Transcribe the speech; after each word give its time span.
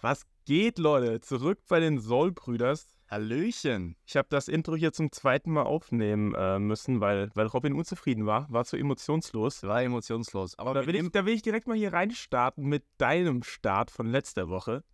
Was 0.00 0.22
geht, 0.44 0.78
Leute? 0.78 1.20
Zurück 1.20 1.58
bei 1.68 1.80
den 1.80 1.98
Soul-Brüders. 1.98 2.86
Hallöchen. 3.10 3.96
Ich 4.06 4.16
habe 4.16 4.28
das 4.30 4.46
Intro 4.46 4.76
hier 4.76 4.92
zum 4.92 5.10
zweiten 5.10 5.50
Mal 5.50 5.64
aufnehmen 5.64 6.34
äh, 6.36 6.60
müssen, 6.60 7.00
weil, 7.00 7.30
weil 7.34 7.46
Robin 7.46 7.72
unzufrieden 7.72 8.24
war. 8.24 8.46
War 8.48 8.64
zu 8.64 8.76
emotionslos. 8.76 9.64
War 9.64 9.82
emotionslos. 9.82 10.56
Aber 10.56 10.74
da 10.74 10.86
will, 10.86 10.94
ich, 10.94 11.10
da 11.10 11.26
will 11.26 11.34
ich 11.34 11.42
direkt 11.42 11.66
mal 11.66 11.76
hier 11.76 11.92
reinstarten 11.92 12.64
mit 12.64 12.84
deinem 12.98 13.42
Start 13.42 13.90
von 13.90 14.06
letzter 14.06 14.48
Woche. 14.48 14.84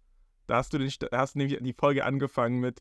Da 0.46 0.56
hast 0.56 0.72
du, 0.72 0.78
den, 0.78 0.90
hast 1.12 1.36
nämlich 1.36 1.58
die 1.60 1.74
Folge 1.74 2.06
angefangen 2.06 2.60
mit, 2.60 2.80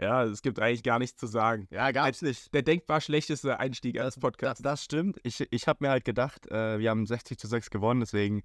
ja, 0.00 0.22
es 0.22 0.42
gibt 0.42 0.60
eigentlich 0.60 0.84
gar 0.84 1.00
nichts 1.00 1.18
zu 1.18 1.26
sagen. 1.26 1.66
Ja, 1.70 1.90
gar 1.90 2.06
nicht. 2.06 2.54
Der 2.54 2.62
denkbar 2.62 3.00
schlechteste 3.00 3.58
Einstieg 3.58 3.98
als 3.98 4.20
Podcast. 4.20 4.60
Das, 4.60 4.72
das 4.72 4.84
stimmt. 4.84 5.18
Ich, 5.24 5.44
ich 5.50 5.66
habe 5.66 5.78
mir 5.84 5.90
halt 5.90 6.04
gedacht, 6.04 6.46
äh, 6.52 6.78
wir 6.78 6.90
haben 6.90 7.04
60 7.04 7.36
zu 7.36 7.48
6 7.48 7.70
gewonnen, 7.70 7.98
deswegen 7.98 8.44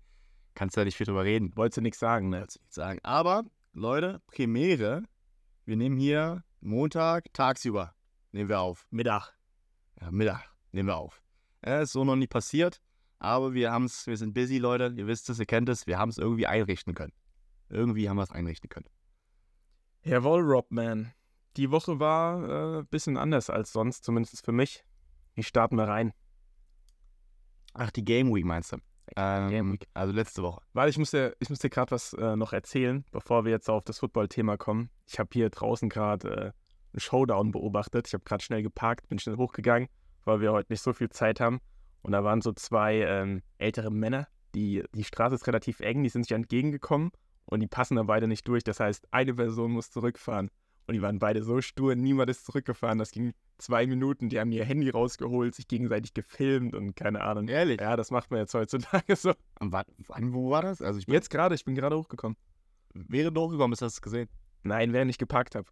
kannst 0.59 0.75
du 0.75 0.81
da 0.81 0.85
nicht 0.85 0.97
viel 0.97 1.05
drüber 1.05 1.23
reden. 1.23 1.55
Wolltest 1.55 1.77
du 1.77 1.81
nichts 1.81 1.99
sagen, 1.99 2.27
ne? 2.27 2.39
Wolltest 2.39 2.57
du 2.57 2.61
nichts 2.63 2.75
sagen. 2.75 2.99
Aber, 3.03 3.45
Leute, 3.71 4.21
Premiere. 4.27 5.03
Wir 5.63 5.77
nehmen 5.77 5.97
hier 5.97 6.43
Montag 6.59 7.33
tagsüber. 7.33 7.95
Nehmen 8.33 8.49
wir 8.49 8.59
auf. 8.59 8.85
Mittag. 8.89 9.31
Ja, 10.01 10.11
Mittag 10.11 10.53
nehmen 10.73 10.89
wir 10.89 10.97
auf. 10.97 11.23
Ja, 11.65 11.79
ist 11.79 11.93
so 11.93 12.03
noch 12.03 12.17
nie 12.17 12.27
passiert, 12.27 12.81
aber 13.19 13.53
wir 13.53 13.71
haben 13.71 13.85
es, 13.85 14.05
wir 14.05 14.17
sind 14.17 14.33
busy, 14.33 14.57
Leute. 14.57 14.93
Ihr 14.97 15.07
wisst 15.07 15.29
es, 15.29 15.39
ihr 15.39 15.45
kennt 15.45 15.69
es, 15.69 15.87
wir 15.87 15.97
haben 15.97 16.09
es 16.09 16.17
irgendwie 16.17 16.45
einrichten 16.45 16.93
können. 16.93 17.13
Irgendwie 17.69 18.09
haben 18.09 18.17
wir 18.17 18.23
es 18.23 18.31
einrichten 18.31 18.69
können. 18.69 18.89
Jawohl, 20.03 20.41
Robman. 20.41 21.13
Die 21.55 21.71
Woche 21.71 22.01
war 22.01 22.35
ein 22.35 22.81
äh, 22.81 22.83
bisschen 22.89 23.15
anders 23.15 23.49
als 23.49 23.71
sonst, 23.71 24.03
zumindest 24.03 24.43
für 24.43 24.51
mich. 24.51 24.83
Wie 25.35 25.43
starten 25.43 25.77
wir 25.77 25.87
rein? 25.87 26.11
Ach, 27.73 27.91
die 27.91 28.03
Game 28.03 28.33
Week 28.33 28.43
meinst 28.43 28.73
du? 28.73 28.77
Ähm. 29.15 29.79
Also 29.93 30.13
letzte 30.13 30.43
Woche. 30.43 30.61
Weil 30.73 30.89
ich 30.89 30.97
muss 30.97 31.11
dir, 31.11 31.35
ich 31.39 31.49
muss 31.49 31.59
dir 31.59 31.69
gerade 31.69 31.91
was 31.91 32.13
äh, 32.13 32.35
noch 32.35 32.53
erzählen, 32.53 33.05
bevor 33.11 33.45
wir 33.45 33.51
jetzt 33.51 33.69
auf 33.69 33.83
das 33.83 33.99
Football-Thema 33.99 34.57
kommen. 34.57 34.89
Ich 35.07 35.19
habe 35.19 35.29
hier 35.33 35.49
draußen 35.49 35.89
gerade 35.89 36.29
äh, 36.29 36.41
einen 36.93 36.99
Showdown 36.99 37.51
beobachtet. 37.51 38.07
Ich 38.07 38.13
habe 38.13 38.23
gerade 38.23 38.43
schnell 38.43 38.63
geparkt, 38.63 39.07
bin 39.07 39.19
schnell 39.19 39.37
hochgegangen, 39.37 39.89
weil 40.25 40.41
wir 40.41 40.51
heute 40.51 40.71
nicht 40.71 40.81
so 40.81 40.93
viel 40.93 41.09
Zeit 41.09 41.39
haben. 41.39 41.59
Und 42.01 42.13
da 42.13 42.23
waren 42.23 42.41
so 42.41 42.51
zwei 42.53 43.01
ähm, 43.01 43.41
ältere 43.57 43.91
Männer, 43.91 44.27
die, 44.55 44.83
die 44.93 45.03
Straße 45.03 45.35
ist 45.35 45.47
relativ 45.47 45.79
eng, 45.79 46.03
die 46.03 46.09
sind 46.09 46.23
sich 46.23 46.31
entgegengekommen 46.31 47.11
und 47.45 47.59
die 47.59 47.67
passen 47.67 47.95
da 47.95 48.03
beide 48.03 48.27
nicht 48.27 48.47
durch. 48.47 48.63
Das 48.63 48.79
heißt, 48.79 49.07
eine 49.11 49.33
Person 49.33 49.71
muss 49.71 49.91
zurückfahren. 49.91 50.49
Und 50.89 50.95
die 50.95 51.03
waren 51.03 51.19
beide 51.19 51.43
so 51.43 51.61
stur, 51.61 51.93
niemand 51.93 52.31
ist 52.31 52.47
zurückgefahren. 52.47 52.97
Das 52.97 53.11
ging 53.11 53.35
zwei 53.59 53.85
Minuten. 53.85 54.27
Die 54.29 54.39
haben 54.39 54.51
ihr 54.51 54.65
Handy 54.65 54.89
rausgeholt, 54.89 55.53
sich 55.53 55.67
gegenseitig 55.67 56.15
gefilmt 56.15 56.73
und 56.73 56.95
keine 56.95 57.21
Ahnung. 57.21 57.47
Ehrlich? 57.47 57.79
Ja, 57.79 57.95
das 57.95 58.09
macht 58.09 58.31
man 58.31 58.39
jetzt 58.39 58.55
heutzutage 58.55 59.15
so. 59.15 59.35
Und 59.59 59.71
wann, 59.71 60.33
wo 60.33 60.49
war 60.49 60.63
das? 60.63 60.81
Also 60.81 60.97
ich 60.97 61.05
Jetzt 61.05 61.29
gerade, 61.29 61.53
ich 61.53 61.63
bin 61.63 61.75
gerade 61.75 61.95
hochgekommen. 61.95 62.35
während 62.95 63.37
du 63.37 63.41
hochgekommen 63.41 63.69
bist, 63.69 63.83
hast 63.83 63.97
du 63.97 63.99
es 63.99 64.01
gesehen. 64.01 64.29
Nein, 64.63 64.91
während 64.91 65.11
ich 65.11 65.19
geparkt 65.19 65.53
habe. 65.53 65.67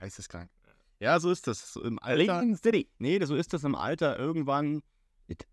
Geisteskrank. 0.00 0.50
Ja, 0.98 1.20
so 1.20 1.30
ist 1.30 1.46
das. 1.46 1.74
So 1.74 1.84
Im 1.84 2.00
Alter. 2.00 2.42
City. 2.56 2.88
Nee, 2.98 3.24
so 3.24 3.36
ist 3.36 3.52
das 3.52 3.62
im 3.62 3.76
Alter. 3.76 4.18
Irgendwann 4.18 4.82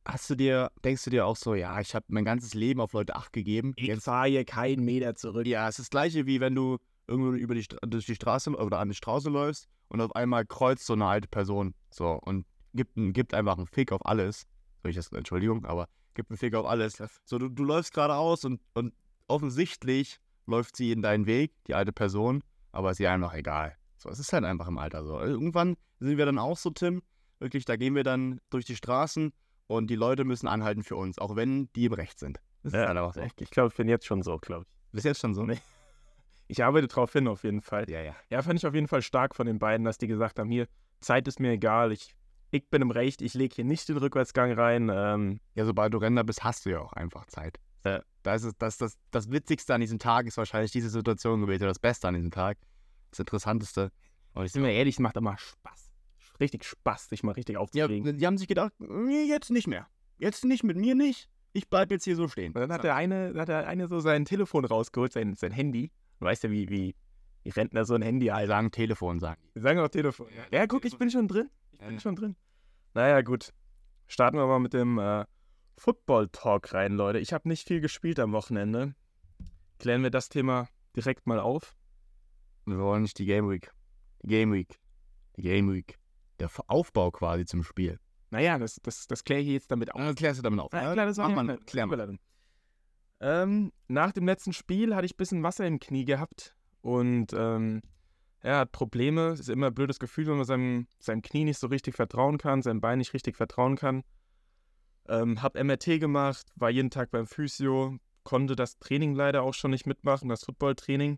hast 0.06 0.28
du 0.32 0.34
dir, 0.34 0.72
denkst 0.84 1.04
du 1.04 1.12
dir 1.12 1.28
auch 1.28 1.36
so, 1.36 1.54
ja, 1.54 1.80
ich 1.80 1.94
habe 1.94 2.06
mein 2.08 2.26
ganzes 2.26 2.56
Leben 2.56 2.82
auf 2.82 2.94
Leute 2.94 3.16
Acht 3.16 3.32
gegeben. 3.32 3.74
Ich 3.76 3.96
fahre 4.02 4.28
hier 4.28 4.44
keinen 4.44 4.84
Meter 4.84 5.14
zurück. 5.14 5.46
Ja, 5.46 5.68
es 5.70 5.78
ist 5.78 5.86
das 5.86 5.90
gleiche 5.92 6.26
wie 6.26 6.40
wenn 6.40 6.56
du 6.56 6.80
irgendwo 7.08 7.32
über 7.32 7.56
die, 7.56 7.66
durch 7.82 8.06
die 8.06 8.16
Straße 8.16 8.52
oder 8.52 8.80
an 8.80 8.90
die 8.90 8.96
Straße 8.96 9.30
läufst 9.30 9.68
und 9.90 10.02
auf 10.02 10.16
einmal 10.16 10.46
kreuzt 10.46 10.86
so 10.86 10.94
eine 10.94 11.06
alte 11.06 11.28
Person 11.28 11.74
so 11.90 12.20
und 12.24 12.46
gibt, 12.74 12.92
gibt 12.96 13.34
einfach 13.34 13.58
einen 13.58 13.68
Fick 13.68 13.92
auf 13.92 14.06
alles. 14.06 14.48
Soll 14.82 14.92
ich 14.92 14.96
das, 14.96 15.12
Entschuldigung, 15.12 15.66
aber 15.66 15.88
gibt 16.14 16.30
einen 16.30 16.38
Fick 16.38 16.56
auf 16.56 16.66
alles. 16.66 17.02
So, 17.26 17.38
du, 17.38 17.50
du 17.50 17.64
läufst 17.64 17.94
geradeaus 17.94 18.46
und, 18.46 18.62
und 18.74 18.94
offensichtlich 19.28 20.20
läuft 20.46 20.76
sie 20.76 20.92
in 20.92 21.02
deinen 21.02 21.26
Weg, 21.26 21.54
die 21.68 21.74
alte 21.74 21.92
Person, 21.92 22.44
aber 22.72 22.92
ist 22.92 23.00
ihr 23.00 23.12
einfach 23.12 23.34
egal. 23.34 23.76
So, 23.98 24.10
es 24.10 24.20
ist 24.20 24.32
halt 24.34 24.44
einfach 24.44 24.68
im 24.68 24.78
Alter 24.78 25.06
so. 25.06 25.20
Irgendwann 25.20 25.76
sind 26.00 26.18
wir 26.18 26.26
dann 26.26 26.38
auch 26.38 26.58
so, 26.58 26.70
Tim, 26.70 27.02
wirklich, 27.40 27.66
da 27.66 27.76
gehen 27.76 27.96
wir 27.96 28.04
dann 28.04 28.40
durch 28.50 28.66
die 28.66 28.76
Straßen 28.76 29.34
und 29.68 29.88
die 29.88 29.96
Leute 29.96 30.24
müssen 30.24 30.48
anhalten 30.48 30.84
für 30.84 30.96
uns, 30.96 31.20
auch 31.20 31.36
wenn 31.36 31.70
die 31.74 31.86
im 31.86 31.94
Recht 31.94 32.20
sind. 32.20 32.40
Das 32.64 32.74
ja, 32.74 32.82
ist 32.82 32.88
halt 32.88 32.98
einfach 32.98 33.14
so. 33.14 33.22
Ich 33.40 33.50
glaube, 33.50 33.70
ich 33.70 33.76
bin 33.76 33.90
jetzt 33.90 34.06
schon 34.06 34.22
so, 34.22 34.38
glaube 34.38 34.66
ich. 34.68 34.92
Bist 34.92 35.06
jetzt 35.06 35.22
schon 35.22 35.34
so? 35.34 35.44
Nee. 35.44 35.60
Ich 36.48 36.64
arbeite 36.64 36.88
drauf 36.88 37.14
hin, 37.14 37.28
auf 37.28 37.44
jeden 37.44 37.62
Fall. 37.62 37.90
Ja, 37.90 38.02
ja. 38.02 38.16
Ja, 38.30 38.42
fand 38.42 38.60
ich 38.60 38.66
auf 38.66 38.74
jeden 38.74 38.88
Fall 38.88 39.02
stark 39.02 39.36
von 39.36 39.48
den 39.48 39.60
beiden, 39.60 39.84
dass 39.84 39.98
die 39.98 40.08
gesagt 40.08 40.40
haben: 40.40 40.50
hier, 40.50 40.68
Zeit 41.02 41.28
ist 41.28 41.40
mir 41.40 41.52
egal, 41.52 41.92
ich, 41.92 42.16
ich 42.52 42.70
bin 42.70 42.82
im 42.82 42.92
Recht, 42.92 43.22
ich 43.22 43.34
lege 43.34 43.56
hier 43.56 43.66
nicht 43.66 43.88
den 43.90 43.98
Rückwärtsgang 43.98 44.54
rein. 44.54 44.90
Ähm, 44.94 45.40
ja, 45.56 45.66
sobald 45.66 45.94
du 45.94 45.98
Renner 45.98 46.24
bist, 46.24 46.44
hast 46.44 46.66
du 46.66 46.72
ja 46.72 46.80
auch 46.80 46.94
einfach 46.94 47.26
Zeit. 47.28 47.60
Ja. 47.86 48.02
Da 48.24 48.36
ist 48.36 48.44
es, 48.44 48.58
das, 48.58 48.78
das, 48.78 48.98
das 49.12 49.32
Witzigste 49.32 49.74
an 49.74 49.82
diesem 49.82 50.00
Tag 50.00 50.26
ist 50.28 50.38
wahrscheinlich 50.38 50.72
diese 50.72 50.90
Situation 50.90 51.42
gewesen, 51.42 51.64
das 51.64 51.80
Beste 51.80 52.08
an 52.08 52.14
diesem 52.14 52.32
Tag. 52.32 52.58
Das 53.12 53.20
Interessanteste. 53.20 53.92
Und 54.34 54.46
ich 54.46 54.54
bin 54.54 54.62
mir 54.62 54.74
ehrlich, 54.74 54.96
es 54.96 55.00
macht 55.00 55.16
immer 55.16 55.38
Spaß. 55.38 55.92
Richtig 56.40 56.64
Spaß, 56.66 57.10
sich 57.10 57.24
mal 57.24 57.32
richtig 57.32 57.58
aufzuregen. 57.58 58.06
Ja, 58.06 58.12
die 58.12 58.28
haben 58.28 58.38
sich 58.38 58.48
gedacht, 58.48 58.74
jetzt 59.28 59.50
nicht 59.50 59.68
mehr. 59.68 59.88
Jetzt 60.18 60.46
nicht, 60.46 60.64
mit 60.64 60.78
mir 60.78 60.94
nicht. 60.94 61.30
Ich 61.54 61.70
bleib 61.70 61.90
jetzt 61.90 62.04
hier 62.04 62.16
so 62.16 62.28
stehen. 62.28 62.54
Und 62.54 62.62
dann 62.62 62.72
hat 62.72 62.84
der 62.84 62.96
eine, 62.96 63.34
hat 63.36 63.48
der 63.48 63.68
eine 63.68 63.88
so 63.88 64.00
sein 64.00 64.26
Telefon 64.26 64.66
rausgeholt, 64.66 65.14
sein, 65.14 65.36
sein 65.36 65.52
Handy, 65.52 65.92
Du 66.20 66.26
weißt 66.26 66.44
ja, 66.44 66.52
wie, 66.52 66.70
wie 66.70 66.96
die 67.46 67.50
Rentner 67.50 67.86
so 67.86 67.94
ein 67.94 68.02
Handy 68.02 68.28
halt. 68.28 68.48
sagen 68.48 68.72
Telefon, 68.72 69.20
sagen 69.20 69.42
die. 69.56 69.60
sagen 69.60 69.80
auch 69.80 69.88
Telefon. 69.88 70.28
Ja, 70.36 70.60
ja 70.60 70.68
guck, 70.68 70.86
ich 70.86 70.98
bin 70.98 71.10
schon 71.10 71.28
drin. 71.28 71.50
Ich 71.72 71.80
bin 71.80 71.94
ja. 71.94 72.00
schon 72.00 72.16
drin. 72.16 72.36
Naja, 72.94 73.22
gut. 73.22 73.54
Starten 74.08 74.38
wir 74.38 74.48
mal 74.48 74.60
mit 74.60 74.74
dem 74.74 74.98
äh, 74.98 75.26
Football-Talk 75.78 76.74
rein, 76.74 76.94
Leute. 76.94 77.20
Ich 77.20 77.34
habe 77.34 77.48
nicht 77.48 77.68
viel 77.68 77.82
gespielt 77.82 78.20
am 78.20 78.32
Wochenende. 78.32 78.96
Klären 79.80 80.04
wir 80.04 80.10
das 80.10 80.30
Thema 80.30 80.68
direkt 80.96 81.28
mal 81.28 81.40
auf. 81.40 81.76
Wir 82.66 82.80
wollen 82.80 83.04
nicht 83.04 83.20
die 83.20 83.26
Game 83.26 83.50
Week. 83.50 83.72
Die 84.24 84.28
Game 84.28 84.52
Week. 84.52 84.80
Die 85.38 85.44
Game 85.44 85.72
Week. 85.72 85.98
Der 86.40 86.50
Aufbau 86.68 87.12
quasi 87.12 87.46
zum 87.46 87.64
Spiel. 87.64 88.00
Naja, 88.30 88.58
das, 88.58 88.76
das, 88.84 89.08
das 89.08 89.24
kläre 89.24 89.42
ich 89.42 89.48
jetzt 89.48 89.72
damit 89.72 89.94
auf. 89.94 90.02
Ja, 90.02 90.14
klärst 90.14 90.40
du 90.40 90.44
damit 90.44 90.60
auf. 90.60 90.74
Ja, 90.74 90.92
klar, 90.94 91.06
das 91.06 91.18
Mach 91.18 91.30
mal, 91.30 91.58
klär 91.60 91.86
mal. 91.86 92.18
Ähm, 93.20 93.72
nach 93.88 94.12
dem 94.12 94.26
letzten 94.26 94.54
Spiel 94.54 94.96
hatte 94.96 95.06
ich 95.06 95.14
ein 95.14 95.18
bisschen 95.18 95.44
Wasser 95.44 95.66
im 95.66 95.80
Knie 95.80 96.06
gehabt 96.06 96.56
und 96.82 97.34
ähm, 97.34 97.82
er 98.42 98.60
hat 98.60 98.72
Probleme. 98.72 99.30
Es 99.30 99.40
ist 99.40 99.50
immer 99.50 99.68
ein 99.68 99.74
blödes 99.74 100.00
Gefühl, 100.00 100.28
wenn 100.28 100.38
man 100.38 100.46
seinem, 100.46 100.88
seinem 101.00 101.22
Knie 101.22 101.44
nicht 101.44 101.58
so 101.58 101.68
richtig 101.68 101.96
vertrauen 101.96 102.38
kann, 102.38 102.62
seinem 102.62 102.82
Bein 102.82 103.00
nicht 103.00 103.14
richtig 103.14 103.36
vertrauen 103.36 103.76
kann. 103.76 104.04
Ähm, 105.10 105.42
hab 105.42 105.56
MRT 105.56 106.00
gemacht, 106.00 106.48
war 106.56 106.70
jeden 106.70 106.92
Tag 106.92 107.12
beim 107.12 107.28
Physio, 107.28 107.98
konnte 108.24 108.56
das 108.56 108.78
Training 108.78 109.16
leider 109.16 109.42
auch 109.44 109.54
schon 109.54 109.72
nicht 109.72 109.88
mitmachen, 109.88 110.30
das 110.30 110.44
Footballtraining, 110.44 111.18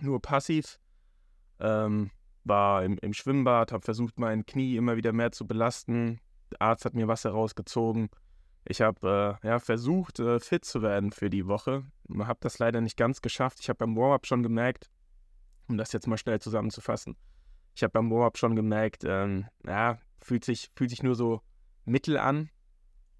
nur 0.00 0.22
passiv. 0.22 0.78
Ähm, 1.58 2.10
war 2.44 2.84
im, 2.84 2.96
im 2.98 3.12
Schwimmbad, 3.12 3.72
habe 3.72 3.84
versucht, 3.84 4.18
mein 4.18 4.46
Knie 4.46 4.76
immer 4.76 4.96
wieder 4.96 5.12
mehr 5.12 5.32
zu 5.32 5.46
belasten. 5.46 6.20
Der 6.50 6.62
Arzt 6.62 6.84
hat 6.84 6.94
mir 6.94 7.06
Wasser 7.06 7.30
rausgezogen. 7.30 8.08
Ich 8.64 8.80
habe 8.80 9.38
äh, 9.42 9.46
ja, 9.46 9.58
versucht, 9.58 10.20
äh, 10.20 10.38
fit 10.38 10.64
zu 10.64 10.82
werden 10.82 11.12
für 11.12 11.30
die 11.30 11.46
Woche. 11.46 11.84
Habe 12.18 12.38
das 12.42 12.58
leider 12.58 12.80
nicht 12.80 12.96
ganz 12.96 13.22
geschafft. 13.22 13.58
Ich 13.60 13.68
habe 13.68 13.78
beim 13.78 13.96
Warm-up 13.96 14.26
schon 14.26 14.42
gemerkt, 14.42 14.90
um 15.68 15.78
das 15.78 15.92
jetzt 15.92 16.06
mal 16.06 16.18
schnell 16.18 16.40
zusammenzufassen, 16.40 17.16
ich 17.74 17.82
habe 17.82 17.92
beim 17.92 18.10
Warm-up 18.10 18.38
schon 18.38 18.56
gemerkt, 18.56 19.04
ähm, 19.06 19.46
ja, 19.66 19.98
fühlt 20.20 20.44
sich, 20.44 20.70
fühlt 20.74 20.90
sich 20.90 21.02
nur 21.02 21.14
so 21.14 21.40
mittel 21.84 22.18
an 22.18 22.50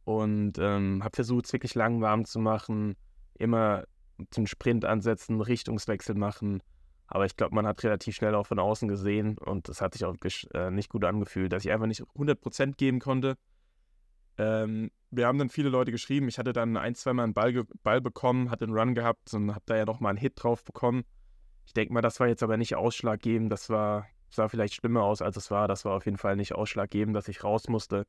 und 0.04 0.58
ähm, 0.58 1.02
habe 1.02 1.14
versucht, 1.14 1.46
es 1.46 1.52
wirklich 1.52 1.74
lang 1.74 2.00
warm 2.00 2.24
zu 2.24 2.38
machen, 2.38 2.96
immer 3.34 3.84
zum 4.30 4.46
Sprint 4.46 4.84
ansetzen, 4.84 5.40
Richtungswechsel 5.40 6.14
machen. 6.14 6.62
Aber 7.06 7.24
ich 7.24 7.36
glaube, 7.36 7.54
man 7.54 7.66
hat 7.66 7.82
relativ 7.82 8.14
schnell 8.14 8.34
auch 8.34 8.46
von 8.46 8.58
außen 8.58 8.86
gesehen 8.86 9.38
und 9.38 9.68
es 9.68 9.80
hat 9.80 9.94
sich 9.94 10.04
auch 10.04 10.14
äh, 10.54 10.70
nicht 10.70 10.90
gut 10.90 11.04
angefühlt, 11.04 11.52
dass 11.52 11.64
ich 11.64 11.72
einfach 11.72 11.86
nicht 11.86 12.02
100% 12.02 12.76
geben 12.76 13.00
konnte. 13.00 13.36
Ähm, 14.40 14.90
wir 15.10 15.26
haben 15.26 15.38
dann 15.38 15.50
viele 15.50 15.68
Leute 15.68 15.92
geschrieben. 15.92 16.26
Ich 16.28 16.38
hatte 16.38 16.54
dann 16.54 16.78
ein, 16.78 16.94
zweimal 16.94 17.24
einen 17.24 17.34
Ball, 17.34 17.64
Ball 17.82 18.00
bekommen, 18.00 18.50
hatte 18.50 18.64
einen 18.64 18.72
Run 18.72 18.94
gehabt 18.94 19.34
und 19.34 19.54
habe 19.54 19.64
da 19.66 19.76
ja 19.76 19.84
nochmal 19.84 20.10
einen 20.10 20.18
Hit 20.18 20.42
drauf 20.42 20.64
bekommen. 20.64 21.04
Ich 21.66 21.74
denke 21.74 21.92
mal, 21.92 22.00
das 22.00 22.20
war 22.20 22.26
jetzt 22.26 22.42
aber 22.42 22.56
nicht 22.56 22.74
ausschlaggebend. 22.74 23.53
Das 23.53 23.68
war, 23.68 24.06
sah 24.30 24.48
vielleicht 24.48 24.74
schlimmer 24.74 25.03
aus, 25.03 25.20
als 25.20 25.36
es 25.36 25.50
war. 25.50 25.68
Das 25.68 25.84
war 25.84 25.94
auf 25.94 26.06
jeden 26.06 26.16
Fall 26.16 26.36
nicht 26.36 26.54
ausschlaggebend, 26.54 27.15
dass 27.15 27.28
ich 27.28 27.44
raus 27.44 27.68
musste. 27.68 28.06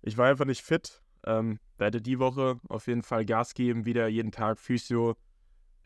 Ich 0.00 0.16
war 0.16 0.28
einfach 0.28 0.44
nicht 0.44 0.62
fit. 0.62 1.02
Ähm, 1.26 1.58
werde 1.76 2.00
die 2.00 2.20
Woche 2.20 2.60
auf 2.68 2.86
jeden 2.86 3.02
Fall 3.02 3.24
Gas 3.24 3.54
geben, 3.54 3.84
wieder 3.84 4.06
jeden 4.06 4.30
Tag 4.30 4.60
Physio. 4.60 5.16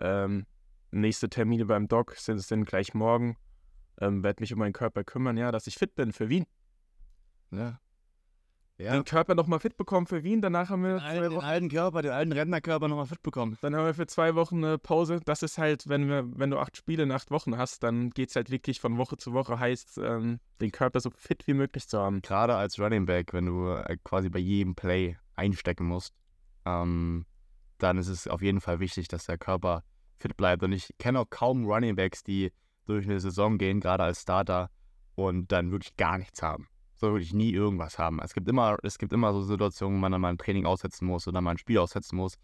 Ähm, 0.00 0.44
nächste 0.90 1.30
Termine 1.30 1.64
beim 1.64 1.88
Doc 1.88 2.14
sind, 2.16 2.40
sind 2.40 2.66
gleich 2.66 2.92
morgen. 2.92 3.36
Ähm, 4.02 4.22
werde 4.22 4.42
mich 4.42 4.52
um 4.52 4.58
meinen 4.58 4.74
Körper 4.74 5.02
kümmern, 5.02 5.38
ja, 5.38 5.50
dass 5.50 5.66
ich 5.66 5.76
fit 5.76 5.94
bin 5.94 6.12
für 6.12 6.28
Wien. 6.28 6.44
Ja, 7.50 7.80
ja. 8.78 8.92
den 8.92 9.04
Körper 9.04 9.34
nochmal 9.34 9.58
fit 9.58 9.76
bekommen 9.76 10.06
für 10.06 10.22
Wien. 10.22 10.40
Danach 10.40 10.70
haben 10.70 10.82
wir 10.82 10.94
den, 10.94 11.00
alten, 11.00 11.30
den 11.30 11.40
alten 11.40 11.69
Körper, 11.69 12.02
den 12.02 12.12
alten 12.12 12.32
Rentnerkörper 12.32 12.88
nochmal 12.88 13.06
fit 13.06 13.22
bekommen. 13.22 13.58
Dann 13.60 13.75
haben 13.75 13.84
wir 13.84 13.94
für 13.94 14.06
zwei 14.06 14.34
Wochen 14.34 14.64
eine 14.64 14.78
Pause. 14.78 15.20
Das 15.25 15.42
ist 15.42 15.58
halt, 15.58 15.88
wenn 15.88 16.08
wir, 16.08 16.25
wenn 16.38 16.50
du 16.50 16.58
acht 16.58 16.76
Spiele 16.76 17.02
in 17.02 17.12
acht 17.12 17.30
Wochen 17.30 17.58
hast, 17.58 17.82
dann 17.82 18.10
geht 18.10 18.30
es 18.30 18.36
halt 18.36 18.50
wirklich 18.50 18.80
von 18.80 18.96
Woche 18.96 19.16
zu 19.16 19.32
Woche, 19.32 19.58
heißt, 19.58 19.98
ähm, 19.98 20.38
den 20.60 20.70
Körper 20.70 21.00
so 21.00 21.10
fit 21.10 21.46
wie 21.46 21.54
möglich 21.54 21.88
zu 21.88 21.98
haben. 21.98 22.22
Gerade 22.22 22.54
als 22.54 22.78
Running 22.78 23.06
Back, 23.06 23.32
wenn 23.32 23.46
du 23.46 23.72
äh, 23.72 23.96
quasi 24.04 24.28
bei 24.28 24.38
jedem 24.38 24.75
Play 24.75 25.16
einstecken 25.34 25.86
musst, 25.86 26.14
ähm, 26.64 27.26
dann 27.78 27.98
ist 27.98 28.08
es 28.08 28.28
auf 28.28 28.42
jeden 28.42 28.60
Fall 28.60 28.80
wichtig, 28.80 29.08
dass 29.08 29.26
der 29.26 29.38
Körper 29.38 29.82
fit 30.19 30.36
bleibt. 30.36 30.62
Und 30.62 30.72
ich 30.72 30.90
kenne 30.98 31.20
auch 31.20 31.30
kaum 31.30 31.64
Running 31.64 31.96
Backs, 31.96 32.22
die 32.22 32.52
durch 32.86 33.06
eine 33.06 33.20
Saison 33.20 33.58
gehen, 33.58 33.80
gerade 33.80 34.04
als 34.04 34.22
Starter, 34.22 34.70
und 35.14 35.50
dann 35.50 35.72
wirklich 35.72 35.96
gar 35.96 36.16
nichts 36.16 36.42
haben. 36.42 36.69
So 36.98 37.12
wirklich 37.12 37.32
nie 37.32 37.52
irgendwas 37.52 37.98
haben. 37.98 38.20
Es 38.20 38.34
gibt 38.34 38.48
immer, 38.48 38.76
es 38.82 38.98
gibt 38.98 39.12
immer 39.12 39.32
so 39.32 39.42
Situationen, 39.42 39.96
wo 39.96 40.00
man 40.00 40.12
dann 40.12 40.20
mal 40.20 40.30
ein 40.30 40.38
Training 40.38 40.66
aussetzen 40.66 41.06
muss 41.06 41.28
oder 41.28 41.40
mal 41.40 41.52
ein 41.52 41.58
Spiel 41.58 41.78
aussetzen 41.78 42.16
muss. 42.16 42.34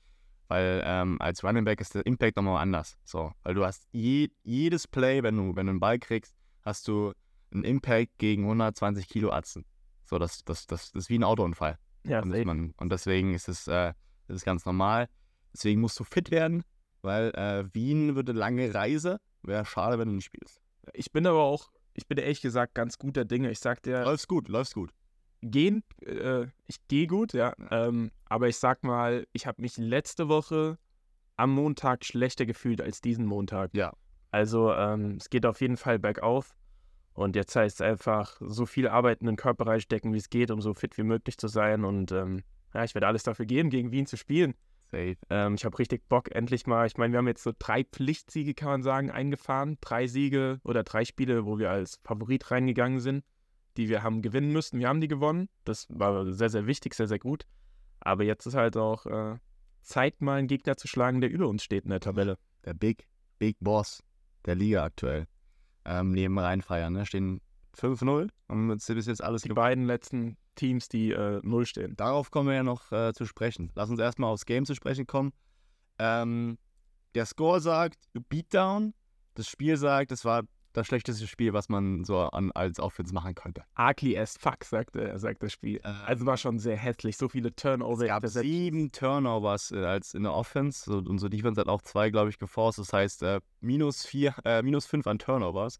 Weil 0.46 0.82
ähm, 0.84 1.20
als 1.20 1.42
Running 1.42 1.64
Back 1.64 1.80
ist 1.80 1.94
der 1.94 2.06
Impact 2.06 2.36
nochmal 2.36 2.62
anders. 2.62 2.96
So, 3.04 3.32
weil 3.42 3.54
du 3.54 3.64
hast 3.64 3.88
je, 3.92 4.28
jedes 4.42 4.86
Play, 4.86 5.22
wenn 5.22 5.36
du, 5.36 5.56
wenn 5.56 5.66
du 5.66 5.70
einen 5.70 5.80
Ball 5.80 5.98
kriegst, 5.98 6.34
hast 6.62 6.86
du 6.86 7.12
einen 7.52 7.64
Impact 7.64 8.18
gegen 8.18 8.44
120 8.44 9.08
Kilo 9.08 9.32
Atzen. 9.32 9.64
So, 10.04 10.18
das, 10.18 10.44
das, 10.44 10.66
das, 10.66 10.92
das 10.92 11.04
ist 11.04 11.10
wie 11.10 11.18
ein 11.18 11.24
Autounfall. 11.24 11.78
Ja, 12.06 12.20
Und, 12.20 12.44
man, 12.44 12.74
und 12.76 12.92
deswegen 12.92 13.34
ist 13.34 13.48
es 13.48 13.66
äh, 13.66 13.94
das 14.26 14.36
ist 14.36 14.44
ganz 14.44 14.64
normal. 14.64 15.08
Deswegen 15.52 15.80
musst 15.80 15.98
du 16.00 16.04
fit 16.04 16.30
werden, 16.30 16.64
weil 17.02 17.30
äh, 17.34 17.64
Wien 17.74 18.16
wird 18.16 18.28
eine 18.28 18.38
lange 18.38 18.74
Reise. 18.74 19.20
Wäre 19.42 19.64
schade, 19.64 19.98
wenn 19.98 20.08
du 20.08 20.14
nicht 20.14 20.24
spielst. 20.24 20.60
Ich 20.92 21.12
bin 21.12 21.26
aber 21.26 21.42
auch, 21.42 21.70
ich 21.94 22.06
bin 22.06 22.18
ehrlich 22.18 22.40
gesagt 22.40 22.74
ganz 22.74 22.98
guter 22.98 23.24
Dinge. 23.24 23.50
Ich 23.50 23.60
sag 23.60 23.82
dir, 23.82 24.04
Läufst 24.04 24.28
gut, 24.28 24.48
läufst 24.48 24.74
gut. 24.74 24.90
gehen, 25.42 25.82
äh, 26.04 26.46
ich 26.66 26.86
gehe 26.88 27.06
gut, 27.06 27.32
ja. 27.32 27.54
Ähm, 27.70 28.10
aber 28.26 28.48
ich 28.48 28.56
sag 28.56 28.82
mal, 28.82 29.26
ich 29.32 29.46
habe 29.46 29.62
mich 29.62 29.76
letzte 29.76 30.28
Woche 30.28 30.78
am 31.36 31.50
Montag 31.50 32.04
schlechter 32.04 32.46
gefühlt 32.46 32.80
als 32.80 33.00
diesen 33.00 33.26
Montag. 33.26 33.70
Ja. 33.74 33.92
Also 34.30 34.72
ähm, 34.72 35.16
es 35.20 35.30
geht 35.30 35.46
auf 35.46 35.60
jeden 35.60 35.76
Fall 35.76 35.98
bergauf. 35.98 36.54
Und 37.12 37.36
jetzt 37.36 37.54
heißt 37.54 37.76
es 37.76 37.80
einfach, 37.80 38.36
so 38.40 38.66
viel 38.66 38.88
Arbeit 38.88 39.20
in 39.20 39.28
den 39.28 39.36
Körperbereich 39.36 39.84
stecken, 39.84 40.12
wie 40.12 40.18
es 40.18 40.30
geht, 40.30 40.50
um 40.50 40.60
so 40.60 40.74
fit 40.74 40.98
wie 40.98 41.04
möglich 41.04 41.38
zu 41.38 41.46
sein. 41.46 41.84
Und 41.84 42.10
ähm, 42.10 42.42
ja, 42.74 42.82
ich 42.82 42.94
werde 42.94 43.06
alles 43.06 43.22
dafür 43.22 43.46
geben, 43.46 43.70
gegen 43.70 43.92
Wien 43.92 44.06
zu 44.06 44.16
spielen. 44.16 44.54
Safe. 44.90 45.16
Ähm, 45.30 45.54
ich 45.54 45.64
habe 45.64 45.78
richtig 45.78 46.08
Bock, 46.08 46.34
endlich 46.34 46.66
mal. 46.66 46.86
Ich 46.86 46.96
meine, 46.96 47.12
wir 47.12 47.18
haben 47.18 47.28
jetzt 47.28 47.42
so 47.42 47.52
drei 47.58 47.84
Pflichtsiege, 47.84 48.54
kann 48.54 48.68
man 48.68 48.82
sagen, 48.82 49.10
eingefahren. 49.10 49.78
Drei 49.80 50.06
Siege 50.06 50.60
oder 50.64 50.82
drei 50.82 51.04
Spiele, 51.04 51.46
wo 51.46 51.58
wir 51.58 51.70
als 51.70 52.00
Favorit 52.04 52.50
reingegangen 52.50 53.00
sind, 53.00 53.24
die 53.76 53.88
wir 53.88 54.02
haben 54.02 54.22
gewinnen 54.22 54.52
müssten. 54.52 54.78
Wir 54.78 54.88
haben 54.88 55.00
die 55.00 55.08
gewonnen. 55.08 55.48
Das 55.64 55.86
war 55.90 56.30
sehr, 56.32 56.50
sehr 56.50 56.66
wichtig, 56.66 56.94
sehr, 56.94 57.08
sehr 57.08 57.18
gut. 57.18 57.46
Aber 58.00 58.24
jetzt 58.24 58.46
ist 58.46 58.54
halt 58.54 58.76
auch 58.76 59.06
äh, 59.06 59.38
Zeit, 59.82 60.20
mal 60.20 60.38
einen 60.38 60.48
Gegner 60.48 60.76
zu 60.76 60.88
schlagen, 60.88 61.20
der 61.20 61.30
über 61.30 61.48
uns 61.48 61.62
steht 61.64 61.84
in 61.84 61.90
der 61.90 62.00
Tabelle. 62.00 62.38
Der 62.64 62.74
Big, 62.74 63.08
Big 63.38 63.56
Boss 63.60 64.02
der 64.44 64.54
Liga 64.54 64.84
aktuell. 64.84 65.26
Ähm, 65.84 66.12
neben 66.12 66.38
Rheinfeier, 66.38 66.90
ne? 66.90 67.04
Stehen 67.06 67.40
5-0 67.76 68.28
und 68.48 68.70
jetzt 68.70 68.86
bis 68.86 69.06
jetzt 69.06 69.22
alles 69.22 69.42
Die 69.42 69.48
beiden 69.50 69.84
letzten 69.86 70.36
Teams, 70.54 70.88
die 70.88 71.12
äh, 71.12 71.40
null 71.42 71.66
stehen. 71.66 71.96
Darauf 71.96 72.30
kommen 72.30 72.48
wir 72.48 72.56
ja 72.56 72.62
noch 72.62 72.90
äh, 72.92 73.12
zu 73.12 73.26
sprechen. 73.26 73.70
Lass 73.74 73.90
uns 73.90 74.00
erstmal 74.00 74.30
aufs 74.30 74.46
Game 74.46 74.64
zu 74.64 74.74
sprechen 74.74 75.06
kommen. 75.06 75.32
Ähm, 75.98 76.58
der 77.14 77.26
Score 77.26 77.60
sagt 77.60 77.98
Beatdown. 78.28 78.94
Das 79.34 79.48
Spiel 79.48 79.76
sagt, 79.76 80.12
es 80.12 80.24
war 80.24 80.44
das 80.74 80.86
schlechteste 80.88 81.26
Spiel, 81.26 81.52
was 81.52 81.68
man 81.68 82.04
so 82.04 82.18
an, 82.18 82.50
als 82.52 82.80
Offense 82.80 83.14
machen 83.14 83.34
könnte. 83.34 83.62
Ugly 83.78 84.18
as 84.18 84.36
fuck, 84.36 84.64
sagt, 84.64 84.96
er, 84.96 85.18
sagt 85.18 85.42
das 85.42 85.52
Spiel. 85.52 85.76
Äh, 85.84 85.88
Also 86.04 86.26
war 86.26 86.36
schon 86.36 86.58
sehr 86.58 86.76
hässlich. 86.76 87.16
So 87.16 87.28
viele 87.28 87.54
Turnover. 87.54 88.02
Es 88.02 88.08
gab 88.08 88.26
sieben 88.26 88.90
Turnovers 88.90 89.70
äh, 89.70 89.84
als 89.84 90.14
in 90.14 90.24
der 90.24 90.34
Offense 90.34 90.84
so, 90.84 90.98
und 90.98 91.18
so 91.18 91.28
Defense 91.28 91.60
hat 91.60 91.68
auch 91.68 91.82
zwei, 91.82 92.10
glaube 92.10 92.30
ich, 92.30 92.38
geforst. 92.38 92.78
Das 92.78 92.92
heißt, 92.92 93.22
äh, 93.22 93.40
minus, 93.60 94.04
vier, 94.04 94.34
äh, 94.44 94.62
minus 94.62 94.86
fünf 94.86 95.06
an 95.06 95.18
Turnovers. 95.18 95.78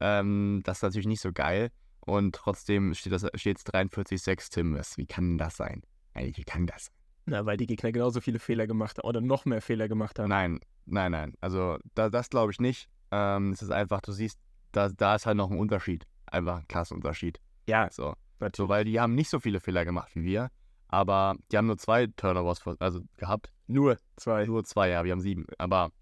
Ähm, 0.00 0.60
das 0.64 0.78
ist 0.78 0.82
natürlich 0.82 1.06
nicht 1.06 1.20
so 1.20 1.32
geil. 1.32 1.70
Und 2.00 2.34
trotzdem 2.34 2.94
steht 2.94 3.12
es 3.12 3.26
steht 3.34 3.58
43-6 3.58 4.50
Tim. 4.50 4.74
Was, 4.76 4.96
wie 4.96 5.06
kann 5.06 5.38
das 5.38 5.56
sein? 5.56 5.82
Eigentlich, 6.14 6.38
wie 6.38 6.44
kann 6.44 6.66
das 6.66 6.86
sein? 6.86 6.94
Na, 7.26 7.46
weil 7.46 7.56
die 7.56 7.66
Gegner 7.66 7.92
genauso 7.92 8.20
viele 8.20 8.38
Fehler 8.38 8.66
gemacht 8.66 8.98
haben 8.98 9.06
oder 9.08 9.20
noch 9.20 9.44
mehr 9.44 9.60
Fehler 9.62 9.88
gemacht 9.88 10.18
haben. 10.18 10.28
Nein, 10.28 10.60
nein, 10.86 11.12
nein. 11.12 11.34
Also 11.40 11.78
da, 11.94 12.08
das 12.08 12.30
glaube 12.30 12.52
ich 12.52 12.58
nicht. 12.58 12.88
Ähm, 13.10 13.52
es 13.52 13.62
ist 13.62 13.70
einfach, 13.70 14.00
du 14.00 14.12
siehst, 14.12 14.38
da, 14.72 14.88
da 14.88 15.14
ist 15.16 15.26
halt 15.26 15.36
noch 15.36 15.50
ein 15.50 15.58
Unterschied. 15.58 16.06
Einfach 16.26 16.58
ein 16.58 16.68
Klassenunterschied. 16.68 17.38
Ja, 17.68 17.88
So. 17.90 18.14
natürlich. 18.40 18.56
so, 18.56 18.68
weil 18.68 18.84
die 18.84 18.98
haben 19.00 19.14
nicht 19.14 19.28
so 19.30 19.38
viele 19.38 19.60
Fehler 19.60 19.84
gemacht 19.84 20.12
wie 20.14 20.24
wir. 20.24 20.50
Aber 20.88 21.36
die 21.52 21.56
haben 21.58 21.66
nur 21.66 21.78
zwei 21.78 22.06
Turnovers 22.08 22.60
also 22.80 23.02
gehabt. 23.16 23.52
Nur 23.68 23.98
zwei. 24.16 24.46
Nur 24.46 24.64
zwei, 24.64 24.88
ja, 24.90 25.04
wir 25.04 25.12
haben 25.12 25.20
sieben. 25.20 25.46
Aber 25.58 25.92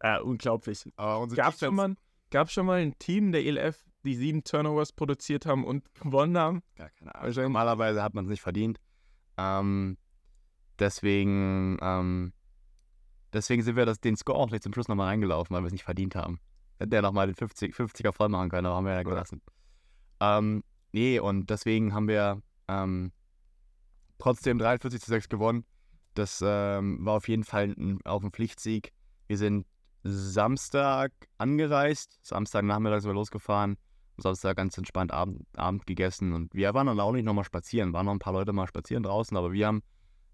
Äh, 0.00 0.20
unglaublich. 0.20 0.82
Aber 0.96 1.20
unsere 1.20 1.40
Gab 1.40 1.54
es 1.54 1.60
schon, 1.60 1.74
mal- 1.74 1.94
gab's 2.30 2.52
schon 2.52 2.66
mal 2.66 2.80
ein 2.80 2.98
Team 2.98 3.32
der 3.32 3.42
ELF, 3.44 3.84
die 4.04 4.14
sieben 4.14 4.44
Turnovers 4.44 4.92
produziert 4.92 5.46
haben 5.46 5.64
und 5.64 5.84
gewonnen 6.00 6.36
haben? 6.38 6.62
Gar 6.76 6.90
keine 6.90 7.14
Ahnung. 7.14 7.34
Normalerweise 7.34 8.02
hat 8.02 8.14
man 8.14 8.24
es 8.24 8.30
nicht 8.30 8.42
verdient. 8.42 8.78
Ähm, 9.36 9.96
deswegen, 10.78 11.78
ähm, 11.80 12.32
deswegen 13.32 13.62
sind 13.62 13.76
wir 13.76 13.86
das, 13.86 14.00
den 14.00 14.16
Score 14.16 14.38
auch 14.38 14.50
nicht 14.50 14.62
zum 14.62 14.72
Schluss 14.72 14.88
nochmal 14.88 15.08
reingelaufen, 15.08 15.54
weil 15.54 15.62
wir 15.62 15.66
es 15.66 15.72
nicht 15.72 15.84
verdient 15.84 16.14
haben. 16.14 16.40
Hätte 16.78 16.90
der 16.90 17.02
nochmal 17.02 17.26
den 17.26 17.36
50, 17.36 17.74
50er 17.74 18.12
voll 18.12 18.28
machen 18.28 18.50
können, 18.50 18.66
aber 18.66 18.76
haben 18.76 18.86
wir 18.86 18.94
ja 18.94 19.02
gelassen. 19.02 19.40
Ähm, 20.20 20.62
nee, 20.92 21.18
und 21.18 21.50
deswegen 21.50 21.94
haben 21.94 22.08
wir 22.08 22.42
ähm, 22.68 23.12
trotzdem 24.18 24.58
43 24.58 25.00
zu 25.00 25.08
6 25.08 25.28
gewonnen. 25.28 25.64
Das 26.14 26.42
ähm, 26.44 27.04
war 27.04 27.14
auf 27.14 27.28
jeden 27.28 27.44
Fall 27.44 27.74
ein, 27.76 27.98
auch 28.04 28.22
ein 28.22 28.30
Pflichtsieg. 28.30 28.92
Wir 29.26 29.36
sind 29.38 29.66
Samstag 30.04 31.12
angereist, 31.38 32.18
Samstagnachmittag 32.22 33.00
sind 33.00 33.10
wir 33.10 33.14
losgefahren, 33.14 33.76
Samstag 34.16 34.56
ganz 34.56 34.78
entspannt 34.78 35.12
Abend, 35.12 35.42
Abend 35.56 35.86
gegessen 35.86 36.32
und 36.32 36.54
wir 36.54 36.72
waren 36.74 36.86
dann 36.86 37.00
auch 37.00 37.12
nicht 37.12 37.24
nochmal 37.24 37.44
spazieren, 37.44 37.92
waren 37.92 38.06
noch 38.06 38.12
ein 38.12 38.18
paar 38.18 38.32
Leute 38.32 38.52
mal 38.52 38.66
spazieren 38.66 39.02
draußen, 39.02 39.36
aber 39.36 39.52
wir 39.52 39.66
haben 39.66 39.82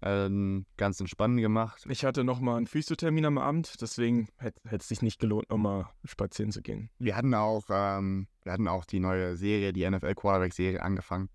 ähm, 0.03 0.65
ganz 0.77 0.99
entspannt 0.99 1.39
gemacht. 1.39 1.85
Ich 1.87 2.05
hatte 2.05 2.23
noch 2.23 2.39
mal 2.39 2.57
einen 2.57 2.67
Physiothermin 2.67 3.25
am 3.25 3.37
Abend, 3.37 3.81
deswegen 3.81 4.27
hätte 4.37 4.59
es 4.69 4.87
sich 4.87 5.01
nicht 5.01 5.19
gelohnt, 5.19 5.49
nochmal 5.49 5.87
spazieren 6.03 6.51
zu 6.51 6.61
gehen. 6.61 6.89
Wir 6.97 7.15
hatten 7.15 7.33
auch, 7.33 7.63
ähm, 7.69 8.27
wir 8.43 8.51
hatten 8.51 8.67
auch 8.67 8.85
die 8.85 8.99
neue 8.99 9.35
Serie, 9.37 9.73
die 9.73 9.89
NFL 9.89 10.15
Quarterback 10.15 10.53
Serie 10.53 10.81
angefangen 10.81 11.29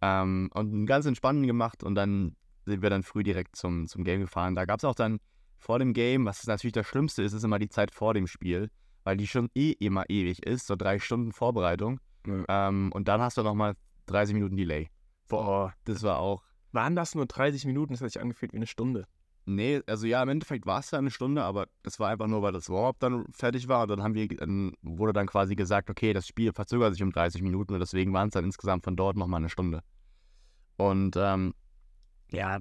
ähm, 0.00 0.50
und 0.54 0.72
einen 0.72 0.86
ganz 0.86 1.06
entspannten 1.06 1.46
gemacht 1.46 1.82
und 1.82 1.94
dann 1.94 2.36
sind 2.64 2.82
wir 2.82 2.90
dann 2.90 3.02
früh 3.02 3.22
direkt 3.22 3.56
zum, 3.56 3.86
zum 3.86 4.04
Game 4.04 4.20
gefahren. 4.20 4.54
Da 4.54 4.64
gab 4.64 4.78
es 4.78 4.84
auch 4.84 4.94
dann 4.94 5.20
vor 5.58 5.78
dem 5.78 5.92
Game, 5.92 6.24
was 6.24 6.46
natürlich 6.46 6.72
das 6.72 6.86
Schlimmste 6.86 7.22
ist, 7.22 7.32
ist 7.32 7.44
immer 7.44 7.58
die 7.58 7.68
Zeit 7.68 7.90
vor 7.90 8.14
dem 8.14 8.26
Spiel, 8.26 8.70
weil 9.08 9.16
die 9.16 9.26
schon 9.26 9.48
eh 9.54 9.72
immer 9.72 10.04
ewig 10.10 10.44
ist, 10.44 10.66
so 10.66 10.76
drei 10.76 10.98
Stunden 10.98 11.32
Vorbereitung 11.32 11.98
Ja. 12.26 12.68
ähm, 12.68 12.92
und 12.92 13.08
dann 13.08 13.22
hast 13.22 13.38
du 13.38 13.42
nochmal 13.42 13.72
30 14.04 14.34
Minuten 14.34 14.54
Delay. 14.54 14.90
Boah, 15.28 15.72
Das 15.84 16.02
war 16.02 16.18
auch 16.18 16.42
waren 16.72 16.94
das 16.94 17.14
nur 17.14 17.24
30 17.24 17.64
Minuten? 17.64 17.94
Das 17.94 18.02
hat 18.02 18.10
sich 18.12 18.20
angefühlt 18.20 18.52
wie 18.52 18.58
eine 18.58 18.66
Stunde. 18.66 19.06
Nee, 19.46 19.80
also 19.86 20.06
ja, 20.06 20.22
im 20.22 20.28
Endeffekt 20.28 20.66
war 20.66 20.80
es 20.80 20.90
ja 20.90 20.98
eine 20.98 21.10
Stunde, 21.10 21.42
aber 21.42 21.68
das 21.82 21.98
war 21.98 22.10
einfach 22.10 22.26
nur, 22.26 22.42
weil 22.42 22.52
das 22.52 22.68
Warm-up 22.68 22.96
dann 22.98 23.24
fertig 23.32 23.66
war. 23.66 23.84
Und 23.84 23.88
dann 23.92 24.02
haben 24.02 24.12
wir, 24.12 24.28
dann 24.28 24.72
wurde 24.82 25.14
dann 25.14 25.26
quasi 25.26 25.56
gesagt, 25.56 25.88
okay, 25.88 26.12
das 26.12 26.26
Spiel 26.26 26.52
verzögert 26.52 26.92
sich 26.92 27.02
um 27.02 27.10
30 27.10 27.40
Minuten 27.40 27.72
und 27.72 27.80
deswegen 27.80 28.12
waren 28.12 28.28
es 28.28 28.34
dann 28.34 28.44
insgesamt 28.44 28.84
von 28.84 28.94
dort 28.96 29.16
nochmal 29.16 29.38
eine 29.40 29.48
Stunde. 29.48 29.80
Und 30.76 31.16
ähm, 31.16 31.54
ja, 32.30 32.58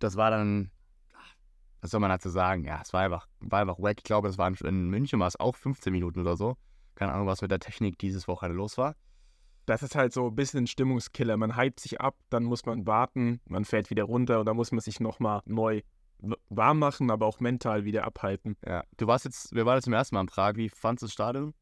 das 0.00 0.16
war 0.16 0.32
dann, 0.32 0.72
was 1.86 1.92
soll 1.92 2.00
man 2.00 2.10
dazu 2.10 2.30
sagen? 2.30 2.64
Ja, 2.64 2.80
es 2.82 2.92
war 2.92 3.02
einfach, 3.02 3.28
war 3.38 3.60
einfach 3.60 3.78
wack. 3.78 3.98
Ich 3.98 4.02
glaube, 4.02 4.28
es 4.28 4.38
waren 4.38 4.56
in 4.64 4.90
München 4.90 5.20
war 5.20 5.28
es 5.28 5.38
auch 5.38 5.54
15 5.54 5.92
Minuten 5.92 6.20
oder 6.20 6.36
so. 6.36 6.56
Keine 6.96 7.12
Ahnung, 7.12 7.28
was 7.28 7.42
mit 7.42 7.52
der 7.52 7.60
Technik 7.60 7.96
dieses 7.98 8.26
Wochenende 8.26 8.56
los 8.56 8.76
war. 8.76 8.96
Das 9.66 9.84
ist 9.84 9.94
halt 9.94 10.12
so 10.12 10.26
ein 10.26 10.34
bisschen 10.34 10.64
ein 10.64 10.66
Stimmungskiller. 10.66 11.36
Man 11.36 11.56
hypt 11.56 11.78
sich 11.78 12.00
ab, 12.00 12.16
dann 12.28 12.42
muss 12.42 12.66
man 12.66 12.88
warten, 12.88 13.40
man 13.44 13.64
fährt 13.64 13.88
wieder 13.90 14.02
runter 14.02 14.40
und 14.40 14.46
dann 14.46 14.56
muss 14.56 14.72
man 14.72 14.80
sich 14.80 14.98
nochmal 14.98 15.42
neu 15.44 15.82
warm 16.48 16.80
machen, 16.80 17.10
aber 17.10 17.26
auch 17.26 17.38
mental 17.38 17.84
wieder 17.84 18.04
abhalten. 18.04 18.56
Ja. 18.66 18.82
Du 18.96 19.06
warst 19.06 19.24
jetzt, 19.24 19.54
wir 19.54 19.64
waren 19.64 19.76
jetzt 19.76 19.84
zum 19.84 19.92
ersten 19.92 20.16
Mal 20.16 20.22
in 20.22 20.26
Prag. 20.26 20.56
Wie 20.56 20.68
fandest 20.68 21.02
du 21.02 21.06
das 21.06 21.12
Stadion? 21.12 21.54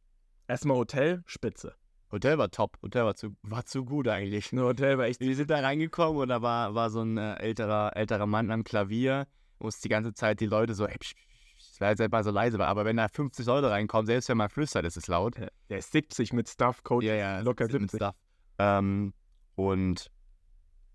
Erstmal 0.49 0.79
Hotel, 0.79 1.23
spitze. 1.27 1.75
Hotel 2.13 2.39
war 2.39 2.51
top. 2.51 2.79
Hotel 2.83 3.05
war 3.05 3.15
zu, 3.15 3.37
war 3.43 3.67
zu 3.67 3.85
gut 3.85 4.09
eigentlich. 4.09 4.53
Hotel 4.53 4.97
war 4.97 5.07
echt 5.07 5.21
Wir 5.21 5.37
sind 5.37 5.51
da 5.51 5.59
reingekommen 5.59 6.23
und 6.23 6.29
da 6.29 6.41
war, 6.41 6.75
war 6.75 6.89
so 6.89 7.03
ein 7.03 7.19
äh, 7.19 7.35
älterer, 7.35 7.97
älterer 7.97 8.27
Mann 8.27 8.51
am 8.51 8.65
Klavier, 8.65 9.27
muss 9.65 9.81
die 9.81 9.89
ganze 9.89 10.15
Zeit 10.15 10.41
die 10.41 10.47
Leute 10.47 10.75
so, 10.75 10.87
ey, 10.87 10.97
psch, 10.97 11.15
psch, 11.15 11.57
psch, 11.57 11.71
das 11.71 11.81
war 11.81 11.91
jetzt 11.91 12.01
halt 12.01 12.13
mal 12.13 12.23
so 12.23 12.31
leise, 12.31 12.65
aber 12.65 12.85
wenn 12.85 12.97
da 12.97 13.09
50 13.09 13.47
Leute 13.47 13.71
reinkommen, 13.71 14.07
selbst 14.07 14.29
wenn 14.29 14.37
man 14.37 14.49
flüstert, 14.49 14.85
ist 14.85 14.97
es 14.97 15.09
laut. 15.09 15.35
Der 15.69 15.79
ist 15.79 15.91
70 15.91 16.33
mit 16.33 16.49
Stuff, 16.49 16.85
Coach. 16.85 17.05
locker 17.43 17.65
mit 17.65 17.73
70. 17.73 17.99
Stuff. 17.99 18.15
Ähm, 18.59 19.13
und, 19.57 20.11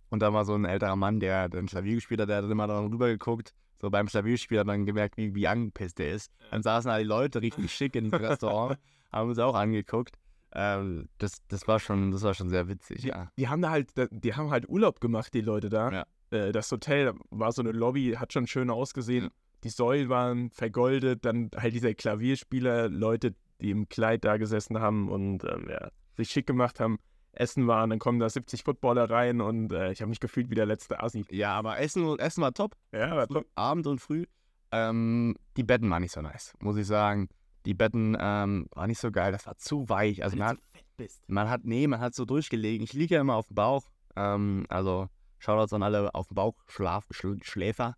und 0.10 0.22
da 0.22 0.32
war 0.34 0.46
so 0.46 0.56
ein 0.56 0.66
älterer 0.66 0.96
Mann, 0.96 1.20
der 1.20 1.50
dann 1.50 1.66
Klavier 1.66 1.96
gespielt 1.96 2.22
hat, 2.22 2.30
der 2.30 2.38
hat 2.38 2.46
immer 2.46 2.68
da 2.68 2.80
rüber 2.80 3.08
geguckt. 3.08 3.54
So 3.82 3.90
beim 3.90 4.08
Klavierspiel 4.08 4.60
hat 4.60 4.68
man 4.68 4.86
gemerkt, 4.86 5.18
wie, 5.18 5.34
wie 5.34 5.48
angepisst 5.48 6.00
der 6.00 6.12
ist. 6.12 6.32
Dann 6.52 6.64
saßen 6.64 6.92
alle 6.92 7.04
die 7.04 7.08
Leute 7.08 7.42
richtig 7.42 7.74
schick 7.74 7.96
in 7.96 8.06
diesem 8.06 8.20
Restaurant, 8.26 8.78
haben 9.12 9.30
uns 9.30 9.40
auch 9.40 9.56
angeguckt. 9.56 10.18
Ähm, 10.52 11.08
das, 11.18 11.38
das 11.48 11.68
war 11.68 11.80
schon, 11.80 12.12
das 12.12 12.24
war 12.24 12.34
schon 12.34 12.50
sehr 12.50 12.68
witzig, 12.68 13.04
ja. 13.04 13.32
Die 13.38 13.48
haben 13.48 13.62
da 13.62 13.70
halt, 13.70 13.94
die 14.12 14.34
haben 14.34 14.50
halt 14.50 14.68
Urlaub 14.68 15.00
gemacht, 15.00 15.34
die 15.34 15.42
Leute 15.42 15.70
da. 15.70 15.92
Ja. 15.92 16.06
Äh, 16.32 16.52
Das 16.52 16.72
Hotel 16.72 17.14
war 17.30 17.52
so 17.52 17.62
eine 17.62 17.72
Lobby, 17.72 18.16
hat 18.18 18.34
schon 18.34 18.48
schön 18.48 18.70
ausgesehen. 18.70 19.30
Die 19.64 19.70
Säulen 19.70 20.10
waren 20.10 20.52
vergoldet, 20.52 21.26
dann 21.26 21.50
halt 21.56 21.74
dieser 21.74 21.94
Klavierspieler, 21.94 22.88
Leute, 22.90 23.36
die 23.62 23.72
im 23.72 23.90
Kleid 23.90 24.24
da 24.24 24.38
gesessen 24.38 24.80
haben 24.80 25.10
und 25.10 25.44
ähm, 25.44 25.68
ja, 25.70 25.90
sich 26.16 26.30
schick 26.30 26.48
gemacht 26.48 26.80
haben, 26.80 26.98
essen 27.34 27.68
waren, 27.68 27.90
dann 27.90 28.00
kommen 28.00 28.20
da 28.20 28.30
70 28.30 28.64
Footballer 28.64 29.10
rein 29.10 29.42
und 29.42 29.72
äh, 29.74 29.92
ich 29.92 30.02
habe 30.02 30.10
mich 30.10 30.20
gefühlt 30.22 30.50
wie 30.50 30.56
der 30.56 30.66
letzte 30.66 31.02
Assi. 31.04 31.26
Ja, 31.30 31.54
aber 31.54 31.78
Essen, 31.80 32.18
Essen 32.20 32.42
war 32.42 32.54
top. 32.54 32.76
Ja, 32.94 33.12
aber 33.12 33.28
Früh, 33.28 33.44
Abend 33.56 33.88
und 33.88 34.00
früh. 34.00 34.26
Ähm, 34.72 35.36
die 35.58 35.64
Betten 35.64 35.90
waren 35.90 36.02
nicht 36.02 36.14
so 36.14 36.22
nice, 36.22 36.54
muss 36.60 36.78
ich 36.78 36.88
sagen. 36.88 37.28
Die 37.66 37.74
Betten 37.74 38.16
ähm, 38.20 38.68
waren 38.74 38.88
nicht 38.88 39.00
so 39.00 39.12
geil, 39.12 39.32
das 39.34 39.46
war 39.46 39.58
zu 39.58 39.90
weich. 39.90 40.24
Also 40.24 40.38
man 40.38 40.46
du 40.46 40.52
hat, 40.52 40.58
so 40.58 40.80
bist. 40.98 41.22
man 41.28 41.50
hat, 41.50 41.66
nee, 41.66 41.86
man 41.88 42.00
hat 42.00 42.16
so 42.16 42.24
durchgelegen. 42.26 42.84
Ich 42.86 42.94
liege 42.94 43.16
ja 43.16 43.22
immer 43.22 43.36
auf 43.36 43.48
dem 43.48 43.56
Bauch. 43.56 43.84
Ähm, 44.16 44.66
also 44.70 45.10
Shoutouts 45.40 45.74
an 45.74 45.84
alle 45.84 46.14
auf 46.14 46.28
dem 46.28 46.36
Bauch, 46.36 46.56
Schlaf, 46.68 47.06
Schl 47.12 47.42
Schläfer. 47.44 47.96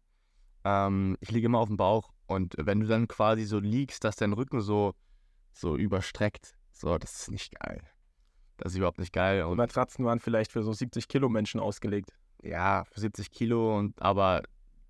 Ähm, 0.63 1.17
ich 1.19 1.31
liege 1.31 1.48
immer 1.48 1.60
auf 1.60 1.67
dem 1.67 1.77
Bauch 1.77 2.12
und 2.27 2.55
wenn 2.57 2.79
du 2.79 2.88
dann 2.88 3.07
quasi 3.07 3.43
so 3.43 3.60
liegst, 3.60 4.03
dass 4.03 4.15
dein 4.15 4.33
Rücken 4.33 4.62
so, 4.62 4.93
so 5.53 5.75
überstreckt, 5.75 6.53
so, 6.71 6.98
das 6.98 7.21
ist 7.21 7.31
nicht 7.31 7.60
geil. 7.60 7.81
Das 8.57 8.71
ist 8.71 8.77
überhaupt 8.77 9.00
nicht 9.00 9.12
geil. 9.13 9.39
Die 9.39 9.43
Und 9.43 9.57
Matratzen 9.57 10.05
waren 10.05 10.19
vielleicht 10.19 10.51
für 10.51 10.63
so 10.63 10.71
70 10.71 11.07
Kilo 11.07 11.29
Menschen 11.29 11.60
ausgelegt. 11.60 12.12
ja, 12.43 12.86
für 12.86 13.00
70 13.00 13.31
Kilo 13.31 13.77
und 13.77 14.01
aber 14.01 14.43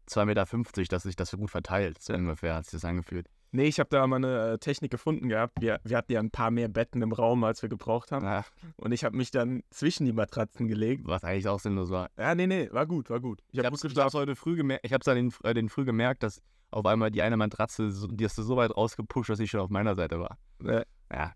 2,50 0.08 0.26
Meter, 0.26 0.84
dass 0.90 1.04
sich 1.04 1.16
das 1.16 1.30
so 1.30 1.38
gut 1.38 1.50
verteilt, 1.50 2.02
so 2.02 2.14
ungefähr 2.14 2.56
hat 2.56 2.66
sich 2.66 2.74
das 2.74 2.86
angefühlt. 2.86 3.28
Nee, 3.54 3.66
ich 3.66 3.80
habe 3.80 3.90
da 3.90 4.08
mal 4.08 4.16
eine 4.16 4.52
äh, 4.54 4.58
Technik 4.60 4.92
gefunden 4.92 5.28
gehabt. 5.28 5.60
Wir, 5.60 5.82
wir 5.84 5.98
hatten 5.98 6.12
ja 6.14 6.20
ein 6.22 6.32
paar 6.32 6.52
mehr 6.52 6.70
Betten 6.70 7.02
im 7.02 7.12
Raum, 7.12 7.44
als 7.44 7.62
wir 7.62 7.68
gebraucht 7.70 8.12
haben. 8.14 8.26
Ja, 8.26 8.46
Und 8.78 8.94
ich 8.94 9.04
habe 9.04 9.18
mich 9.18 9.30
dann 9.32 9.64
zwischen 9.72 10.06
die 10.06 10.14
Matratzen 10.14 10.68
gelegt. 10.68 11.04
was 11.06 11.24
eigentlich 11.26 11.48
auch 11.50 11.60
sinnlos 11.60 11.90
war. 11.90 12.10
Ja, 12.18 12.34
nee, 12.34 12.48
nee, 12.48 12.70
war 12.72 12.86
gut, 12.86 13.10
war 13.10 13.20
gut. 13.20 13.42
Ich 13.52 13.60
habe 13.60 13.76
gut 13.76 14.14
heute 14.14 14.36
früh 14.38 14.56
gemerkt, 14.56 14.86
ich 14.86 14.94
habe 14.94 15.02
es 15.02 15.08
an 15.10 15.16
den, 15.16 15.34
äh, 15.44 15.54
den 15.54 15.68
früh 15.68 15.84
gemerkt, 15.84 16.24
dass 16.24 16.42
auf 16.72 16.86
einmal 16.86 17.12
die 17.12 17.22
eine 17.22 17.36
Matratze, 17.36 17.92
so, 17.92 18.08
die 18.08 18.24
hast 18.24 18.38
du 18.38 18.44
so 18.44 18.56
weit 18.56 18.72
rausgepusht, 18.72 19.30
dass 19.30 19.40
ich 19.40 19.52
schon 19.52 19.60
auf 19.60 19.70
meiner 19.70 19.96
Seite 19.96 20.20
war. 20.20 20.38
Äh, 20.64 20.86
Ja. 21.12 21.34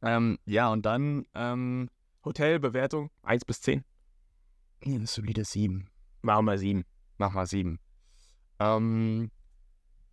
Ähm, 0.00 0.38
ja, 0.46 0.72
und 0.72 0.86
dann, 0.86 1.26
ähm, 1.34 1.90
Hotelbewertung 2.24 3.10
1 3.22 3.44
bis 3.44 3.60
10. 3.60 3.84
eine 4.84 5.06
solide 5.06 5.44
7. 5.44 5.88
Machen 6.22 6.46
wir 6.46 6.56
7. 6.58 6.84
Mach 7.18 7.32
mal 7.32 7.46
7. 7.46 7.78
Ähm, 8.58 9.30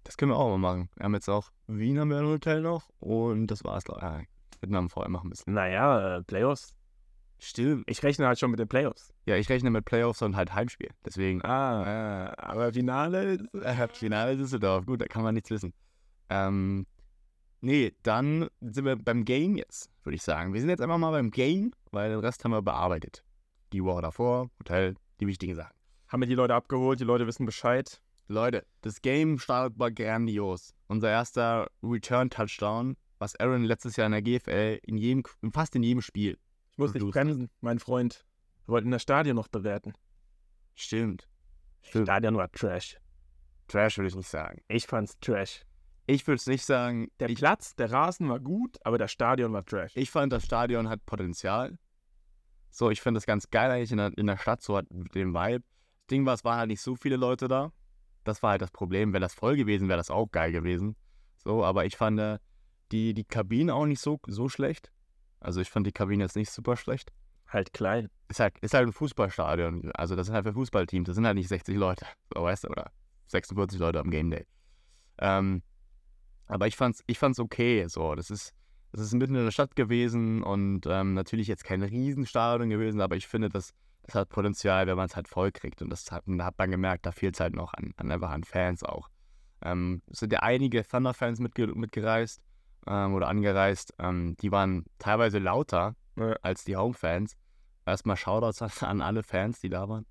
das 0.03 0.18
können 0.18 0.32
wir 0.32 0.38
auch 0.38 0.50
mal 0.50 0.58
machen. 0.58 0.89
Wir 0.96 1.06
haben 1.06 1.13
jetzt 1.13 1.29
auch 1.29 1.51
Wien 1.68 2.00
haben 2.00 2.10
wir 2.10 2.18
ein 2.18 2.25
Hotel 2.25 2.62
noch 2.62 2.89
und 3.00 3.48
das 3.48 3.63
war's. 3.63 3.84
Ja, 3.88 4.22
Vietnam 4.62 4.89
vorher 4.89 5.10
machen 5.10 5.29
müssen. 5.29 5.53
Naja, 5.53 6.18
äh, 6.18 6.24
Playoffs. 6.24 6.74
Stimmt. 7.41 7.86
Ich 7.88 8.03
rechne 8.03 8.27
halt 8.27 8.38
schon 8.38 8.51
mit 8.51 8.60
den 8.60 8.68
Playoffs. 8.68 9.13
Ja, 9.25 9.36
ich 9.36 9.48
rechne 9.48 9.72
mit 9.72 9.86
Playoffs 9.86 10.22
und 10.22 10.36
halt 10.36 10.53
Heimspiel. 10.53 10.89
Deswegen. 11.06 11.44
Ah, 11.46 12.34
aber 12.38 12.74
Finale. 12.74 13.48
Äh, 13.53 13.88
Finale 13.94 14.36
Düsseldorf, 14.36 14.86
gut, 14.86 15.01
da 15.01 15.06
kann 15.06 15.24
man 15.24 15.36
nichts 15.36 15.50
wissen. 15.50 15.74
Ähm, 16.29 16.86
nee, 17.62 17.94
dann 18.03 18.50
sind 18.60 18.86
wir 18.86 18.98
beim 18.98 19.24
Game 19.24 19.56
jetzt, 19.56 19.89
würde 20.03 20.15
ich 20.15 20.22
sagen. 20.22 20.53
Wir 20.53 20.60
sind 20.60 20.70
jetzt 20.70 20.82
einfach 20.82 20.98
mal 20.98 21.12
beim 21.12 21.32
Game, 21.32 21.72
weil 21.91 22.10
den 22.10 22.20
Rest 22.20 22.44
haben 22.44 22.51
wir 22.51 22.62
bearbeitet. 22.62 23.24
Die 23.72 23.84
Woche 23.84 24.01
davor, 24.01 24.50
Hotel, 24.60 24.96
die 25.22 25.27
wichtigen 25.27 25.56
Sachen. 25.56 25.74
Haben 26.10 26.22
wir 26.22 26.27
die 26.27 26.36
Leute 26.36 26.56
abgeholt, 26.56 27.00
die 27.00 27.06
Leute 27.06 27.25
wissen 27.25 27.46
Bescheid. 27.46 28.01
Leute, 28.31 28.63
das 28.81 29.01
Game 29.01 29.39
startet 29.39 29.79
war 29.79 29.89
grandios. 29.89 30.75
Unser 30.88 31.09
erster 31.09 31.67
Return-Touchdown, 31.81 32.95
was 33.17 33.36
Aaron 33.39 33.63
letztes 33.63 33.95
Jahr 33.95 34.05
in 34.05 34.12
der 34.12 34.21
GFL 34.21 34.79
in 34.86 34.98
jedem, 34.98 35.24
fast 35.51 35.75
in 35.75 35.81
jedem 35.81 36.01
Spiel. 36.01 36.38
Ich 36.71 36.77
muss 36.77 36.91
Producer. 36.91 37.12
bremsen, 37.12 37.50
mein 37.62 37.79
Freund. 37.79 38.24
Wir 38.65 38.74
wollten 38.74 38.91
das 38.91 39.01
Stadion 39.01 39.36
noch 39.36 39.48
bewerten. 39.48 39.93
Stimmt. 40.75 41.27
Das 41.81 41.89
Stimmt. 41.89 42.05
Stadion 42.05 42.38
war 42.38 42.51
Trash. 42.51 42.98
Trash 43.67 43.98
würde 43.98 44.09
ich 44.09 44.15
nicht 44.15 44.29
sagen. 44.29 44.62
Ich 44.67 44.86
fand's 44.86 45.17
Trash. 45.19 45.65
Ich 46.05 46.27
würde 46.27 46.38
es 46.38 46.45
nicht 46.45 46.65
sagen. 46.65 47.09
Der 47.19 47.31
ich, 47.31 47.39
Platz, 47.39 47.75
der 47.75 47.91
Rasen 47.91 48.29
war 48.29 48.39
gut, 48.39 48.77
aber 48.83 49.00
das 49.00 49.12
Stadion 49.12 49.53
war 49.53 49.65
Trash. 49.65 49.93
Ich 49.95 50.12
fand, 50.12 50.31
das 50.31 50.45
Stadion 50.45 50.88
hat 50.88 51.03
Potenzial. 51.07 51.79
So, 52.69 52.91
ich 52.91 53.01
finde 53.01 53.17
das 53.17 53.25
ganz 53.25 53.50
geil 53.50 53.71
eigentlich 53.71 53.91
in 53.91 53.98
der, 53.98 54.15
in 54.15 54.27
der 54.27 54.38
Stadt, 54.38 54.62
so 54.62 54.77
hat 54.77 54.86
den 54.91 55.33
Vibe. 55.33 55.63
Das 55.63 56.07
Ding 56.12 56.27
war, 56.27 56.36
es 56.36 56.43
waren 56.43 56.59
halt 56.59 56.67
nicht 56.67 56.81
so 56.81 56.95
viele 56.95 57.15
Leute 57.15 57.48
da. 57.48 57.71
Das 58.29 58.43
war 58.43 58.51
halt 58.51 58.62
das 58.62 58.71
Problem. 58.71 59.12
Wäre 59.13 59.21
das 59.21 59.33
voll 59.33 59.55
gewesen, 59.57 59.88
wäre 59.89 59.98
das 59.98 60.12
auch 60.12 60.31
geil 60.31 60.51
gewesen. 60.51 60.95
So, 61.38 61.63
aber 61.63 61.86
ich 61.86 61.98
fand 61.98 62.19
äh, 62.19 62.38
die, 62.91 63.13
die 63.13 63.24
Kabine 63.24 63.74
auch 63.74 63.86
nicht 63.86 64.01
so, 64.01 64.19
so 64.27 64.50
schlecht. 64.50 64.91
Also 65.39 65.62
ich 65.62 65.69
fand 65.69 65.88
die 65.88 65.91
Kabine 65.91 66.24
jetzt 66.24 66.36
nicht 66.36 66.51
super 66.51 66.75
schlecht. 66.77 67.12
halt 67.48 67.74
klein. 67.74 68.09
Ist 68.27 68.39
halt, 68.39 68.59
ist 68.59 68.74
halt 68.74 68.88
ein 68.88 68.93
Fußballstadion. 68.93 69.91
Also 69.93 70.15
das 70.15 70.27
sind 70.27 70.36
halt 70.36 70.45
für 70.45 70.53
Fußballteams. 70.53 71.07
Das 71.07 71.15
sind 71.15 71.25
halt 71.25 71.36
nicht 71.36 71.48
60 71.48 71.75
Leute. 71.75 72.05
So, 72.33 72.43
weißt 72.43 72.65
du, 72.65 72.69
oder 72.69 72.91
46 73.27 73.79
Leute 73.79 74.00
am 74.00 74.12
Game 74.12 74.29
Day. 74.29 74.45
Ähm, 75.17 75.63
aber 76.48 76.67
ich 76.67 76.75
fand's, 76.75 77.03
ich 77.07 77.17
fand's 77.17 77.39
okay. 77.39 77.88
So, 77.88 78.15
das 78.15 78.29
ist, 78.29 78.53
das 78.91 79.01
ist 79.01 79.13
mitten 79.13 79.36
in 79.36 79.45
der 79.45 79.51
Stadt 79.51 79.75
gewesen 79.75 80.43
und 80.43 80.86
ähm, 80.88 81.13
natürlich 81.13 81.48
jetzt 81.48 81.63
kein 81.63 81.83
Riesenstadion 81.83 82.69
gewesen, 82.69 83.01
aber 83.01 83.15
ich 83.15 83.27
finde, 83.27 83.50
das, 83.50 83.74
das 84.03 84.15
hat 84.15 84.29
Potenzial, 84.29 84.88
wenn 84.88 84.98
man 84.98 85.06
es 85.08 85.15
halt 85.15 85.27
voll 85.27 85.51
kriegt. 85.51 85.82
Und 85.82 85.89
das 85.89 86.12
hat, 86.12 86.24
da 86.25 86.46
hat 86.46 86.58
man 86.58 86.72
gemerkt, 86.72 87.06
da 87.06 87.12
fehlt 87.12 87.36
es 87.36 87.39
halt 87.39 87.53
noch 87.53 87.74
an, 87.74 87.94
an 87.98 88.12
einfach 88.12 88.32
an 88.32 88.44
Fans 88.44 88.84
auch. 88.84 89.10
Ähm, 89.62 90.01
es 90.08 90.20
sind 90.20 90.32
ja 90.34 90.39
einige 90.39 90.86
Thunder-Fans 90.88 91.39
mitge 91.39 91.68
mitgereist 91.68 92.41
ähm, 92.88 93.13
oder 93.13 93.27
angereist. 93.27 93.94
Ähm, 94.00 94.36
die 94.38 94.51
waren 94.51 94.86
teilweise 94.98 95.39
lauter 95.39 95.96
Ja. 96.18 96.34
als 96.41 96.63
die 96.63 96.75
Home-Fans. 96.75 97.36
Erstmal 97.86 98.18
Shoutouts 98.18 98.84
an, 98.84 99.01
alle 99.01 99.24
Fans, 99.24 99.60
die 99.60 99.70
da 99.70 99.88
waren. 99.89 100.06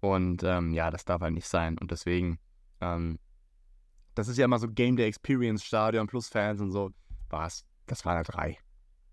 Und 0.00 0.42
ähm, 0.42 0.72
ja, 0.72 0.90
das 0.90 1.04
darf 1.04 1.20
halt 1.20 1.34
nicht 1.34 1.48
sein. 1.48 1.76
Und 1.78 1.90
deswegen, 1.90 2.38
ähm, 2.80 3.18
das 4.14 4.28
ist 4.28 4.38
ja 4.38 4.44
immer 4.46 4.58
so 4.58 4.68
Game 4.68 4.96
Day 4.96 5.06
Experience 5.06 5.62
Stadion 5.64 6.06
plus 6.06 6.28
Fans 6.28 6.60
und 6.60 6.70
so. 6.72 6.90
War's, 7.28 7.64
das 7.86 8.04
war 8.04 8.14
eine 8.14 8.24
3. 8.24 8.58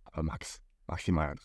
Aber 0.05 0.23
Max, 0.23 0.59
maximal 0.87 1.35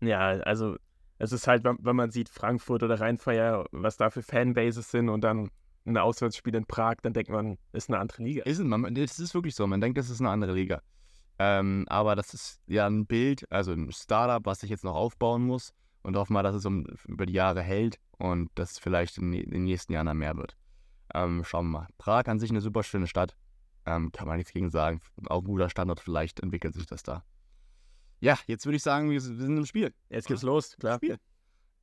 3. 0.00 0.08
Ja, 0.08 0.18
also 0.40 0.76
es 1.18 1.32
ist 1.32 1.46
halt, 1.46 1.64
wenn, 1.64 1.96
man 1.96 2.10
sieht, 2.10 2.28
Frankfurt 2.28 2.82
oder 2.82 3.00
Rheinfeier, 3.00 3.66
was 3.72 3.96
da 3.96 4.10
für 4.10 4.22
Fanbases 4.22 4.90
sind 4.90 5.08
und 5.08 5.22
dann 5.22 5.50
ein 5.86 5.96
Auswärtsspiel 5.96 6.54
in 6.54 6.66
Prag, 6.66 6.96
dann 7.02 7.12
denkt 7.12 7.30
man, 7.30 7.58
ist 7.72 7.88
eine 7.88 7.98
andere 7.98 8.22
Liga. 8.22 8.42
Ist, 8.44 8.58
es, 8.58 8.64
man, 8.64 8.94
das 8.94 9.18
ist 9.18 9.34
wirklich 9.34 9.54
so. 9.54 9.66
Man 9.66 9.80
denkt, 9.80 9.98
das 9.98 10.10
ist 10.10 10.20
eine 10.20 10.30
andere 10.30 10.52
Liga. 10.52 10.80
Ähm, 11.38 11.84
aber 11.88 12.14
das 12.14 12.32
ist 12.32 12.60
ja 12.66 12.86
ein 12.86 13.06
Bild, 13.06 13.44
also 13.50 13.72
ein 13.72 13.90
Startup, 13.92 14.44
was 14.46 14.62
ich 14.62 14.70
jetzt 14.70 14.84
noch 14.84 14.94
aufbauen 14.94 15.42
muss 15.42 15.74
und 16.02 16.16
hoffe 16.16 16.32
mal, 16.32 16.42
dass 16.42 16.54
es 16.54 16.64
um, 16.64 16.86
über 17.06 17.26
die 17.26 17.32
Jahre 17.32 17.60
hält 17.60 17.98
und 18.18 18.50
dass 18.54 18.72
es 18.72 18.78
vielleicht 18.78 19.18
in, 19.18 19.32
in 19.32 19.50
den 19.50 19.64
nächsten 19.64 19.92
Jahren 19.92 20.06
dann 20.06 20.18
mehr 20.18 20.36
wird. 20.36 20.56
Ähm, 21.12 21.44
schauen 21.44 21.66
wir 21.66 21.80
mal. 21.80 21.88
Prag 21.98 22.26
an 22.26 22.38
sich 22.38 22.50
eine 22.50 22.60
super 22.60 22.82
schöne 22.82 23.06
Stadt. 23.06 23.36
Ähm, 23.86 24.12
kann 24.12 24.26
man 24.26 24.38
nichts 24.38 24.52
gegen 24.52 24.70
sagen. 24.70 25.00
Auch 25.26 25.40
ein 25.40 25.44
guter 25.44 25.68
Standort, 25.68 26.00
vielleicht 26.00 26.40
entwickelt 26.40 26.74
sich 26.74 26.86
das 26.86 27.02
da. 27.02 27.24
Ja, 28.24 28.38
jetzt 28.46 28.64
würde 28.64 28.76
ich 28.76 28.82
sagen, 28.82 29.10
wir 29.10 29.20
sind 29.20 29.58
im 29.58 29.66
Spiel. 29.66 29.92
Jetzt 30.08 30.28
geht's 30.28 30.42
los, 30.42 30.78
klar. 30.78 30.96
Spiel. 30.96 31.18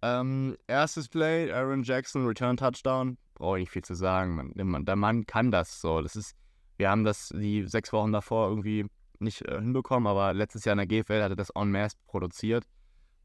Ähm, 0.01 0.57
erstes 0.65 1.07
Play, 1.07 1.51
Aaron 1.51 1.83
Jackson, 1.83 2.25
Return 2.25 2.57
Touchdown. 2.57 3.19
Brauche 3.35 3.59
ich 3.59 3.63
nicht 3.65 3.69
viel 3.69 3.83
zu 3.83 3.93
sagen. 3.93 4.51
Man, 4.55 4.85
der, 4.85 4.95
Mann, 4.95 5.27
kann 5.27 5.51
das 5.51 5.79
so. 5.79 6.01
Das 6.01 6.15
ist, 6.15 6.35
wir 6.77 6.89
haben 6.89 7.03
das 7.03 7.29
die 7.29 7.67
sechs 7.67 7.93
Wochen 7.93 8.11
davor 8.11 8.49
irgendwie 8.49 8.87
nicht 9.19 9.43
äh, 9.43 9.59
hinbekommen, 9.59 10.07
aber 10.07 10.33
letztes 10.33 10.65
Jahr 10.65 10.73
in 10.73 10.79
der 10.79 10.87
GFL 10.87 11.21
hat 11.21 11.31
er 11.31 11.35
das 11.35 11.51
en 11.51 11.69
masse 11.69 11.95
produziert 12.07 12.65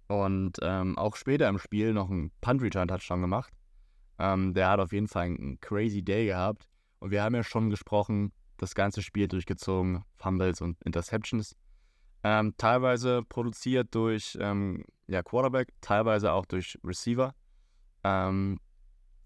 und 0.09 0.59
ähm, 0.61 0.99
auch 0.99 1.17
später 1.17 1.49
im 1.49 1.59
Spiel 1.59 1.95
noch 1.95 2.11
einen 2.11 2.31
Punt 2.43 2.61
Return 2.61 2.89
Touchdown 2.89 3.23
gemacht. 3.23 3.51
Ähm, 4.19 4.53
der 4.53 4.69
hat 4.69 4.81
auf 4.81 4.93
jeden 4.93 5.09
Fall 5.09 5.25
einen 5.25 5.59
crazy 5.63 6.03
Day 6.03 6.27
gehabt 6.27 6.69
und 6.99 7.13
wir 7.13 7.23
haben 7.23 7.35
ja 7.35 7.43
schon 7.43 7.71
gesprochen, 7.71 8.31
das 8.59 8.75
ganze 8.75 9.01
Spiel 9.01 9.27
durchgezogen, 9.27 10.05
Fumbles 10.17 10.61
und 10.61 10.77
Interceptions. 10.83 11.57
Ähm, 12.29 12.55
teilweise 12.57 13.23
produziert 13.23 13.95
durch 13.95 14.37
ähm, 14.41 14.83
ja, 15.07 15.23
Quarterback, 15.23 15.69
teilweise 15.81 16.33
auch 16.33 16.45
durch 16.45 16.77
Receiver. 16.83 17.37
Ähm, 18.03 18.59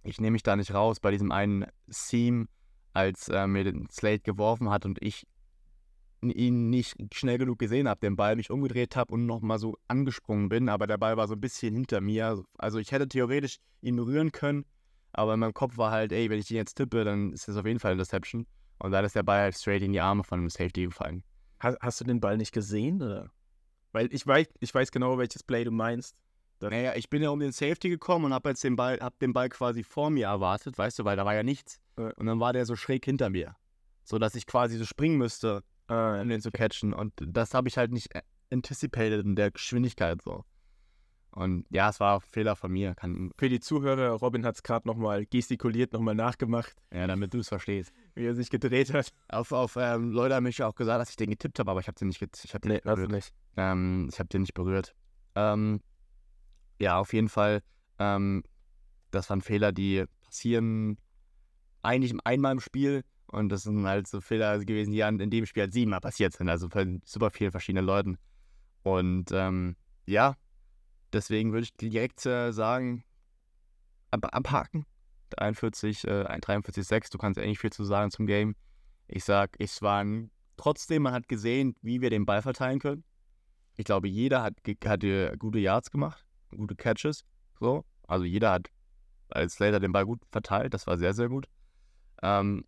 ich 0.03 0.21
nehme 0.21 0.33
mich 0.33 0.43
da 0.43 0.55
nicht 0.55 0.75
raus 0.75 1.01
bei 1.01 1.11
diesem 1.11 1.33
einen 1.33 1.65
Seam, 1.87 2.51
als 2.93 3.31
er 3.31 3.47
mir 3.47 3.65
den 3.65 3.89
Slate 3.89 4.21
geworfen 4.21 4.69
hat 4.69 4.85
und 4.85 5.03
ich 5.03 5.27
ihn 6.21 6.69
nicht 6.69 6.95
schnell 7.15 7.39
genug 7.39 7.59
gesehen 7.59 7.89
habe, 7.89 8.01
den 8.01 8.17
Ball 8.17 8.37
mich 8.37 8.51
umgedreht 8.51 8.97
habe 8.97 9.15
und 9.15 9.25
nochmal 9.25 9.59
so 9.59 9.79
angesprungen 9.89 10.51
bin, 10.51 10.69
aber 10.69 10.87
der 10.87 10.99
Ball 10.99 11.17
war 11.17 11.27
so 11.27 11.33
ein 11.33 11.41
bisschen 11.41 11.75
hinter 11.75 12.03
mir. 12.03 12.45
Also 12.59 12.79
ich 12.79 12.93
hätte 12.93 13.09
theoretisch 13.09 13.61
ihn 13.81 13.97
berühren 13.97 14.31
können, 14.31 14.67
aber 15.15 15.33
in 15.33 15.41
meinem 15.41 15.55
Kopf 15.55 15.79
war 15.79 15.91
halt, 15.91 16.13
ey, 16.13 16.29
wenn 16.29 16.39
ich 16.39 16.49
den 16.49 16.59
jetzt 16.59 16.75
tippe, 16.75 17.05
dann 17.05 17.33
ist 17.33 17.49
das 17.49 17.57
auf 17.57 17.65
jeden 17.65 17.79
Fall 17.79 17.93
eine 17.93 18.03
Interception. 18.03 18.47
Und 18.79 18.91
dann 18.91 19.07
ist 19.07 19.17
der 19.17 19.23
Ball 19.23 19.41
halt 19.41 19.57
straight 19.57 19.81
in 19.81 19.95
die 19.95 20.01
Arme 20.03 20.23
von 20.23 20.41
einem 20.41 20.51
Safety 20.51 20.85
gefallen. 20.85 21.25
Hast, 21.61 21.79
hast 21.81 22.01
du 22.01 22.05
den 22.05 22.21
Ball 22.21 22.37
nicht 22.37 22.53
gesehen, 22.53 23.01
oder? 23.01 23.31
Weil 23.93 24.13
ich 24.13 24.27
weiß, 24.27 24.49
ich 24.61 24.75
weiß 24.75 24.91
genau, 24.91 25.19
welches 25.19 25.43
Play 25.43 25.65
du 25.65 25.71
meinst. 25.71 26.17
Naja, 26.61 26.95
ich 26.95 27.09
bin 27.09 27.23
ja 27.23 27.31
um 27.31 27.41
den 27.41 27.53
Safety 27.53 27.89
gekommen 27.89 28.27
und 28.27 28.35
habe 28.35 28.51
jetzt 28.51 28.63
den 28.63 28.77
Ball, 28.77 28.99
hab 29.01 29.19
den 29.19 29.33
Ball 29.33 29.49
quasi 29.49 29.83
vor 29.83 30.11
mir 30.11 30.27
erwartet, 30.27 30.77
weißt 30.77 30.99
du, 30.99 31.05
weil 31.05 31.17
da 31.17 31.25
war 31.25 31.35
ja 31.35 31.43
nichts. 31.43 31.81
Ja. 31.99 32.11
Und 32.17 32.27
dann 32.27 32.39
war 32.39 32.53
der 32.53 32.67
so 32.67 32.77
schräg 32.77 33.05
hinter 33.05 33.31
mir. 33.31 33.57
So 34.05 34.19
dass 34.19 34.35
ich 34.35 34.47
quasi 34.47 34.77
so 34.77 34.85
springen 34.85 35.17
müsste, 35.17 35.63
Ah, 35.91 36.21
um 36.21 36.29
den 36.29 36.41
zu 36.41 36.53
catchen. 36.53 36.93
Und 36.95 37.13
das 37.19 37.53
habe 37.53 37.69
ich 37.69 37.77
halt 37.77 37.91
nicht 37.91 38.15
äh, 38.15 38.23
anticipated 38.53 39.25
in 39.25 39.35
der 39.35 39.51
Geschwindigkeit 39.51 40.23
so. 40.23 40.45
Und 41.33 41.65
ja, 41.71 41.89
es 41.89 42.01
war 42.01 42.17
ein 42.17 42.21
Fehler 42.23 42.57
von 42.57 42.73
mir. 42.73 42.95
Kann, 42.95 43.31
Für 43.39 43.49
die 43.49 43.61
Zuhörer, 43.61 44.11
Robin 44.11 44.45
hat 44.45 44.57
es 44.57 44.63
gerade 44.63 44.89
nochmal 44.89 45.27
gestikuliert, 45.27 45.93
nochmal 45.93 46.15
nachgemacht, 46.17 46.75
ja, 46.93 47.07
damit 47.07 47.33
du 47.35 47.39
es 47.39 47.49
verstehst. 47.49 47.93
wie 48.15 48.27
er 48.27 48.35
sich 48.35 48.51
gedreht 48.51 48.93
hat. 48.93 49.11
Auf, 49.29 49.53
auf 49.53 49.77
ähm, 49.77 50.11
Leute 50.11 50.35
haben 50.35 50.45
mich 50.45 50.59
ja 50.59 50.67
auch 50.67 50.75
gesagt, 50.75 51.01
dass 51.01 51.11
ich 51.11 51.17
den 51.17 51.31
getippt 51.31 51.59
habe, 51.61 51.71
aber 51.71 51.81
ich 51.81 51.87
habe 51.87 51.99
den 51.99 52.09
nicht, 52.09 52.21
ich 52.21 52.55
hab 52.55 52.63
den 52.63 52.73
nicht 52.73 52.83
berührt. 52.83 53.13
nicht. 53.13 53.33
Ähm, 53.57 54.09
ich 54.13 54.19
habe 54.19 54.29
den 54.29 54.41
nicht 54.43 54.55
berührt. 54.55 54.95
Ähm, 55.37 55.81
ja, 56.81 56.99
auf 56.99 57.13
jeden 57.13 57.29
Fall. 57.29 57.63
Ähm, 57.99 58.43
das 59.13 59.31
waren 59.31 59.43
Fehler, 59.43 59.73
die 59.73 60.05
passieren 60.23 60.99
eigentlich 61.83 62.15
einmal 62.25 62.53
im 62.53 62.61
Spiel 62.61 63.05
und 63.27 63.51
das 63.51 63.63
sind 63.63 63.87
halt 63.87 64.09
so 64.09 64.21
Fehler 64.21 64.59
gewesen, 64.59 64.93
die 64.93 65.01
in 65.01 65.31
dem 65.31 65.47
Spiel 65.47 65.63
halt 65.63 65.73
siebenmal 65.73 66.01
passiert 66.01 66.33
sind, 66.33 66.49
also 66.49 66.69
von 66.69 67.01
super 67.05 67.31
vielen 67.31 67.53
verschiedenen 67.53 67.87
Leuten. 67.87 68.19
Und 68.83 69.31
ähm, 69.33 69.77
ja, 70.07 70.35
deswegen 71.13 71.53
würde 71.53 71.65
ich 71.65 71.77
direkt 71.77 72.25
äh, 72.27 72.53
sagen, 72.53 73.05
ab 74.11 74.27
abhaken. 74.35 74.87
41, 75.37 76.07
äh, 76.07 76.25
43,6, 76.25 77.13
du 77.13 77.19
kannst 77.19 77.39
eigentlich 77.39 77.59
viel 77.61 77.73
zu 77.73 77.85
sagen 77.85 78.11
zum 78.11 78.27
Game. 78.27 78.57
Ich 79.07 79.25
sag, 79.25 79.55
es 79.59 79.81
war 79.81 80.01
ein, 80.03 80.31
trotzdem, 80.57 81.03
man 81.03 81.13
hat 81.13 81.29
gesehen, 81.29 81.77
wie 81.83 82.01
wir 82.01 82.11
den 82.11 82.27
Ball 82.27 82.43
verteilen 82.43 82.81
können. 82.81 83.05
Ich 83.77 83.85
glaube, 83.85 84.09
jeder 84.09 84.43
hat, 84.43 84.55
hat 84.85 85.03
gute 85.39 85.59
Yards 85.59 85.91
gemacht, 85.91 86.25
gute 86.51 86.75
Catches. 86.75 87.25
So. 87.61 87.85
Also 88.07 88.25
jeder 88.25 88.53
hat 88.53 88.69
als 89.31 89.55
Slater 89.55 89.79
den 89.79 89.93
Ball 89.93 90.05
gut 90.05 90.21
verteilt, 90.33 90.75
das 90.75 90.87
war 90.87 90.99
sehr, 90.99 91.15
sehr 91.15 91.29
gut. 91.29 91.47
Ähm, 92.23 92.65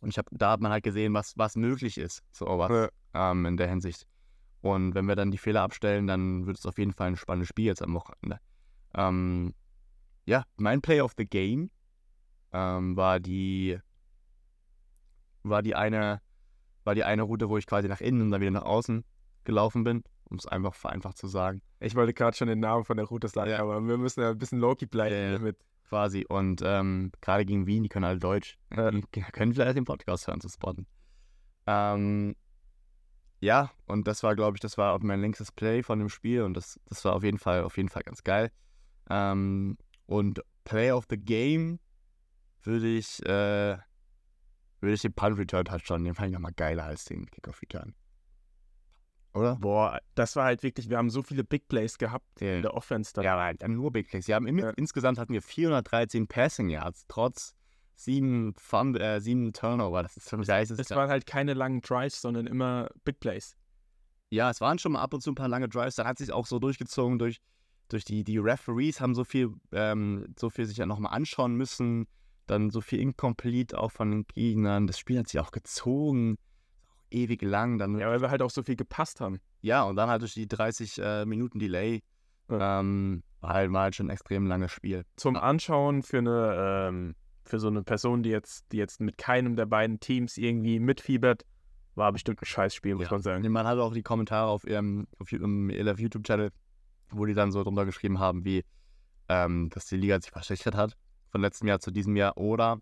und 0.00 0.10
ich 0.10 0.18
hab, 0.18 0.26
da 0.30 0.50
hat 0.52 0.60
man 0.60 0.72
halt 0.72 0.84
gesehen, 0.84 1.14
was, 1.14 1.36
was 1.36 1.56
möglich 1.56 1.98
ist, 1.98 2.22
so 2.32 2.46
was, 2.58 2.70
ja. 2.70 3.30
ähm, 3.30 3.46
in 3.46 3.56
der 3.56 3.68
Hinsicht. 3.68 4.06
Und 4.60 4.94
wenn 4.94 5.06
wir 5.06 5.16
dann 5.16 5.30
die 5.30 5.38
Fehler 5.38 5.62
abstellen, 5.62 6.06
dann 6.06 6.46
wird 6.46 6.58
es 6.58 6.66
auf 6.66 6.78
jeden 6.78 6.92
Fall 6.92 7.08
ein 7.08 7.16
spannendes 7.16 7.48
Spiel 7.48 7.66
jetzt 7.66 7.82
am 7.82 7.94
Wochenende. 7.94 8.40
Ähm, 8.94 9.54
ja, 10.24 10.44
mein 10.56 10.80
Play 10.80 11.00
of 11.00 11.12
the 11.16 11.26
Game 11.26 11.70
ähm, 12.52 12.96
war 12.96 13.20
die 13.20 13.78
war 15.42 15.62
die 15.62 15.74
eine 15.74 16.20
war 16.84 16.94
die 16.94 17.04
eine 17.04 17.22
Route, 17.22 17.48
wo 17.48 17.58
ich 17.58 17.66
quasi 17.66 17.88
nach 17.88 18.00
innen 18.00 18.22
und 18.22 18.30
dann 18.30 18.40
wieder 18.40 18.50
nach 18.50 18.62
außen 18.62 19.04
gelaufen 19.44 19.84
bin, 19.84 20.02
um 20.24 20.36
es 20.38 20.46
einfach 20.46 20.74
vereinfacht 20.74 21.18
zu 21.18 21.26
sagen. 21.26 21.62
Ich 21.80 21.94
wollte 21.94 22.14
gerade 22.14 22.36
schon 22.36 22.48
den 22.48 22.60
Namen 22.60 22.84
von 22.84 22.96
der 22.96 23.06
Route 23.06 23.28
sagen, 23.28 23.50
ja. 23.50 23.58
aber 23.58 23.80
wir 23.80 23.98
müssen 23.98 24.20
ja 24.20 24.30
ein 24.30 24.38
bisschen 24.38 24.58
Loki 24.58 24.86
bleiben 24.86 25.14
ja, 25.14 25.32
damit. 25.32 25.58
Quasi. 25.88 26.24
Und 26.28 26.62
ähm, 26.64 27.12
gerade 27.20 27.44
gegen 27.44 27.66
Wien, 27.66 27.84
die 27.84 27.88
können 27.88 28.04
alle 28.04 28.18
Deutsch. 28.18 28.56
Ja. 28.74 28.90
Die 28.90 29.02
können 29.20 29.52
vielleicht 29.52 29.76
den 29.76 29.84
Podcast 29.84 30.26
hören 30.26 30.40
zu 30.40 30.48
spotten. 30.48 30.86
Ähm, 31.66 32.34
ja, 33.40 33.70
und 33.86 34.08
das 34.08 34.22
war, 34.22 34.34
glaube 34.34 34.56
ich, 34.56 34.60
das 34.60 34.78
war 34.78 34.94
auch 34.94 35.00
mein 35.00 35.20
längstes 35.20 35.52
Play 35.52 35.82
von 35.82 35.98
dem 35.98 36.08
Spiel 36.08 36.42
und 36.42 36.54
das, 36.54 36.80
das 36.86 37.04
war 37.04 37.14
auf 37.14 37.22
jeden 37.22 37.38
Fall, 37.38 37.64
auf 37.64 37.76
jeden 37.76 37.88
Fall 37.88 38.02
ganz 38.02 38.24
geil. 38.24 38.50
Ähm, 39.10 39.76
und 40.06 40.40
Play 40.64 40.90
of 40.92 41.04
the 41.10 41.18
Game 41.18 41.78
würde 42.62 42.88
ich, 42.88 43.24
äh, 43.24 43.78
würde 44.80 44.94
ich 44.94 45.02
den 45.02 45.12
Punt 45.12 45.38
Return 45.38 45.64
Touchdown, 45.64 46.04
den 46.04 46.14
fand 46.14 46.28
ich 46.28 46.34
nochmal 46.34 46.52
geiler 46.52 46.84
als 46.84 47.04
den 47.04 47.26
Kickoff 47.30 47.60
Return. 47.62 47.94
Oder? 49.36 49.56
Boah, 49.56 50.00
das 50.14 50.34
war 50.34 50.46
halt 50.46 50.62
wirklich, 50.62 50.88
wir 50.88 50.96
haben 50.96 51.10
so 51.10 51.22
viele 51.22 51.44
Big 51.44 51.68
Plays 51.68 51.98
gehabt 51.98 52.40
yeah. 52.40 52.56
in 52.56 52.62
der 52.62 52.72
Offense. 52.72 53.12
Dann. 53.12 53.24
Ja, 53.24 53.34
aber 53.34 53.42
halt 53.42 53.68
nur 53.68 53.92
Big 53.92 54.08
Plays. 54.08 54.26
Wir 54.28 54.34
haben 54.34 54.46
im, 54.46 54.58
ja. 54.58 54.70
Insgesamt 54.70 55.18
hatten 55.18 55.34
wir 55.34 55.42
413 55.42 56.26
Passing 56.26 56.70
Yards, 56.70 57.04
trotz 57.06 57.54
sieben, 57.96 58.54
Fun, 58.56 58.94
äh, 58.94 59.20
sieben 59.20 59.52
Turnover. 59.52 60.02
Das 60.02 60.16
ist 60.16 60.28
für 60.28 60.36
mich 60.36 60.48
Es 60.48 60.90
waren 60.90 61.08
halt 61.08 61.26
keine 61.26 61.54
langen 61.54 61.80
Drives, 61.80 62.20
sondern 62.20 62.46
immer 62.46 62.88
Big 63.04 63.18
Plays. 63.18 63.56
Ja, 64.30 64.50
es 64.50 64.60
waren 64.60 64.78
schon 64.78 64.92
mal 64.92 65.00
ab 65.00 65.14
und 65.14 65.22
zu 65.22 65.30
ein 65.30 65.34
paar 65.34 65.48
lange 65.48 65.68
Drives. 65.68 65.96
Dann 65.96 66.06
hat 66.06 66.18
sich 66.18 66.30
auch 66.30 66.46
so 66.46 66.58
durchgezogen 66.58 67.18
durch, 67.18 67.38
durch 67.88 68.04
die, 68.04 68.22
die 68.22 68.38
Referees, 68.38 69.00
haben 69.00 69.14
so 69.14 69.24
viel, 69.24 69.52
ähm, 69.72 70.26
so 70.38 70.50
viel 70.50 70.66
sich 70.66 70.76
ja 70.76 70.86
nochmal 70.86 71.12
anschauen 71.12 71.54
müssen. 71.54 72.06
Dann 72.46 72.70
so 72.70 72.80
viel 72.80 73.00
incomplete 73.00 73.78
auch 73.78 73.90
von 73.90 74.10
den 74.10 74.26
Gegnern. 74.26 74.86
Das 74.86 74.98
Spiel 74.98 75.18
hat 75.18 75.28
sich 75.28 75.40
auch 75.40 75.50
gezogen. 75.50 76.36
Auch 76.86 77.04
ewig 77.10 77.42
lang. 77.42 77.78
Dann 77.78 77.98
ja, 77.98 78.08
weil 78.08 78.20
wir 78.20 78.30
halt 78.30 78.42
auch 78.42 78.50
so 78.50 78.62
viel 78.62 78.76
gepasst 78.76 79.20
haben. 79.20 79.40
Ja, 79.62 79.82
und 79.84 79.96
dann 79.96 80.10
halt 80.10 80.22
durch 80.22 80.34
die 80.34 80.46
30 80.46 80.98
äh, 80.98 81.24
Minuten 81.24 81.58
Delay. 81.58 82.02
Ja. 82.48 82.80
Ähm, 82.80 83.22
war, 83.40 83.54
halt, 83.54 83.72
war 83.72 83.82
halt 83.82 83.94
schon 83.96 84.06
ein 84.06 84.10
extrem 84.10 84.46
langes 84.46 84.72
Spiel. 84.72 85.04
Zum 85.16 85.36
Anschauen 85.36 86.02
für 86.02 86.18
eine 86.18 86.88
ähm, 86.88 87.14
für 87.48 87.58
so 87.58 87.68
eine 87.68 87.82
Person, 87.82 88.22
die 88.22 88.30
jetzt, 88.30 88.66
die 88.72 88.76
jetzt 88.76 89.00
mit 89.00 89.18
keinem 89.18 89.56
der 89.56 89.66
beiden 89.66 90.00
Teams 90.00 90.36
irgendwie 90.36 90.80
mitfiebert, 90.80 91.44
war 91.94 92.12
bestimmt 92.12 92.42
ein 92.42 92.46
Scheißspiel, 92.46 92.94
muss 92.94 93.06
ja. 93.06 93.12
man 93.12 93.22
sagen. 93.22 93.50
Man 93.50 93.66
hat 93.66 93.78
auch 93.78 93.92
die 93.92 94.02
Kommentare 94.02 94.48
auf 94.48 94.66
ihrem, 94.66 95.06
auf 95.18 95.32
ihrem 95.32 95.70
YouTube-Channel, 95.70 96.50
wo 97.10 97.24
die 97.24 97.34
dann 97.34 97.52
so 97.52 97.62
drunter 97.62 97.86
geschrieben 97.86 98.18
haben, 98.18 98.44
wie, 98.44 98.64
ähm, 99.28 99.70
dass 99.70 99.86
die 99.86 99.96
Liga 99.96 100.20
sich 100.20 100.30
verschlechtert 100.30 100.74
hat 100.74 100.96
von 101.30 101.40
letztem 101.40 101.68
Jahr 101.68 101.80
zu 101.80 101.90
diesem 101.90 102.16
Jahr. 102.16 102.36
Oder 102.36 102.80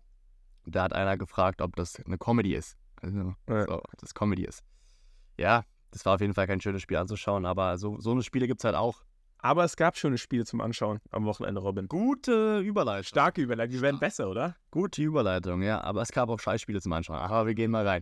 da 0.65 0.83
hat 0.83 0.93
einer 0.93 1.17
gefragt, 1.17 1.61
ob 1.61 1.75
das 1.75 2.03
eine 2.05 2.17
Comedy 2.17 2.53
ist. 2.53 2.77
Also, 3.01 3.35
ja. 3.47 3.65
so, 3.65 3.81
das 3.97 4.13
Comedy 4.13 4.45
ist. 4.45 4.63
Ja, 5.37 5.63
das 5.91 6.05
war 6.05 6.15
auf 6.15 6.21
jeden 6.21 6.33
Fall 6.33 6.47
kein 6.47 6.59
schönes 6.59 6.81
Spiel 6.81 6.97
anzuschauen, 6.97 7.45
aber 7.45 7.77
so, 7.77 7.99
so 7.99 8.11
eine 8.11 8.23
Spiele 8.23 8.47
gibt 8.47 8.61
es 8.61 8.65
halt 8.65 8.75
auch. 8.75 9.03
Aber 9.45 9.63
es 9.63 9.75
gab 9.75 9.95
schöne 9.95 10.17
Spiele 10.17 10.43
zum 10.43 10.59
Anschauen 10.59 10.99
am 11.11 11.25
Wochenende, 11.25 11.61
Robin. 11.61 11.87
Gute 11.87 12.61
Überleitung. 12.61 13.03
Starke 13.03 13.43
Überleitung. 13.43 13.75
Wir 13.75 13.81
werden 13.83 13.99
besser, 13.99 14.27
oder? 14.27 14.55
Gute 14.71 15.03
Überleitung, 15.03 15.61
ja. 15.61 15.81
Aber 15.81 16.01
es 16.01 16.11
gab 16.11 16.29
auch 16.29 16.39
Scheißspiele 16.39 16.81
zum 16.81 16.91
Anschauen. 16.93 17.19
Aber 17.19 17.45
wir 17.45 17.53
gehen 17.53 17.69
mal 17.69 17.87
rein. 17.87 18.01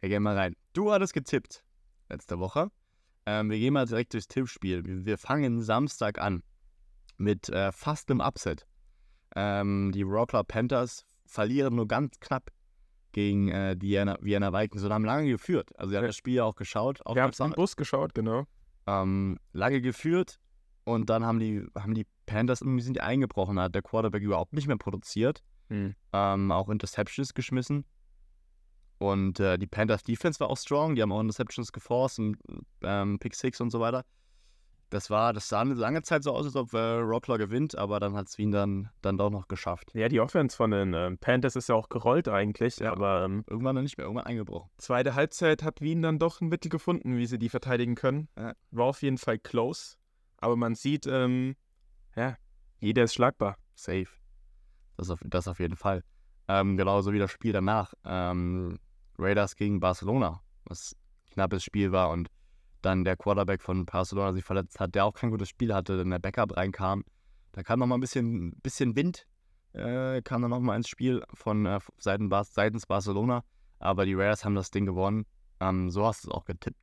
Wir 0.00 0.10
gehen 0.10 0.22
mal 0.22 0.36
rein. 0.36 0.54
Du 0.74 0.92
hattest 0.92 1.14
getippt 1.14 1.64
letzte 2.10 2.38
Woche. 2.38 2.70
Ähm, 3.24 3.48
wir 3.48 3.58
gehen 3.58 3.72
mal 3.72 3.86
direkt 3.86 4.12
durchs 4.12 4.28
Tippspiel. 4.28 4.82
Wir 4.84 5.16
fangen 5.16 5.62
Samstag 5.62 6.18
an 6.18 6.42
mit 7.16 7.48
äh, 7.48 7.72
fast 7.72 8.10
einem 8.10 8.20
Upset. 8.20 8.66
Ähm, 9.34 9.90
die 9.94 10.02
Rockler 10.02 10.44
Panthers 10.44 11.06
verlieren 11.24 11.76
nur 11.76 11.88
ganz 11.88 12.20
knapp 12.20 12.50
gegen 13.12 13.48
äh, 13.48 13.74
die 13.74 13.92
Vienna, 13.92 14.18
Vienna 14.20 14.52
Vikings 14.52 14.84
und 14.84 14.92
haben 14.92 15.06
lange 15.06 15.30
geführt. 15.30 15.70
Also, 15.78 15.92
sie 15.92 15.96
haben 15.96 16.06
das 16.06 16.16
Spiel 16.16 16.34
ja 16.34 16.44
auch 16.44 16.56
geschaut. 16.56 17.00
Wir 17.10 17.22
haben 17.22 17.30
es 17.30 17.40
am 17.40 17.52
Bus 17.52 17.74
geschaut, 17.74 18.14
genau. 18.14 18.44
Ähm, 18.86 19.38
lange 19.54 19.80
geführt 19.80 20.40
und 20.84 21.10
dann 21.10 21.24
haben 21.24 21.38
die, 21.38 21.64
haben 21.76 21.94
die 21.94 22.06
Panthers 22.26 22.60
irgendwie 22.60 22.82
sind 22.82 22.96
die 22.96 23.00
eingebrochen, 23.00 23.58
hat 23.60 23.74
der 23.74 23.82
Quarterback 23.82 24.22
überhaupt 24.22 24.52
nicht 24.52 24.66
mehr 24.66 24.76
produziert. 24.76 25.42
Mhm. 25.68 25.94
Ähm, 26.12 26.52
auch 26.52 26.68
Interceptions 26.68 27.34
geschmissen. 27.34 27.84
Und 28.98 29.40
äh, 29.40 29.58
die 29.58 29.66
Panthers 29.66 30.04
Defense 30.04 30.38
war 30.38 30.48
auch 30.48 30.56
strong, 30.56 30.94
die 30.94 31.02
haben 31.02 31.12
auch 31.12 31.20
Interceptions 31.20 31.72
geforst 31.72 32.20
und 32.20 32.36
ähm, 32.82 33.18
Pick 33.18 33.34
Six 33.34 33.60
und 33.60 33.70
so 33.70 33.80
weiter. 33.80 34.04
Das 34.90 35.08
war, 35.08 35.32
das 35.32 35.48
sah 35.48 35.62
eine 35.62 35.72
lange 35.72 36.02
Zeit 36.02 36.22
so 36.22 36.32
aus, 36.32 36.44
als 36.44 36.54
ob 36.54 36.74
äh, 36.74 36.78
Rockler 36.78 37.38
gewinnt, 37.38 37.76
aber 37.76 37.98
dann 37.98 38.14
hat 38.14 38.28
es 38.28 38.36
Wien 38.36 38.52
dann, 38.52 38.90
dann 39.00 39.16
doch 39.16 39.30
noch 39.30 39.48
geschafft. 39.48 39.90
Ja, 39.94 40.08
die 40.08 40.20
Offense 40.20 40.54
von 40.54 40.70
den 40.70 40.92
ähm, 40.92 41.16
Panthers 41.16 41.56
ist 41.56 41.70
ja 41.70 41.74
auch 41.74 41.88
gerollt 41.88 42.28
eigentlich, 42.28 42.76
ja, 42.76 42.92
aber 42.92 43.24
ähm, 43.24 43.42
irgendwann 43.48 43.74
dann 43.74 43.84
nicht 43.84 43.96
mehr, 43.96 44.04
irgendwann 44.04 44.26
eingebrochen. 44.26 44.70
Zweite 44.76 45.14
Halbzeit 45.14 45.62
hat 45.62 45.80
Wien 45.80 46.02
dann 46.02 46.18
doch 46.18 46.42
ein 46.42 46.48
Mittel 46.48 46.68
gefunden, 46.68 47.16
wie 47.16 47.26
sie 47.26 47.38
die 47.38 47.48
verteidigen 47.48 47.94
können. 47.94 48.28
War 48.70 48.84
auf 48.84 49.00
jeden 49.00 49.16
Fall 49.18 49.38
close, 49.38 49.96
aber 50.42 50.56
man 50.56 50.74
sieht, 50.74 51.06
ähm, 51.06 51.56
ja, 52.16 52.36
jeder 52.80 53.04
ist 53.04 53.14
schlagbar. 53.14 53.56
Safe. 53.74 54.08
Das 54.96 55.08
auf, 55.08 55.20
das 55.24 55.48
auf 55.48 55.60
jeden 55.60 55.76
Fall. 55.76 56.02
Ähm, 56.48 56.76
genauso 56.76 57.12
wie 57.12 57.18
das 57.18 57.30
Spiel 57.30 57.52
danach. 57.52 57.94
Ähm, 58.04 58.78
Raiders 59.18 59.56
gegen 59.56 59.80
Barcelona, 59.80 60.42
was 60.64 60.94
ein 60.94 61.34
knappes 61.34 61.64
Spiel 61.64 61.92
war 61.92 62.10
und 62.10 62.28
dann 62.82 63.04
der 63.04 63.16
Quarterback 63.16 63.62
von 63.62 63.86
Barcelona 63.86 64.32
sich 64.32 64.44
verletzt 64.44 64.80
hat, 64.80 64.94
der 64.94 65.04
auch 65.04 65.14
kein 65.14 65.30
gutes 65.30 65.48
Spiel 65.48 65.72
hatte, 65.72 65.96
dann 65.96 66.10
der 66.10 66.18
Backup 66.18 66.56
reinkam. 66.56 67.04
Da 67.52 67.62
kam 67.62 67.78
nochmal 67.78 67.98
ein 67.98 68.00
bisschen, 68.00 68.52
bisschen 68.62 68.96
Wind, 68.96 69.26
äh, 69.74 70.20
kam 70.22 70.42
dann 70.42 70.50
nochmal 70.50 70.76
ins 70.76 70.88
Spiel 70.88 71.22
von 71.34 71.66
äh, 71.66 71.78
seitens 71.98 72.86
Barcelona. 72.86 73.44
Aber 73.78 74.04
die 74.04 74.14
Raiders 74.14 74.44
haben 74.44 74.56
das 74.56 74.70
Ding 74.70 74.86
gewonnen. 74.86 75.24
Ähm, 75.60 75.90
so 75.90 76.04
hast 76.04 76.24
du 76.24 76.28
es 76.30 76.34
auch 76.34 76.44
getippt. 76.44 76.78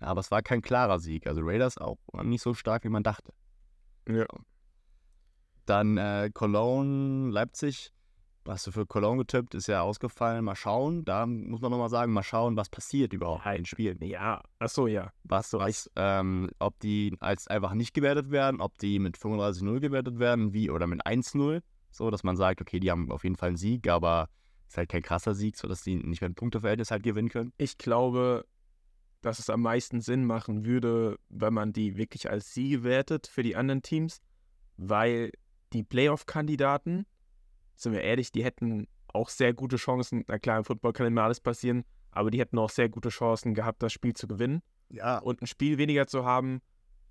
Aber 0.00 0.20
es 0.20 0.30
war 0.30 0.42
kein 0.42 0.62
klarer 0.62 0.98
Sieg. 0.98 1.26
Also 1.26 1.40
Raiders 1.42 1.78
auch 1.78 1.98
nicht 2.22 2.42
so 2.42 2.54
stark, 2.54 2.84
wie 2.84 2.88
man 2.88 3.02
dachte. 3.02 3.32
Ja. 4.08 4.26
Dann 5.66 5.96
äh, 5.96 6.30
Cologne, 6.32 7.30
Leipzig 7.30 7.94
hast 8.48 8.66
du 8.66 8.72
für 8.72 8.86
Cologne 8.86 9.18
getippt, 9.18 9.54
ist 9.54 9.68
ja 9.68 9.82
ausgefallen. 9.82 10.44
Mal 10.44 10.56
schauen, 10.56 11.04
da 11.04 11.26
muss 11.26 11.60
man 11.60 11.70
nochmal 11.70 11.88
sagen, 11.88 12.12
mal 12.12 12.22
schauen, 12.22 12.56
was 12.56 12.68
passiert 12.68 13.12
überhaupt 13.12 13.46
in 13.46 13.64
Spielen. 13.64 13.98
Ja, 14.02 14.42
achso, 14.58 14.86
ja. 14.86 15.12
Was, 15.24 15.52
was 15.54 15.90
ähm, 15.96 16.50
ob 16.58 16.78
die 16.80 17.16
als 17.20 17.48
einfach 17.48 17.74
nicht 17.74 17.94
gewertet 17.94 18.30
werden, 18.30 18.60
ob 18.60 18.78
die 18.78 18.98
mit 18.98 19.16
35-0 19.16 19.80
gewertet 19.80 20.18
werden, 20.18 20.52
wie, 20.52 20.70
oder 20.70 20.86
mit 20.86 21.06
1-0, 21.06 21.62
so, 21.90 22.10
dass 22.10 22.24
man 22.24 22.36
sagt, 22.36 22.60
okay, 22.60 22.80
die 22.80 22.90
haben 22.90 23.10
auf 23.10 23.24
jeden 23.24 23.36
Fall 23.36 23.48
einen 23.48 23.56
Sieg, 23.56 23.88
aber 23.88 24.28
es 24.66 24.74
ist 24.74 24.78
halt 24.78 24.88
kein 24.88 25.02
krasser 25.02 25.34
Sieg, 25.34 25.56
sodass 25.56 25.82
die 25.82 25.96
nicht 25.96 26.20
mehr 26.20 26.30
ein 26.30 26.34
Punkteverhältnis 26.34 26.90
halt 26.90 27.02
gewinnen 27.02 27.28
können. 27.28 27.52
Ich 27.56 27.78
glaube, 27.78 28.44
dass 29.24 29.38
es 29.38 29.48
am 29.48 29.62
meisten 29.62 30.02
Sinn 30.02 30.26
machen 30.26 30.66
würde, 30.66 31.18
wenn 31.30 31.54
man 31.54 31.72
die 31.72 31.96
wirklich 31.96 32.28
als 32.28 32.52
Siege 32.52 32.84
wertet 32.84 33.26
für 33.26 33.42
die 33.42 33.56
anderen 33.56 33.80
Teams, 33.80 34.20
weil 34.76 35.32
die 35.72 35.82
Playoff-Kandidaten 35.82 37.06
sind 37.74 37.92
wir 37.92 38.02
ehrlich, 38.02 38.32
die 38.32 38.44
hätten 38.44 38.86
auch 39.08 39.30
sehr 39.30 39.54
gute 39.54 39.76
Chancen. 39.76 40.24
Na 40.28 40.38
klar, 40.38 40.58
im 40.58 40.64
Football 40.64 40.92
kann 40.92 41.06
immer 41.06 41.22
alles 41.22 41.40
passieren, 41.40 41.84
aber 42.10 42.30
die 42.30 42.38
hätten 42.38 42.58
auch 42.58 42.68
sehr 42.68 42.90
gute 42.90 43.08
Chancen 43.08 43.54
gehabt, 43.54 43.82
das 43.82 43.92
Spiel 43.92 44.12
zu 44.12 44.28
gewinnen. 44.28 44.62
Ja. 44.90 45.18
Und 45.18 45.40
ein 45.40 45.46
Spiel 45.46 45.78
weniger 45.78 46.06
zu 46.06 46.24
haben, 46.26 46.60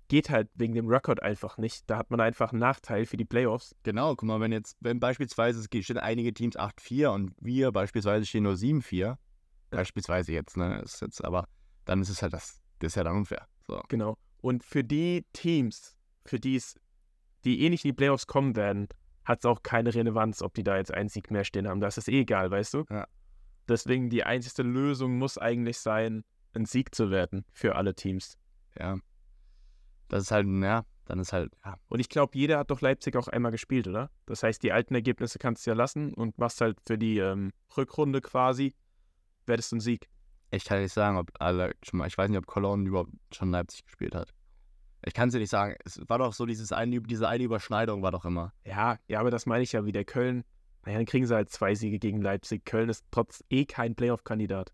geht 0.06 0.30
halt 0.30 0.48
wegen 0.54 0.74
dem 0.74 0.86
Rekord 0.88 1.20
einfach 1.20 1.58
nicht. 1.58 1.90
Da 1.90 1.98
hat 1.98 2.10
man 2.10 2.20
einfach 2.20 2.52
einen 2.52 2.60
Nachteil 2.60 3.06
für 3.06 3.16
die 3.16 3.24
Playoffs. 3.24 3.74
Genau, 3.82 4.14
guck 4.14 4.28
mal, 4.28 4.40
wenn 4.40 4.52
jetzt, 4.52 4.76
wenn 4.80 5.00
beispielsweise 5.00 5.58
es 5.58 5.84
stehen 5.84 5.98
einige 5.98 6.32
Teams 6.32 6.56
8-4 6.56 7.08
und 7.08 7.32
wir 7.40 7.72
beispielsweise 7.72 8.24
stehen 8.24 8.44
nur 8.44 8.54
7-4, 8.54 9.16
beispielsweise 9.70 10.32
jetzt, 10.32 10.56
ne, 10.56 10.80
ist 10.82 11.00
jetzt 11.00 11.24
aber, 11.24 11.48
dann 11.84 12.00
ist 12.02 12.08
es 12.08 12.22
halt 12.22 12.32
das, 12.32 12.60
das 12.78 12.88
ist 12.88 12.94
ja 12.96 13.04
dann 13.04 13.16
unfair. 13.16 13.46
So. 13.66 13.82
Genau. 13.88 14.16
Und 14.40 14.64
für 14.64 14.84
die 14.84 15.24
Teams, 15.32 15.96
für 16.24 16.38
die 16.38 16.56
es, 16.56 16.74
die 17.44 17.62
eh 17.62 17.70
nicht 17.70 17.84
in 17.84 17.90
die 17.90 17.96
Playoffs 17.96 18.26
kommen 18.26 18.56
werden, 18.56 18.88
hat 19.24 19.38
es 19.40 19.46
auch 19.46 19.62
keine 19.62 19.94
Relevanz, 19.94 20.42
ob 20.42 20.54
die 20.54 20.62
da 20.64 20.76
jetzt 20.76 20.92
einen 20.92 21.08
Sieg 21.08 21.30
mehr 21.30 21.44
stehen 21.44 21.66
haben. 21.66 21.80
Das 21.80 21.96
ist 21.96 22.08
eh 22.08 22.20
egal, 22.20 22.50
weißt 22.50 22.74
du? 22.74 22.84
Ja. 22.90 23.06
Deswegen 23.68 24.10
die 24.10 24.24
einzige 24.24 24.62
Lösung 24.62 25.16
muss 25.16 25.38
eigentlich 25.38 25.78
sein, 25.78 26.24
einen 26.52 26.66
Sieg 26.66 26.94
zu 26.94 27.10
werden 27.10 27.44
für 27.52 27.76
alle 27.76 27.94
Teams. 27.94 28.38
Ja. 28.78 28.98
Das 30.08 30.24
ist 30.24 30.30
halt, 30.30 30.46
ja, 30.46 30.84
dann 31.06 31.18
ist 31.18 31.32
halt, 31.32 31.52
ja. 31.64 31.76
Und 31.88 32.00
ich 32.00 32.08
glaube, 32.08 32.36
jeder 32.36 32.58
hat 32.58 32.70
doch 32.70 32.80
Leipzig 32.80 33.16
auch 33.16 33.28
einmal 33.28 33.52
gespielt, 33.52 33.88
oder? 33.88 34.10
Das 34.26 34.42
heißt, 34.42 34.62
die 34.62 34.72
alten 34.72 34.94
Ergebnisse 34.94 35.38
kannst 35.38 35.66
du 35.66 35.70
ja 35.70 35.74
lassen 35.74 36.12
und 36.14 36.38
machst 36.38 36.60
halt 36.60 36.78
für 36.86 36.98
die 36.98 37.18
ähm, 37.18 37.52
Rückrunde 37.76 38.20
quasi, 38.20 38.74
werdest 39.46 39.72
du 39.72 39.76
einen 39.76 39.80
Sieg. 39.80 40.08
Ich 40.54 40.64
kann 40.64 40.80
nicht 40.80 40.92
sagen, 40.92 41.16
ob 41.16 41.30
alle 41.38 41.74
schon 41.82 41.98
mal, 41.98 42.06
ich 42.06 42.16
weiß 42.16 42.28
nicht, 42.28 42.38
ob 42.38 42.46
Cologne 42.46 42.88
überhaupt 42.88 43.10
schon 43.32 43.50
Leipzig 43.50 43.84
gespielt 43.84 44.14
hat. 44.14 44.32
Ich 45.04 45.12
kann 45.12 45.28
es 45.28 45.32
dir 45.32 45.40
nicht 45.40 45.50
sagen. 45.50 45.74
Es 45.84 46.00
war 46.08 46.18
doch 46.18 46.32
so, 46.32 46.46
dieses 46.46 46.72
eine, 46.72 47.00
diese 47.00 47.28
eine 47.28 47.44
Überschneidung 47.44 48.02
war 48.02 48.10
doch 48.10 48.24
immer. 48.24 48.52
Ja, 48.64 48.98
ja, 49.06 49.20
aber 49.20 49.30
das 49.30 49.46
meine 49.46 49.62
ich 49.62 49.72
ja 49.72 49.84
wieder. 49.84 50.04
Köln, 50.04 50.44
naja, 50.84 50.98
dann 50.98 51.06
kriegen 51.06 51.26
sie 51.26 51.34
halt 51.34 51.50
zwei 51.50 51.74
Siege 51.74 51.98
gegen 51.98 52.22
Leipzig. 52.22 52.64
Köln 52.64 52.88
ist 52.88 53.04
trotz 53.10 53.44
eh 53.50 53.64
kein 53.64 53.94
Playoff-Kandidat. 53.94 54.72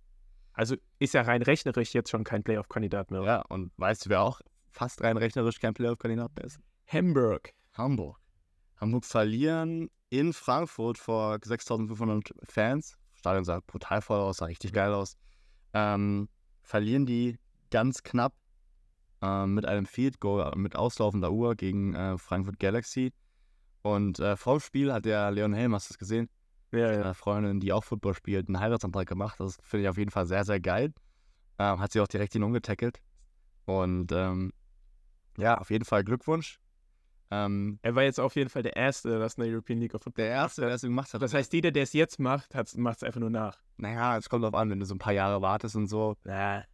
Also 0.52 0.76
ist 0.98 1.14
ja 1.14 1.22
rein 1.22 1.42
rechnerisch 1.42 1.94
jetzt 1.94 2.10
schon 2.10 2.22
kein 2.22 2.42
Playoff-Kandidat 2.42 3.10
mehr. 3.10 3.22
Ja, 3.22 3.42
und 3.48 3.72
weißt 3.76 4.06
du, 4.06 4.10
wer 4.10 4.22
auch 4.22 4.40
fast 4.68 5.02
rein 5.02 5.16
rechnerisch 5.16 5.58
kein 5.58 5.74
Playoff-Kandidat 5.74 6.36
mehr 6.36 6.44
ist? 6.44 6.60
Hamburg. 6.86 7.52
Hamburg. 7.72 8.18
Hamburg 8.76 9.04
verlieren 9.04 9.90
in 10.10 10.32
Frankfurt 10.32 10.98
vor 10.98 11.38
6500 11.42 12.32
Fans. 12.48 12.96
Stadion 13.14 13.44
sah 13.44 13.60
brutal 13.66 14.00
voll 14.00 14.18
aus, 14.18 14.38
sah 14.38 14.46
richtig 14.46 14.72
geil 14.72 14.92
aus. 14.92 15.16
Ähm, 15.72 16.28
verlieren 16.62 17.06
die 17.06 17.38
ganz 17.70 18.02
knapp 18.02 18.34
äh, 19.22 19.46
mit 19.46 19.66
einem 19.66 19.86
Field 19.86 20.20
Goal 20.20 20.52
mit 20.56 20.76
auslaufender 20.76 21.32
Uhr 21.32 21.54
gegen 21.54 21.94
äh, 21.94 22.18
Frankfurt 22.18 22.58
Galaxy. 22.58 23.12
Und 23.82 24.18
äh, 24.18 24.36
vor 24.36 24.58
dem 24.58 24.60
Spiel 24.60 24.92
hat 24.92 25.04
der 25.04 25.30
Leon 25.30 25.54
Helm, 25.54 25.74
hast 25.74 25.88
du 25.88 25.94
das 25.94 25.98
gesehen? 25.98 26.28
Ja, 26.72 26.88
Eine 26.88 27.02
ja. 27.02 27.14
Freundin, 27.14 27.60
die 27.60 27.72
auch 27.72 27.84
Football 27.84 28.14
spielt, 28.14 28.48
einen 28.48 28.60
Heiratsantrag 28.60 29.08
gemacht. 29.08 29.40
Das 29.40 29.56
finde 29.62 29.84
ich 29.84 29.88
auf 29.88 29.98
jeden 29.98 30.10
Fall 30.10 30.26
sehr, 30.26 30.44
sehr 30.44 30.60
geil. 30.60 30.92
Ähm, 31.58 31.80
hat 31.80 31.92
sie 31.92 32.00
auch 32.00 32.08
direkt 32.08 32.34
ihn 32.34 32.42
umgetackelt. 32.42 33.00
Und 33.64 34.12
ähm, 34.12 34.52
ja, 35.36 35.58
auf 35.58 35.70
jeden 35.70 35.84
Fall 35.84 36.04
Glückwunsch. 36.04 36.58
Ähm, 37.30 37.78
Er 37.82 37.94
war 37.94 38.02
jetzt 38.02 38.18
auf 38.18 38.34
jeden 38.34 38.50
Fall 38.50 38.62
der 38.62 38.74
Erste, 38.76 39.08
der 39.10 39.18
das 39.20 39.34
in 39.34 39.44
der 39.44 39.52
European 39.52 39.78
League 39.78 39.94
of 39.94 40.02
Football 40.02 40.24
der 40.24 40.34
Erste, 40.34 40.62
der 40.62 40.70
das 40.70 40.82
gemacht 40.82 41.14
hat. 41.14 41.22
Das 41.22 41.32
heißt, 41.32 41.52
jeder, 41.52 41.70
der 41.70 41.84
es 41.84 41.92
jetzt 41.92 42.18
macht, 42.18 42.54
macht 42.76 42.96
es 42.96 43.02
einfach 43.04 43.20
nur 43.20 43.30
nach. 43.30 43.58
naja, 43.76 44.16
es 44.16 44.28
kommt 44.28 44.44
drauf 44.44 44.54
an, 44.54 44.68
wenn 44.70 44.80
du 44.80 44.86
so 44.86 44.94
ein 44.94 44.98
paar 44.98 45.12
Jahre 45.12 45.40
wartest 45.40 45.76
und 45.76 45.86
so. 45.86 46.16
Na, 46.24 46.64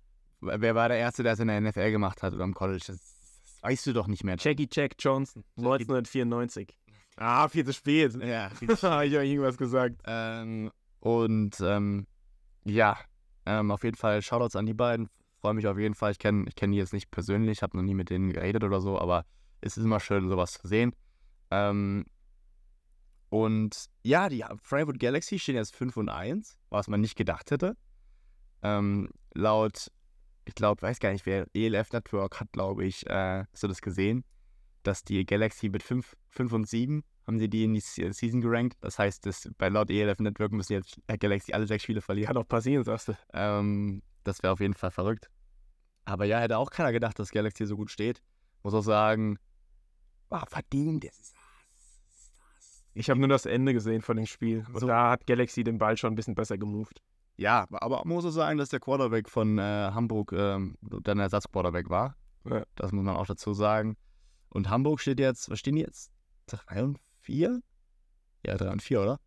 Wer 0.40 0.74
war 0.74 0.88
der 0.88 0.98
Erste, 0.98 1.22
der 1.22 1.32
es 1.32 1.40
in 1.40 1.48
der 1.48 1.60
NFL 1.60 1.90
gemacht 1.90 2.22
hat 2.22 2.32
oder 2.34 2.44
im 2.44 2.54
College? 2.54 2.84
Das, 2.86 2.96
das 2.98 3.58
weißt 3.62 3.86
du 3.86 3.92
doch 3.94 4.06
nicht 4.06 4.22
mehr. 4.24 4.36
Jackie 4.38 4.68
Jack 4.70 4.92
Johnson, 4.98 5.44
1994. 5.56 6.76
Ah, 7.16 7.48
viel 7.48 7.64
zu 7.64 7.72
spät. 7.72 8.14
Ja. 8.22 8.50
Habe 8.82 9.06
ich 9.06 9.16
euch 9.16 9.28
irgendwas 9.30 9.56
gesagt. 9.56 9.96
ähm, 10.06 10.70
und 11.00 11.58
ähm, 11.60 12.06
ja, 12.64 12.96
ähm, 13.46 13.70
auf 13.70 13.84
jeden 13.84 13.96
Fall 13.96 14.20
Shoutouts 14.22 14.56
an 14.56 14.66
die 14.66 14.74
beiden. 14.74 15.08
Freue 15.40 15.54
mich 15.54 15.66
auf 15.66 15.78
jeden 15.78 15.94
Fall. 15.94 16.12
Ich 16.12 16.18
kenne 16.18 16.44
ich 16.48 16.54
kenn 16.54 16.72
die 16.72 16.78
jetzt 16.78 16.92
nicht 16.92 17.10
persönlich, 17.10 17.62
habe 17.62 17.76
noch 17.76 17.84
nie 17.84 17.94
mit 17.94 18.10
denen 18.10 18.32
geredet 18.32 18.64
oder 18.64 18.80
so, 18.80 18.98
aber 18.98 19.24
es 19.60 19.76
ist 19.76 19.84
immer 19.84 20.00
schön, 20.00 20.28
sowas 20.28 20.52
zu 20.52 20.66
sehen. 20.68 20.94
Ähm, 21.50 22.04
und 23.28 23.86
ja, 24.02 24.28
die 24.28 24.44
Frankfurt 24.62 24.98
Galaxy 25.00 25.38
stehen 25.38 25.56
jetzt 25.56 25.74
5 25.74 25.96
und 25.96 26.08
1, 26.08 26.58
was 26.70 26.88
man 26.88 27.00
nicht 27.00 27.16
gedacht 27.16 27.50
hätte. 27.50 27.76
Ähm, 28.62 29.10
laut, 29.34 29.90
ich 30.44 30.54
glaube, 30.54 30.82
weiß 30.82 31.00
gar 31.00 31.12
nicht, 31.12 31.26
wer, 31.26 31.46
ELF 31.54 31.92
Network 31.92 32.40
hat, 32.40 32.52
glaube 32.52 32.84
ich, 32.84 33.06
äh, 33.06 33.44
hast 33.52 33.62
du 33.62 33.68
das 33.68 33.80
gesehen, 33.80 34.24
dass 34.82 35.02
die 35.02 35.24
Galaxy 35.26 35.68
mit 35.68 35.82
5, 35.82 36.16
5 36.28 36.52
und 36.52 36.68
7 36.68 37.02
haben 37.26 37.38
sie 37.40 37.48
die 37.48 37.64
in 37.64 37.74
die 37.74 37.80
Se- 37.80 38.12
Season 38.12 38.40
gerankt. 38.40 38.76
Das 38.80 38.98
heißt, 39.00 39.26
dass 39.26 39.48
bei 39.58 39.68
laut 39.68 39.90
ELF 39.90 40.20
Network 40.20 40.52
müssen 40.52 40.74
jetzt 40.74 41.00
äh, 41.08 41.18
Galaxy 41.18 41.52
alle 41.52 41.66
sechs 41.66 41.82
Spiele 41.82 42.00
verlieren. 42.00 42.28
Kann 42.28 42.36
auch 42.36 42.46
passieren, 42.48 42.84
sagst 42.84 43.08
du. 43.08 43.16
Ähm, 43.32 44.02
das 44.22 44.42
wäre 44.44 44.52
auf 44.52 44.60
jeden 44.60 44.74
Fall 44.74 44.92
verrückt. 44.92 45.28
Aber 46.04 46.24
ja, 46.24 46.38
hätte 46.38 46.56
auch 46.58 46.70
keiner 46.70 46.92
gedacht, 46.92 47.18
dass 47.18 47.32
Galaxy 47.32 47.66
so 47.66 47.76
gut 47.76 47.90
steht. 47.90 48.22
Muss 48.62 48.74
auch 48.74 48.82
sagen, 48.82 49.38
war 50.28 50.46
verdient. 50.46 51.04
Das 51.04 51.18
ist 51.18 51.34
Ich 52.94 53.10
habe 53.10 53.20
nur 53.20 53.28
das 53.28 53.46
Ende 53.46 53.72
gesehen 53.72 54.02
von 54.02 54.16
dem 54.16 54.26
Spiel. 54.26 54.64
Und 54.72 54.80
So. 54.80 54.86
da 54.86 55.10
hat 55.10 55.26
Galaxy 55.26 55.64
den 55.64 55.78
Ball 55.78 55.96
schon 55.96 56.12
ein 56.12 56.16
bisschen 56.16 56.34
besser 56.34 56.56
gemoved. 56.58 57.02
Ja, 57.36 57.66
aber 57.70 57.98
man 58.04 58.14
muss 58.14 58.24
auch 58.24 58.30
sagen, 58.30 58.56
dass 58.58 58.70
der 58.70 58.80
Quarterback 58.80 59.28
von 59.28 59.58
äh, 59.58 59.62
Hamburg 59.92 60.32
ähm, 60.32 60.76
dann 60.80 61.18
Ersatzquarterback 61.18 61.90
war. 61.90 62.16
Ja. 62.44 62.64
Das 62.76 62.92
muss 62.92 63.04
man 63.04 63.16
auch 63.16 63.26
dazu 63.26 63.52
sagen. 63.52 63.96
Und 64.48 64.70
Hamburg 64.70 65.00
steht 65.00 65.20
jetzt, 65.20 65.50
was 65.50 65.58
stehen 65.58 65.76
die 65.76 65.82
jetzt? 65.82 66.10
3 66.46 66.84
und 66.84 66.98
4? 67.20 67.60
Ja, 68.46 68.56
3 68.56 68.70
und 68.70 68.82
4, 68.82 69.02
oder? 69.02 69.20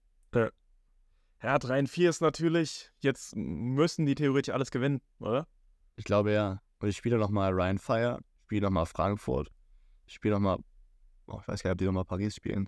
Ja, 1.41 1.57
3 1.57 1.79
und 1.79 1.87
4 1.87 2.09
ist 2.09 2.21
natürlich, 2.21 2.91
jetzt 2.99 3.33
müssen 3.35 4.05
die 4.05 4.15
theoretisch 4.15 4.53
alles 4.53 4.71
gewinnen, 4.71 5.01
oder? 5.19 5.47
Ich 5.95 6.03
glaube 6.03 6.33
ja. 6.33 6.61
Und 6.79 6.89
ich 6.89 6.97
spiele 6.97 7.17
nochmal 7.17 7.53
Ryan 7.53 7.77
Fire, 7.77 8.19
spiele 8.43 8.63
nochmal 8.63 8.85
Frankfurt, 8.85 9.49
ich 10.05 10.15
spiele 10.15 10.33
nochmal, 10.33 10.57
oh, 11.29 11.39
ich 11.41 11.47
weiß 11.47 11.63
gar 11.63 11.69
nicht, 11.69 11.73
ob 11.73 11.77
die 11.79 11.85
nochmal 11.85 12.05
Paris 12.05 12.35
spielen. 12.35 12.67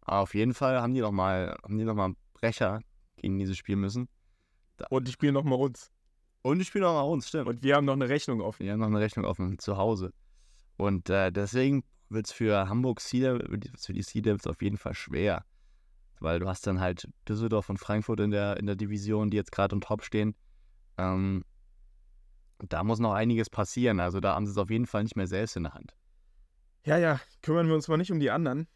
Aber 0.00 0.20
auf 0.20 0.34
jeden 0.34 0.54
Fall 0.54 0.80
haben 0.80 0.94
die 0.94 1.00
nochmal, 1.00 1.56
haben 1.62 1.78
die 1.78 1.84
nochmal 1.84 2.06
einen 2.06 2.16
Brecher 2.34 2.80
gegen 3.16 3.38
dieses 3.38 3.56
Spiel 3.56 3.76
müssen. 3.76 4.08
Und 4.90 5.08
die 5.08 5.12
spielen 5.12 5.34
nochmal 5.34 5.58
uns. 5.58 5.90
Und 6.42 6.58
die 6.58 6.64
spielen 6.64 6.84
nochmal 6.84 7.04
uns, 7.04 7.28
stimmt. 7.28 7.48
Und 7.48 7.62
wir 7.62 7.76
haben 7.76 7.84
noch 7.84 7.94
eine 7.94 8.08
Rechnung 8.08 8.40
offen. 8.40 8.64
Wir 8.64 8.72
haben 8.72 8.80
noch 8.80 8.86
eine 8.86 9.00
Rechnung 9.00 9.24
offen 9.24 9.58
zu 9.58 9.76
Hause. 9.76 10.12
Und 10.76 11.10
äh, 11.10 11.30
deswegen 11.30 11.84
wird 12.08 12.26
es 12.26 12.32
für 12.32 12.68
Hamburg 12.68 13.00
Sea 13.00 13.38
für 13.76 13.92
die 13.92 14.02
Sea 14.02 14.22
Devils 14.22 14.46
auf 14.46 14.62
jeden 14.62 14.78
Fall 14.78 14.94
schwer. 14.94 15.44
Weil 16.20 16.38
du 16.38 16.48
hast 16.48 16.66
dann 16.66 16.80
halt 16.80 17.08
Düsseldorf 17.28 17.68
und 17.68 17.78
Frankfurt 17.78 18.20
in 18.20 18.30
der, 18.30 18.56
in 18.56 18.66
der 18.66 18.76
Division, 18.76 19.30
die 19.30 19.36
jetzt 19.36 19.52
gerade 19.52 19.74
on 19.74 19.80
top 19.80 20.02
stehen. 20.02 20.34
Ähm, 20.96 21.44
da 22.60 22.82
muss 22.82 22.98
noch 22.98 23.12
einiges 23.12 23.50
passieren. 23.50 24.00
Also 24.00 24.20
da 24.20 24.34
haben 24.34 24.46
sie 24.46 24.52
es 24.52 24.58
auf 24.58 24.70
jeden 24.70 24.86
Fall 24.86 25.02
nicht 25.02 25.16
mehr 25.16 25.26
selbst 25.26 25.56
in 25.56 25.64
der 25.64 25.74
Hand. 25.74 25.94
Ja, 26.84 26.96
ja, 26.96 27.20
kümmern 27.42 27.66
wir 27.68 27.74
uns 27.74 27.88
mal 27.88 27.96
nicht 27.96 28.12
um 28.12 28.20
die 28.20 28.30
anderen. 28.30 28.66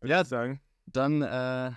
würde 0.00 0.14
Ja. 0.14 0.22
ich 0.22 0.28
sagen. 0.28 0.60
Dann, 0.86 1.22
äh, 1.22 1.72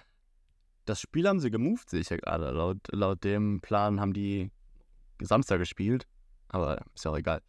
das 0.85 0.99
Spiel 0.99 1.27
haben 1.27 1.39
sie 1.39 1.51
gemoved, 1.51 1.89
sehe 1.89 2.01
ich 2.01 2.09
ja 2.09 2.17
gerade. 2.17 2.51
Laut, 2.51 2.79
laut 2.91 3.23
dem 3.23 3.61
Plan 3.61 3.99
haben 3.99 4.13
die 4.13 4.51
Samstag 5.21 5.59
gespielt. 5.59 6.07
Aber 6.47 6.81
ist 6.93 7.05
ja 7.05 7.11
auch 7.11 7.17
egal. 7.17 7.41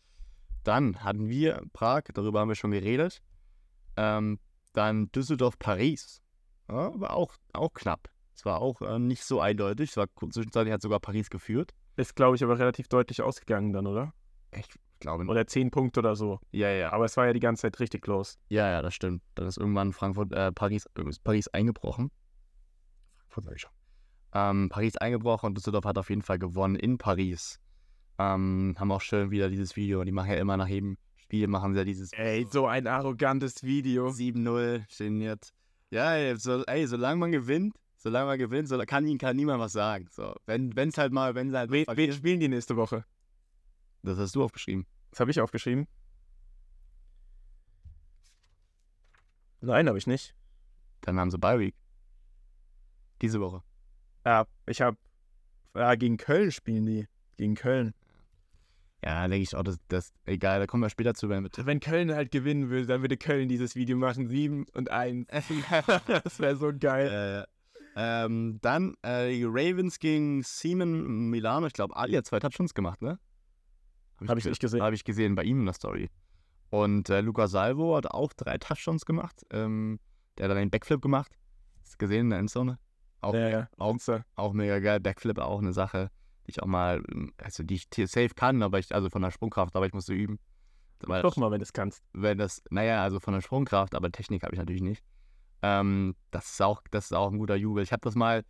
Dann 0.64 1.02
hatten 1.04 1.28
wir 1.28 1.62
Prag, 1.72 2.02
darüber 2.12 2.40
haben 2.40 2.48
wir 2.48 2.56
schon 2.56 2.72
geredet. 2.72 3.22
Ähm, 3.96 4.38
dann 4.72 5.10
Düsseldorf-Paris. 5.12 6.22
Ja, 6.68 6.98
war 6.98 7.14
auch, 7.14 7.36
auch 7.52 7.72
knapp. 7.72 8.08
Es 8.34 8.44
war 8.44 8.60
auch 8.60 8.82
äh, 8.82 8.98
nicht 8.98 9.24
so 9.24 9.40
eindeutig. 9.40 9.90
Es 9.90 9.96
war 9.96 10.08
zwischenzeitlich 10.30 10.72
hat 10.74 10.82
sogar 10.82 11.00
Paris 11.00 11.30
geführt. 11.30 11.72
Ist, 11.96 12.16
glaube 12.16 12.36
ich, 12.36 12.44
aber 12.44 12.58
relativ 12.58 12.88
deutlich 12.88 13.22
ausgegangen 13.22 13.72
dann, 13.72 13.86
oder? 13.86 14.12
Ich 14.52 14.66
glaube. 15.00 15.24
Oder 15.26 15.46
10 15.46 15.70
Punkte 15.70 16.00
oder 16.00 16.16
so. 16.16 16.40
Ja, 16.52 16.70
ja. 16.70 16.92
Aber 16.92 17.04
es 17.04 17.16
war 17.16 17.26
ja 17.26 17.32
die 17.32 17.40
ganze 17.40 17.62
Zeit 17.62 17.78
richtig 17.80 18.02
close. 18.02 18.36
Ja, 18.48 18.68
ja, 18.70 18.82
das 18.82 18.94
stimmt. 18.94 19.22
Dann 19.34 19.46
ist 19.46 19.58
irgendwann 19.58 19.92
Frankfurt, 19.92 20.32
äh, 20.32 20.52
Paris, 20.52 20.88
Paris 21.24 21.48
eingebrochen. 21.48 22.10
Frankfurt 23.16 23.44
sag 23.44 23.54
ich 23.54 23.60
schon. 23.62 23.70
Ähm, 24.32 24.68
Paris 24.68 24.96
eingebrochen 24.96 25.48
und 25.48 25.54
Düsseldorf 25.56 25.84
hat 25.84 25.98
auf 25.98 26.10
jeden 26.10 26.22
Fall 26.22 26.38
gewonnen 26.38 26.76
in 26.76 26.98
Paris. 26.98 27.60
Ähm, 28.18 28.74
haben 28.78 28.92
auch 28.92 29.00
schön 29.00 29.30
wieder 29.30 29.48
dieses 29.48 29.76
Video. 29.76 30.04
Die 30.04 30.12
machen 30.12 30.30
ja 30.30 30.36
immer 30.36 30.56
nach 30.56 30.68
jedem 30.68 30.96
Spiel 31.16 31.48
machen 31.48 31.72
sie 31.72 31.80
ja 31.80 31.84
dieses 31.84 32.12
Ey, 32.12 32.46
so 32.50 32.66
ein 32.66 32.86
arrogantes 32.86 33.62
Video. 33.64 34.08
7-0 34.08 34.84
geniert. 34.96 35.50
Ja, 35.90 36.14
ey, 36.14 36.36
so, 36.36 36.64
ey, 36.64 36.86
solange 36.86 37.18
man 37.18 37.32
gewinnt, 37.32 37.74
solange 37.96 38.26
man 38.26 38.38
gewinnt, 38.38 38.68
so, 38.68 38.78
kann 38.86 39.06
ihnen 39.06 39.18
kann 39.18 39.36
niemand 39.36 39.60
was 39.60 39.72
sagen. 39.72 40.06
So, 40.10 40.34
wenn 40.46 40.72
es 40.76 40.98
halt 40.98 41.12
mal, 41.12 41.34
wenn 41.34 41.50
sie 41.50 41.56
halt 41.56 41.70
Wen, 41.70 42.12
spielen 42.12 42.40
die 42.40 42.48
nächste 42.48 42.76
Woche? 42.76 43.04
Das 44.02 44.18
hast 44.18 44.34
du 44.34 44.42
aufgeschrieben. 44.42 44.86
Das 45.10 45.20
habe 45.20 45.30
ich 45.30 45.40
aufgeschrieben. 45.40 45.86
Nein, 49.60 49.88
habe 49.88 49.98
ich 49.98 50.06
nicht. 50.06 50.34
Dann 51.00 51.18
haben 51.18 51.30
sie 51.30 51.38
Bye 51.38 51.58
Week. 51.58 51.74
Diese 53.22 53.40
Woche. 53.40 53.62
Ja, 54.24 54.46
ich 54.66 54.80
habe. 54.80 54.96
Ja, 55.74 55.94
gegen 55.94 56.16
Köln 56.16 56.52
spielen 56.52 56.86
die. 56.86 57.06
Gegen 57.36 57.54
Köln. 57.54 57.94
Ja, 59.04 59.28
denke 59.28 59.42
ich 59.42 59.54
auch, 59.54 59.62
das, 59.62 59.78
das 59.88 60.12
egal, 60.24 60.58
da 60.58 60.66
kommen 60.66 60.82
wir 60.82 60.90
später 60.90 61.14
zu, 61.14 61.28
wenn 61.28 61.48
Wenn 61.56 61.80
Köln 61.80 62.12
halt 62.12 62.32
gewinnen 62.32 62.70
will, 62.70 62.86
dann 62.86 63.02
würde 63.02 63.16
Köln 63.16 63.48
dieses 63.48 63.76
Video 63.76 63.96
machen. 63.96 64.28
7 64.28 64.66
und 64.74 64.90
1. 64.90 65.28
das 66.24 66.40
wäre 66.40 66.56
so 66.56 66.72
geil. 66.76 67.46
Äh, 67.46 68.24
ähm, 68.24 68.58
dann 68.62 68.94
äh, 69.02 69.30
die 69.30 69.44
Ravens 69.44 69.98
gegen 69.98 70.42
Simon 70.42 71.30
Milano. 71.30 71.66
Ich 71.66 71.72
glaube, 71.72 71.96
Ali 71.96 72.14
hat 72.14 72.26
zwei 72.26 72.40
Touchdowns 72.40 72.74
gemacht, 72.74 73.00
ne? 73.00 73.18
Hab 74.26 74.38
ich 74.38 74.44
nicht 74.44 74.60
gesehen. 74.60 74.82
Habe 74.82 74.94
ich 74.94 75.04
gesehen 75.04 75.34
bei 75.34 75.44
ihm 75.44 75.60
in 75.60 75.66
der 75.66 75.74
Story. 75.74 76.10
Und 76.70 77.10
äh, 77.10 77.20
Luca 77.20 77.46
Salvo 77.48 77.96
hat 77.96 78.10
auch 78.10 78.32
drei 78.32 78.58
Touchdowns 78.58 79.04
gemacht. 79.04 79.42
Ähm, 79.50 80.00
der 80.36 80.44
hat 80.44 80.50
dann 80.50 80.58
den 80.58 80.70
Backflip 80.70 81.00
gemacht. 81.00 81.32
Hast 81.80 81.94
du 81.94 81.98
gesehen 81.98 82.22
in 82.22 82.30
der 82.30 82.38
Endzone? 82.40 82.78
Auch, 83.20 83.34
ja, 83.34 83.48
ja. 83.48 83.68
auch, 83.78 83.96
auch 84.34 84.52
mega 84.52 84.78
geil. 84.78 85.00
Backflip 85.00 85.38
auch 85.38 85.60
eine 85.60 85.72
Sache, 85.72 86.10
die 86.46 86.50
ich 86.50 86.62
auch 86.62 86.66
mal, 86.66 87.02
ähm, 87.12 87.32
also 87.38 87.62
die 87.62 87.74
ich 87.74 87.88
safe 88.10 88.34
kann, 88.34 88.62
aber 88.62 88.78
ich, 88.78 88.94
also 88.94 89.10
von 89.10 89.22
der 89.22 89.30
Sprungkraft, 89.30 89.76
aber 89.76 89.86
ich 89.86 89.92
musste 89.92 90.12
üben. 90.12 90.38
Weil 91.00 91.22
Doch 91.22 91.36
mal, 91.36 91.50
wenn 91.50 91.58
du 91.58 91.64
es 91.64 91.72
kannst. 91.72 92.02
wenn 92.12 92.38
das, 92.38 92.62
naja, 92.70 93.02
also 93.02 93.20
von 93.20 93.34
der 93.34 93.40
Sprungkraft, 93.42 93.94
aber 93.94 94.10
Technik 94.10 94.42
habe 94.42 94.54
ich 94.54 94.58
natürlich 94.58 94.82
nicht. 94.82 95.04
Ähm, 95.62 96.14
das, 96.30 96.52
ist 96.52 96.62
auch, 96.62 96.82
das 96.90 97.06
ist 97.06 97.12
auch 97.12 97.30
ein 97.30 97.38
guter 97.38 97.56
Jubel. 97.56 97.82
Ich 97.82 97.92
habe 97.92 98.00
das 98.02 98.14
mal, 98.14 98.44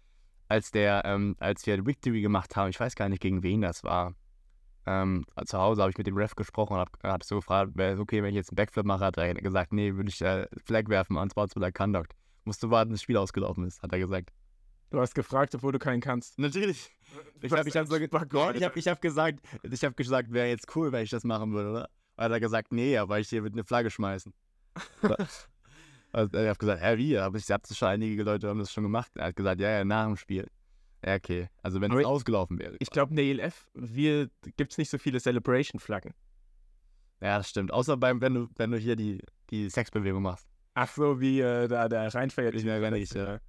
als, 0.49 0.71
der, 0.71 1.05
ähm, 1.05 1.37
als 1.41 1.67
wir 1.67 1.85
Victory 1.85 2.21
gemacht 2.21 2.55
haben, 2.57 2.71
ich 2.71 2.79
weiß 2.79 2.95
gar 2.95 3.09
nicht, 3.09 3.21
gegen 3.21 3.43
wen 3.43 3.63
das 3.63 3.83
war. 3.85 4.15
Ähm, 4.87 5.25
zu 5.45 5.59
Hause 5.59 5.83
habe 5.83 5.91
ich 5.91 5.99
mit 5.99 6.07
dem 6.07 6.17
Ref 6.17 6.35
gesprochen 6.37 6.75
und 6.75 6.79
habe 6.79 6.91
hab 7.03 7.25
so 7.25 7.37
gefragt, 7.37 7.73
wäre 7.75 7.95
es 7.95 8.01
okay, 8.01 8.23
wenn 8.23 8.31
ich 8.31 8.37
jetzt 8.37 8.51
einen 8.51 8.57
Backflip 8.57 8.87
mache? 8.87 9.05
Hat 9.05 9.17
er 9.17 9.35
gesagt, 9.35 9.73
nee, 9.73 9.95
würde 9.95 10.09
ich 10.09 10.23
äh, 10.23 10.47
Flag 10.65 10.89
werfen, 10.89 11.17
unsportsmanlike 11.17 11.77
conduct. 11.77 12.15
Musst 12.45 12.63
du 12.63 12.71
warten, 12.71 12.91
bis 12.91 13.01
das 13.01 13.03
Spiel 13.03 13.17
ausgelaufen 13.17 13.65
ist, 13.65 13.83
hat 13.83 13.93
er 13.93 13.99
gesagt. 13.99 14.31
Du 14.91 15.01
hast 15.01 15.15
gefragt, 15.17 15.53
obwohl 15.57 15.73
du 15.73 15.81
keinen 15.81 16.01
kannst. 16.01 16.39
Natürlich. 16.39 16.91
Ich 17.43 17.53
habe 17.53 17.69
ich 17.69 17.77
hab 17.77 17.87
so, 17.89 17.97
ich 17.97 18.63
hab, 18.63 18.77
ich 18.77 18.87
hab 18.87 19.01
gesagt, 19.03 19.41
ich 19.63 19.85
habe 19.85 19.95
gesagt, 19.95 20.33
wäre 20.33 20.49
jetzt 20.49 20.75
cool, 20.77 20.93
wenn 20.93 21.03
ich 21.03 21.11
das 21.11 21.25
machen 21.25 21.53
würde, 21.53 21.71
oder? 21.71 21.89
Hat 22.17 22.31
er 22.31 22.41
gesagt, 22.41 22.73
nee, 22.73 22.97
aber 22.97 23.19
ich 23.19 23.29
hier 23.29 23.43
mit 23.43 23.53
eine 23.53 23.65
Flagge 23.65 23.91
schmeißen. 23.91 24.33
also, 26.13 26.39
ich 26.39 26.49
habe 26.49 26.59
gesagt, 26.59 26.83
hä, 26.83 26.97
wie? 26.97 27.19
Aber 27.19 27.37
ich 27.37 27.51
habe 27.51 27.63
schon, 27.75 27.89
einige 27.89 28.23
Leute 28.23 28.49
haben 28.49 28.61
das 28.61 28.73
schon 28.73 28.85
gemacht. 28.85 29.11
Er 29.17 29.27
hat 29.27 29.37
gesagt, 29.37 29.61
ja, 29.61 29.71
ja, 29.71 29.85
nach 29.85 30.07
dem 30.07 30.17
Spiel. 30.17 30.49
Ja, 31.05 31.15
okay. 31.15 31.49
Also 31.63 31.81
wenn 31.81 31.93
es 31.93 32.05
ausgelaufen 32.05 32.59
wäre. 32.59 32.77
Ich 32.79 32.91
glaube, 32.91 33.11
in 33.11 33.17
der 33.17 33.25
ELF 33.25 33.69
gibt 34.57 34.73
es 34.73 34.79
nicht 34.79 34.91
so 34.91 34.99
viele 34.99 35.21
Celebration-Flaggen. 35.21 36.15
Ja, 37.21 37.39
das 37.39 37.49
stimmt. 37.49 37.73
Außer 37.73 37.97
beim, 37.97 38.21
wenn 38.21 38.35
du, 38.35 38.49
wenn 38.57 38.71
du 38.71 38.79
hier 38.79 38.97
die, 38.97 39.23
die 39.51 39.71
Sexbewegung 39.71 40.23
machst. 40.23 40.47
Ach 40.75 40.89
so, 40.89 41.21
wie 41.21 41.41
äh, 41.41 41.69
da 41.69 41.89
der 41.89 42.15
reinfeiert. 42.15 42.55
Ich 42.55 42.65
mehr 42.65 42.91
nicht, 42.91 43.15
ja. 43.15 43.41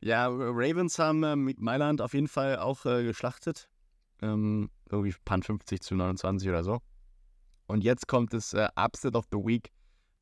Ja, 0.00 0.28
Ravens 0.28 0.98
haben 0.98 1.24
äh, 1.24 1.34
mit 1.34 1.60
Mailand 1.60 2.00
auf 2.00 2.14
jeden 2.14 2.28
Fall 2.28 2.58
auch 2.58 2.84
äh, 2.84 3.02
geschlachtet. 3.02 3.68
Ähm, 4.22 4.70
irgendwie 4.90 5.14
Pan 5.24 5.42
50 5.42 5.80
zu 5.80 5.94
29 5.94 6.48
oder 6.48 6.62
so. 6.62 6.80
Und 7.66 7.82
jetzt 7.82 8.06
kommt 8.06 8.32
das 8.32 8.52
äh, 8.52 8.68
Upset 8.76 9.16
of 9.16 9.24
the 9.32 9.38
Week. 9.38 9.72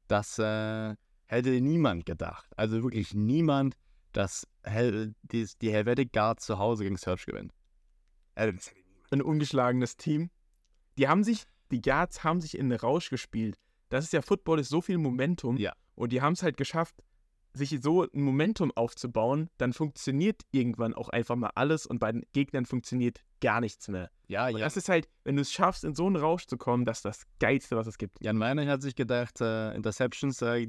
Das 0.08 0.38
äh, 0.38 0.94
hätte 1.26 1.60
niemand 1.60 2.06
gedacht. 2.06 2.46
Also 2.56 2.82
wirklich 2.82 3.12
niemand, 3.12 3.76
dass 4.12 4.46
Hel 4.64 5.14
die, 5.22 5.48
die 5.60 5.72
Helvetic 5.72 6.12
Guard 6.12 6.40
zu 6.40 6.58
Hause 6.58 6.84
gegen 6.84 6.96
Search 6.96 7.26
gewinnt. 7.26 7.52
Also, 8.34 8.70
Ein 9.10 9.22
ungeschlagenes 9.22 9.96
Team. 9.96 10.30
Die 10.98 11.08
haben 11.08 11.24
sich, 11.24 11.44
die 11.70 11.80
Guards 11.80 12.24
haben 12.24 12.40
sich 12.40 12.56
in 12.56 12.70
den 12.70 12.78
Rausch 12.78 13.10
gespielt. 13.10 13.58
Das 13.88 14.04
ist 14.04 14.12
ja, 14.12 14.22
Football 14.22 14.60
ist 14.60 14.68
so 14.68 14.80
viel 14.80 14.98
Momentum. 14.98 15.56
Ja. 15.56 15.72
Und 15.94 16.12
die 16.12 16.22
haben 16.22 16.32
es 16.32 16.42
halt 16.42 16.56
geschafft, 16.56 16.94
sich 17.54 17.78
so 17.82 18.04
ein 18.04 18.22
Momentum 18.22 18.72
aufzubauen, 18.72 19.50
dann 19.58 19.72
funktioniert 19.72 20.42
irgendwann 20.52 20.94
auch 20.94 21.08
einfach 21.10 21.36
mal 21.36 21.50
alles 21.54 21.86
und 21.86 21.98
bei 21.98 22.12
den 22.12 22.24
Gegnern 22.32 22.64
funktioniert 22.64 23.20
gar 23.40 23.60
nichts 23.60 23.88
mehr. 23.88 24.10
Ja, 24.28 24.48
und 24.48 24.56
ja. 24.56 24.64
Das 24.64 24.76
ist 24.76 24.88
halt, 24.88 25.08
wenn 25.24 25.36
du 25.36 25.42
es 25.42 25.52
schaffst, 25.52 25.84
in 25.84 25.94
so 25.94 26.06
einen 26.06 26.16
Rausch 26.16 26.46
zu 26.46 26.56
kommen, 26.56 26.84
das 26.84 26.98
ist 26.98 27.04
das 27.04 27.22
Geilste, 27.38 27.76
was 27.76 27.86
es 27.86 27.98
gibt. 27.98 28.22
Jan 28.22 28.40
Weiner 28.40 28.66
hat 28.66 28.82
sich 28.82 28.94
gedacht, 28.94 29.40
äh, 29.40 29.74
Interceptions, 29.74 30.40
äh, 30.42 30.68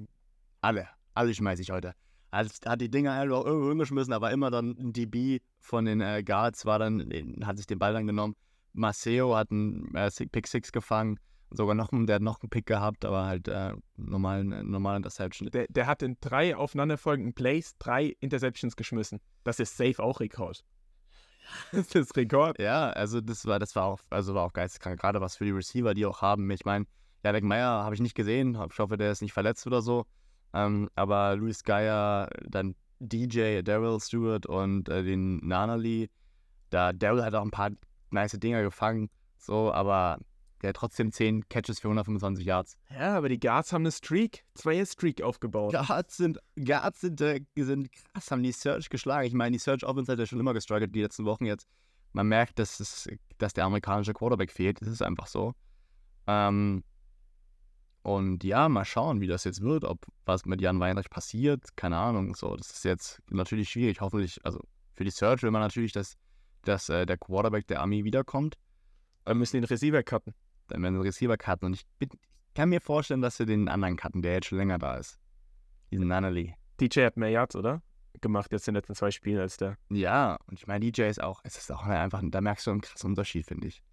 alle, 0.61 0.89
alle 1.13 1.33
schmeiße 1.33 1.61
ich 1.61 1.71
heute. 1.71 1.95
Hat, 2.33 2.47
hat 2.65 2.81
die 2.81 2.89
Dinger 2.89 3.13
halt 3.13 3.31
auch 3.31 3.45
irgendwo 3.45 3.69
hingeschmissen, 3.69 4.13
aber 4.13 4.31
immer 4.31 4.49
dann 4.49 4.75
ein 4.79 4.93
DB 4.93 5.39
von 5.59 5.85
den 5.85 6.01
äh, 6.01 6.23
Guards 6.23 6.65
war 6.65 6.79
dann, 6.79 7.09
hat 7.45 7.57
sich 7.57 7.67
den 7.67 7.79
Ball 7.79 7.93
dann 7.93 8.07
genommen. 8.07 8.35
Maceo 8.73 9.35
hat 9.35 9.51
einen 9.51 9.93
äh, 9.93 10.09
Pick 10.31 10.47
Six 10.47 10.71
gefangen 10.71 11.19
sogar 11.55 11.75
noch, 11.75 11.89
der 11.91 12.15
hat 12.15 12.21
noch 12.21 12.41
einen 12.41 12.49
Pick 12.49 12.65
gehabt, 12.65 13.05
aber 13.05 13.25
halt 13.25 13.47
äh, 13.47 13.73
normalen, 13.95 14.69
normalen 14.69 14.97
Interception. 14.97 15.49
Der, 15.51 15.67
der 15.69 15.87
hat 15.87 16.01
in 16.01 16.17
drei 16.19 16.55
aufeinanderfolgenden 16.55 17.33
Plays 17.33 17.77
drei 17.77 18.15
Interceptions 18.19 18.75
geschmissen. 18.75 19.19
Das 19.43 19.59
ist 19.59 19.77
safe 19.77 20.01
auch 20.01 20.19
Rekord. 20.19 20.63
Das 21.73 21.93
ist 21.93 22.15
Rekord. 22.15 22.57
Ja, 22.57 22.89
also 22.91 23.19
das 23.19 23.45
war, 23.45 23.59
das 23.59 23.75
war 23.75 23.85
auch, 23.85 23.99
also 24.09 24.33
war 24.33 24.45
auch 24.45 24.53
geisteskrank, 24.53 24.99
gerade 24.99 25.19
was 25.19 25.35
für 25.35 25.43
die 25.43 25.51
Receiver, 25.51 25.93
die 25.93 26.05
auch 26.05 26.21
haben. 26.21 26.49
Ich 26.51 26.63
meine, 26.63 26.85
Janek 27.21 27.43
Meyer 27.43 27.83
habe 27.83 27.95
ich 27.95 28.01
nicht 28.01 28.15
gesehen. 28.15 28.57
Ich 28.71 28.79
hoffe, 28.79 28.95
der 28.95 29.11
ist 29.11 29.21
nicht 29.21 29.33
verletzt 29.33 29.67
oder 29.67 29.81
so. 29.81 30.05
Ähm, 30.53 30.89
aber 30.95 31.35
Luis 31.35 31.63
Geyer, 31.63 32.29
dann 32.47 32.75
DJ, 32.99 33.61
Daryl 33.61 33.99
Stewart 33.99 34.45
und 34.45 34.89
äh, 34.89 35.03
den 35.03 35.37
Nanali. 35.45 36.09
Da 36.69 36.93
Daryl 36.93 37.23
hat 37.23 37.35
auch 37.35 37.43
ein 37.43 37.51
paar 37.51 37.71
nice 38.11 38.39
Dinger 38.39 38.61
gefangen. 38.61 39.09
So, 39.37 39.73
aber 39.73 40.19
der 40.61 40.69
hat 40.69 40.77
trotzdem 40.77 41.11
10 41.11 41.49
Catches 41.49 41.81
für 41.81 41.89
125 41.89 42.45
Yards. 42.45 42.77
Ja, 42.89 43.17
aber 43.17 43.27
die 43.27 43.39
Guards 43.39 43.73
haben 43.73 43.81
eine 43.81 43.91
Streak, 43.91 44.45
zwei 44.55 44.83
Streak 44.85 45.21
aufgebaut. 45.21 45.73
Guards 45.73 46.15
sind, 46.15 46.39
Guards 46.55 47.01
sind, 47.01 47.19
äh, 47.19 47.41
sind 47.57 47.91
krass, 47.91 48.31
haben 48.31 48.43
die 48.43 48.53
Search 48.53 48.89
geschlagen. 48.89 49.27
Ich 49.27 49.33
meine, 49.33 49.51
die 49.51 49.59
Search 49.59 49.83
Offense 49.83 50.09
hat 50.09 50.19
ja 50.19 50.25
schon 50.25 50.39
immer 50.39 50.53
gestruggelt 50.53 50.95
die 50.95 51.01
letzten 51.01 51.25
Wochen 51.25 51.45
jetzt. 51.45 51.67
Man 52.13 52.27
merkt, 52.27 52.59
dass, 52.59 52.79
es, 52.79 53.09
dass 53.39 53.53
der 53.53 53.65
amerikanische 53.65 54.13
Quarterback 54.13 54.51
fehlt. 54.51 54.79
Das 54.79 54.87
ist 54.87 55.01
einfach 55.01 55.27
so. 55.27 55.53
Ähm, 56.27 56.83
und 58.03 58.43
ja, 58.43 58.69
mal 58.69 58.85
schauen, 58.85 59.21
wie 59.21 59.27
das 59.27 59.43
jetzt 59.43 59.61
wird, 59.61 59.83
ob 59.83 60.05
was 60.25 60.45
mit 60.45 60.61
Jan 60.61 60.79
Weinreich 60.79 61.09
passiert. 61.09 61.75
Keine 61.75 61.97
Ahnung. 61.97 62.35
So, 62.35 62.55
das 62.55 62.69
ist 62.71 62.85
jetzt 62.85 63.21
natürlich 63.29 63.69
schwierig. 63.69 64.01
Hoffentlich, 64.01 64.39
also 64.45 64.59
für 64.93 65.03
die 65.03 65.11
Search 65.11 65.41
will 65.41 65.51
man 65.51 65.61
natürlich, 65.61 65.93
dass, 65.93 66.15
dass 66.63 66.89
äh, 66.89 67.05
der 67.05 67.17
Quarterback 67.17 67.67
der 67.67 67.81
Army 67.81 68.03
wiederkommt. 68.03 68.57
Wir 69.25 69.35
müssen 69.35 69.57
den 69.57 69.63
Receiver 69.63 70.03
cutten 70.03 70.33
dann 70.67 70.81
werden 70.83 70.95
sie 70.95 71.07
Receiver 71.07 71.37
cutten. 71.37 71.67
Und 71.67 71.73
ich, 71.73 71.85
bin, 71.99 72.09
ich, 72.11 72.53
kann 72.53 72.69
mir 72.69 72.81
vorstellen, 72.81 73.21
dass 73.21 73.37
sie 73.37 73.45
den 73.45 73.67
anderen 73.67 73.95
cutten, 73.95 74.21
der 74.21 74.33
jetzt 74.33 74.47
schon 74.47 74.57
länger 74.57 74.79
da 74.79 74.95
ist. 74.95 75.19
Diesen 75.91 76.07
Nunnally. 76.07 76.55
DJ 76.79 77.05
hat 77.05 77.17
mehr 77.17 77.29
Yards, 77.29 77.55
oder? 77.55 77.81
Gemacht 78.21 78.51
jetzt 78.51 78.67
in 78.67 78.73
den 78.73 78.79
letzten 78.79 78.95
zwei 78.95 79.11
Spielen 79.11 79.39
als 79.39 79.57
der. 79.57 79.77
Ja, 79.89 80.37
und 80.47 80.59
ich 80.59 80.67
meine, 80.67 80.85
DJ 80.85 81.03
ist 81.03 81.21
auch, 81.21 81.41
es 81.43 81.57
ist 81.57 81.71
auch 81.71 81.83
einfach, 81.83 82.21
da 82.23 82.41
merkst 82.41 82.67
du 82.67 82.71
einen 82.71 82.81
krassen 82.81 83.11
Unterschied, 83.11 83.45
finde 83.45 83.67
ich. 83.67 83.83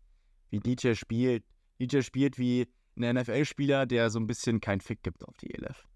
Wie 0.50 0.60
DJ 0.60 0.94
spielt. 0.94 1.44
DJ 1.80 2.02
spielt 2.02 2.38
wie 2.38 2.68
ein 2.96 3.16
NFL-Spieler, 3.16 3.86
der 3.86 4.10
so 4.10 4.18
ein 4.18 4.26
bisschen 4.26 4.60
keinen 4.60 4.80
Fick 4.80 5.02
gibt 5.02 5.26
auf 5.26 5.36
die 5.38 5.54
ELF. 5.54 5.86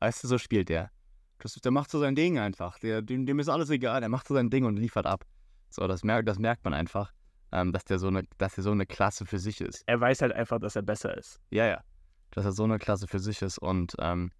Weißt 0.00 0.24
du, 0.24 0.28
so 0.28 0.38
spielt 0.38 0.68
der. 0.68 0.90
Das, 1.38 1.54
der 1.54 1.72
macht 1.72 1.90
so 1.90 1.98
sein 2.00 2.14
Ding 2.14 2.38
einfach. 2.38 2.78
Der, 2.78 3.02
dem, 3.02 3.26
dem 3.26 3.38
ist 3.38 3.48
alles 3.48 3.70
egal, 3.70 4.00
der 4.00 4.08
macht 4.08 4.28
so 4.28 4.34
sein 4.34 4.50
Ding 4.50 4.64
und 4.64 4.76
liefert 4.76 5.06
ab. 5.06 5.24
So, 5.70 5.86
das, 5.86 6.04
merkt, 6.04 6.28
das 6.28 6.38
merkt 6.38 6.64
man 6.64 6.74
einfach 6.74 7.12
ähm, 7.52 7.72
dass 7.72 7.84
der 7.84 7.98
so 7.98 8.08
eine, 8.08 8.24
dass 8.38 8.56
er 8.56 8.62
so 8.62 8.70
eine 8.70 8.86
Klasse 8.86 9.26
für 9.26 9.38
sich 9.38 9.60
ist. 9.60 9.82
Er 9.86 10.00
weiß 10.00 10.22
halt 10.22 10.32
einfach, 10.32 10.58
dass 10.60 10.76
er 10.76 10.82
besser 10.82 11.16
ist. 11.16 11.40
Ja, 11.50 11.66
ja. 11.66 11.82
Dass 12.30 12.44
er 12.44 12.52
so 12.52 12.64
eine 12.64 12.78
Klasse 12.78 13.08
für 13.08 13.18
sich 13.18 13.42
ist 13.42 13.58
und 13.58 13.94
ähm, 13.98 14.30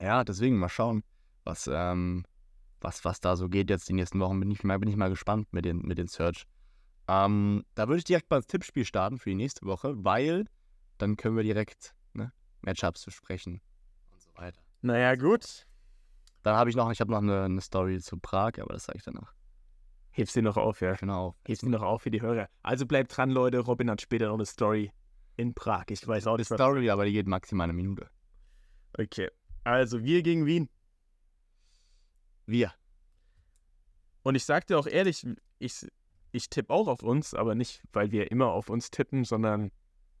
ja, 0.00 0.24
deswegen 0.24 0.58
mal 0.58 0.68
schauen, 0.68 1.02
was, 1.44 1.68
ähm, 1.72 2.24
was, 2.80 3.04
was 3.04 3.20
da 3.20 3.36
so 3.36 3.48
geht 3.48 3.70
jetzt 3.70 3.88
die 3.88 3.92
nächsten 3.92 4.20
Wochen. 4.20 4.38
Bin 4.38 4.50
ich 4.50 4.62
mal, 4.62 4.78
bin 4.78 4.88
ich 4.88 4.96
mal 4.96 5.10
gespannt 5.10 5.52
mit 5.52 5.64
den, 5.64 5.78
mit 5.78 5.98
den 5.98 6.06
Search. 6.06 6.44
Ähm, 7.08 7.64
da 7.74 7.88
würde 7.88 7.98
ich 7.98 8.04
direkt 8.04 8.30
mal 8.30 8.36
das 8.36 8.46
Tippspiel 8.46 8.84
starten 8.84 9.18
für 9.18 9.30
die 9.30 9.36
nächste 9.36 9.66
Woche, 9.66 9.94
weil 10.04 10.46
dann 11.02 11.16
können 11.16 11.36
wir 11.36 11.42
direkt 11.42 11.94
ne, 12.14 12.32
Matchups 12.60 13.04
besprechen 13.04 13.60
und 14.12 14.20
so 14.20 14.30
weiter. 14.36 14.60
Naja, 14.82 15.16
gut. 15.16 15.66
Dann 16.42 16.56
habe 16.56 16.70
ich 16.70 16.76
noch, 16.76 16.90
ich 16.90 17.00
habe 17.00 17.10
noch 17.10 17.18
eine, 17.18 17.44
eine 17.44 17.60
Story 17.60 18.00
zu 18.00 18.18
Prag, 18.18 18.52
aber 18.60 18.74
das 18.74 18.84
sage 18.84 18.98
ich 18.98 19.04
danach. 19.04 19.34
Hebst 20.10 20.34
sie 20.34 20.42
noch 20.42 20.56
auf, 20.56 20.80
ja. 20.80 20.94
Genau. 20.94 21.36
Hebst 21.46 21.62
sie 21.62 21.68
noch 21.68 21.82
auf 21.82 22.02
für 22.02 22.10
die 22.10 22.20
Hörer. 22.20 22.48
Also 22.62 22.86
bleibt 22.86 23.16
dran, 23.16 23.30
Leute. 23.30 23.58
Robin 23.58 23.90
hat 23.90 24.00
später 24.00 24.26
noch 24.28 24.34
eine 24.34 24.46
Story 24.46 24.92
in 25.36 25.54
Prag. 25.54 25.86
Ich 25.88 26.06
weiß 26.06 26.26
auch 26.26 26.36
nicht. 26.36 26.50
Eine 26.50 26.58
Story, 26.58 26.90
aber 26.90 27.04
die 27.04 27.12
geht 27.12 27.26
maximal 27.26 27.64
eine 27.64 27.72
Minute. 27.72 28.08
Okay. 28.98 29.30
Also, 29.64 30.04
wir 30.04 30.22
gegen 30.22 30.46
Wien. 30.46 30.68
Wir. 32.46 32.72
Und 34.22 34.34
ich 34.34 34.44
sag 34.44 34.66
dir 34.66 34.78
auch 34.78 34.86
ehrlich, 34.86 35.26
ich, 35.58 35.86
ich 36.30 36.50
tippe 36.50 36.72
auch 36.72 36.88
auf 36.88 37.02
uns, 37.02 37.34
aber 37.34 37.54
nicht, 37.54 37.82
weil 37.92 38.10
wir 38.12 38.30
immer 38.30 38.48
auf 38.48 38.68
uns 38.68 38.90
tippen, 38.90 39.24
sondern 39.24 39.70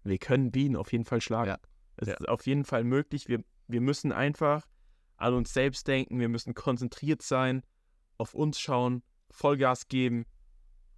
wir 0.04 0.18
können 0.18 0.54
Wien 0.54 0.76
auf 0.76 0.92
jeden 0.92 1.04
Fall 1.04 1.20
schlagen. 1.20 1.50
Ja. 1.50 1.58
Es 1.96 2.08
ja. 2.08 2.14
ist 2.14 2.28
auf 2.28 2.46
jeden 2.46 2.64
Fall 2.64 2.84
möglich. 2.84 3.28
Wir, 3.28 3.42
wir 3.68 3.80
müssen 3.80 4.12
einfach 4.12 4.66
an 5.16 5.34
uns 5.34 5.52
selbst 5.52 5.86
denken. 5.86 6.18
Wir 6.18 6.28
müssen 6.28 6.54
konzentriert 6.54 7.22
sein, 7.22 7.62
auf 8.18 8.34
uns 8.34 8.58
schauen 8.58 9.02
Vollgas 9.30 9.88
geben 9.88 10.26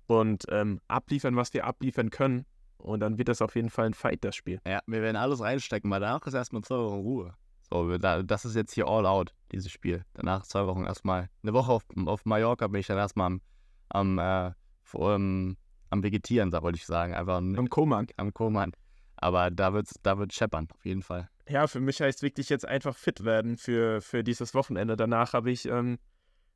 und 0.07 0.45
ähm, 0.51 0.81
abliefern, 0.89 1.37
was 1.37 1.53
wir 1.55 1.65
abliefern 1.65 2.11
können. 2.11 2.47
Und 2.79 3.01
dann 3.01 3.17
wird 3.17 3.29
das 3.29 3.41
auf 3.41 3.57
jeden 3.57 3.71
Fall 3.71 3.87
ein 3.87 3.95
Fight, 3.95 4.25
das 4.25 4.37
Spiel. 4.37 4.61
Ja, 4.67 4.81
wir 4.87 5.01
werden 5.01 5.17
alles 5.17 5.41
reinstecken, 5.41 5.91
weil 5.91 6.01
danach 6.01 6.27
ist 6.27 6.35
erstmal 6.35 6.63
zwei 6.63 6.77
Wochen 6.77 7.01
Ruhe. 7.01 7.35
So, 7.71 7.97
das 7.97 8.45
ist 8.45 8.57
jetzt 8.57 8.73
hier 8.73 8.87
all 8.87 9.07
out, 9.07 9.35
dieses 9.53 9.73
Spiel. 9.73 10.05
Danach 10.13 10.45
zwei 10.45 10.67
Wochen 10.67 10.85
erstmal. 10.85 11.31
Eine 11.43 11.55
Woche 11.55 11.73
auf, 11.73 11.85
auf 12.05 12.25
Mallorca 12.27 12.67
bin 12.67 12.81
ich 12.81 12.87
dann 12.87 12.99
erstmal 12.99 13.27
am, 13.27 13.41
am, 13.89 14.19
äh, 14.19 14.53
vor, 14.83 15.15
um, 15.15 15.57
am 15.89 16.03
Vegetieren, 16.03 16.51
da 16.51 16.63
wollte 16.63 16.77
ich 16.77 16.85
sagen. 16.85 17.15
Einfach 17.15 17.37
am 17.37 17.71
Koman. 17.71 18.07
Am 18.17 18.35
Koman. 18.35 18.73
Aber 19.17 19.51
da 19.51 19.73
wird 19.73 19.89
da 20.03 20.19
wird 20.19 20.33
scheppern, 20.33 20.69
auf 20.73 20.85
jeden 20.85 21.03
Fall. 21.03 21.29
Ja, 21.49 21.67
für 21.67 21.81
mich 21.81 22.01
heißt 22.01 22.23
wirklich 22.23 22.49
jetzt 22.49 22.67
einfach 22.67 22.97
fit 22.97 23.25
werden 23.25 23.57
für, 23.57 24.01
für 24.01 24.25
dieses 24.25 24.55
Wochenende. 24.55 24.97
Danach 24.97 25.35
habe 25.35 25.51
ich 25.51 25.67
ähm, 25.67 25.99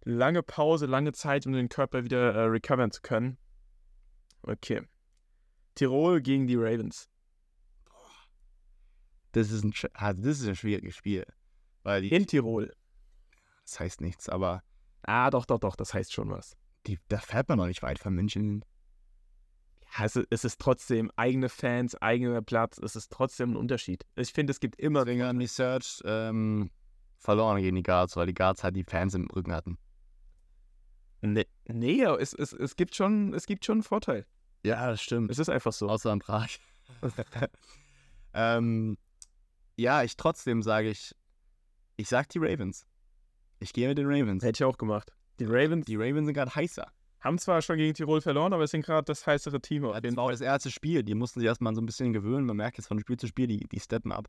lange 0.04 0.42
Pause, 0.42 0.86
lange 0.86 1.12
Zeit, 1.12 1.46
um 1.46 1.52
den 1.52 1.68
Körper 1.68 2.04
wieder 2.04 2.34
äh, 2.34 2.44
recovern 2.44 2.90
zu 2.90 3.02
können. 3.02 3.36
Okay. 4.42 4.82
Tirol 5.74 6.22
gegen 6.22 6.46
die 6.46 6.56
Ravens. 6.56 7.08
Das 9.32 9.50
ist 9.50 9.62
ein, 9.62 9.72
das 9.92 10.38
ist 10.40 10.48
ein 10.48 10.56
schwieriges 10.56 10.96
Spiel. 10.96 11.24
Weil 11.82 12.02
die, 12.02 12.08
In 12.08 12.26
Tirol. 12.26 12.74
Das 13.64 13.78
heißt 13.80 14.00
nichts, 14.00 14.28
aber. 14.28 14.62
Ah, 15.02 15.30
doch, 15.30 15.44
doch, 15.44 15.58
doch, 15.58 15.76
das 15.76 15.94
heißt 15.94 16.12
schon 16.12 16.30
was. 16.30 16.56
Die, 16.86 16.98
da 17.08 17.18
fährt 17.18 17.48
man 17.48 17.58
noch 17.58 17.66
nicht 17.66 17.82
weit 17.82 17.98
von 17.98 18.14
München. 18.14 18.64
Ja, 19.96 20.04
es, 20.04 20.16
es 20.30 20.44
ist 20.44 20.60
trotzdem 20.60 21.10
eigene 21.16 21.48
Fans, 21.48 21.94
eigener 22.02 22.42
Platz, 22.42 22.78
es 22.78 22.96
ist 22.96 23.10
trotzdem 23.10 23.52
ein 23.52 23.56
Unterschied. 23.56 24.04
Ich 24.16 24.32
finde, 24.32 24.50
es 24.50 24.60
gibt 24.60 24.78
immer. 24.78 25.04
Deswegen 25.04 25.24
haben 25.24 25.38
die 25.38 25.46
Search 25.46 26.02
ähm, 26.04 26.70
verloren 27.16 27.60
gegen 27.60 27.76
die 27.76 27.82
Guards, 27.82 28.16
weil 28.16 28.26
die 28.26 28.34
Guards 28.34 28.64
halt 28.64 28.76
die 28.76 28.84
Fans 28.84 29.14
im 29.14 29.28
Rücken 29.28 29.52
hatten. 29.52 29.78
Nee, 31.20 31.46
nee 31.66 32.02
es, 32.02 32.32
es, 32.32 32.52
es, 32.52 32.76
gibt 32.76 32.94
schon, 32.94 33.34
es 33.34 33.46
gibt 33.46 33.64
schon 33.64 33.76
einen 33.76 33.82
Vorteil. 33.82 34.26
Ja, 34.62 34.90
das 34.90 35.02
stimmt. 35.02 35.30
Es 35.30 35.38
ist 35.38 35.48
einfach 35.48 35.72
so. 35.72 35.88
Außer 35.88 36.10
an 36.10 36.20
Prag. 36.20 36.48
ähm, 38.34 38.96
ja, 39.76 40.02
ich 40.02 40.16
trotzdem 40.16 40.62
sage 40.62 40.90
ich, 40.90 41.14
ich 41.96 42.08
sag 42.08 42.28
die 42.28 42.38
Ravens. 42.38 42.86
Ich 43.60 43.72
gehe 43.72 43.88
mit 43.88 43.98
den 43.98 44.06
Ravens. 44.06 44.42
Hätte 44.42 44.62
ich 44.62 44.64
auch 44.64 44.78
gemacht. 44.78 45.12
Die 45.40 45.44
Ravens, 45.44 45.86
Die 45.86 45.96
Ravens 45.96 46.26
sind 46.26 46.34
gerade 46.34 46.54
heißer. 46.54 46.86
Haben 47.20 47.38
zwar 47.38 47.62
schon 47.62 47.76
gegen 47.76 47.94
Tirol 47.94 48.20
verloren, 48.20 48.52
aber 48.52 48.64
es 48.64 48.70
sind 48.70 48.84
gerade 48.84 49.04
das 49.04 49.26
heißere 49.26 49.60
Team. 49.60 49.84
auf 49.84 50.00
Das 50.00 50.16
war 50.16 50.24
auch 50.24 50.30
das 50.30 50.40
erste 50.40 50.70
Spiel. 50.70 51.02
Die 51.02 51.14
mussten 51.14 51.40
sich 51.40 51.46
erstmal 51.46 51.74
so 51.74 51.80
ein 51.80 51.86
bisschen 51.86 52.12
gewöhnen. 52.12 52.46
Man 52.46 52.56
merkt 52.56 52.78
jetzt 52.78 52.86
von 52.86 52.98
Spiel 53.00 53.16
zu 53.16 53.26
Spiel, 53.26 53.46
die, 53.48 53.66
die 53.66 53.80
steppen 53.80 54.12
ab. 54.12 54.28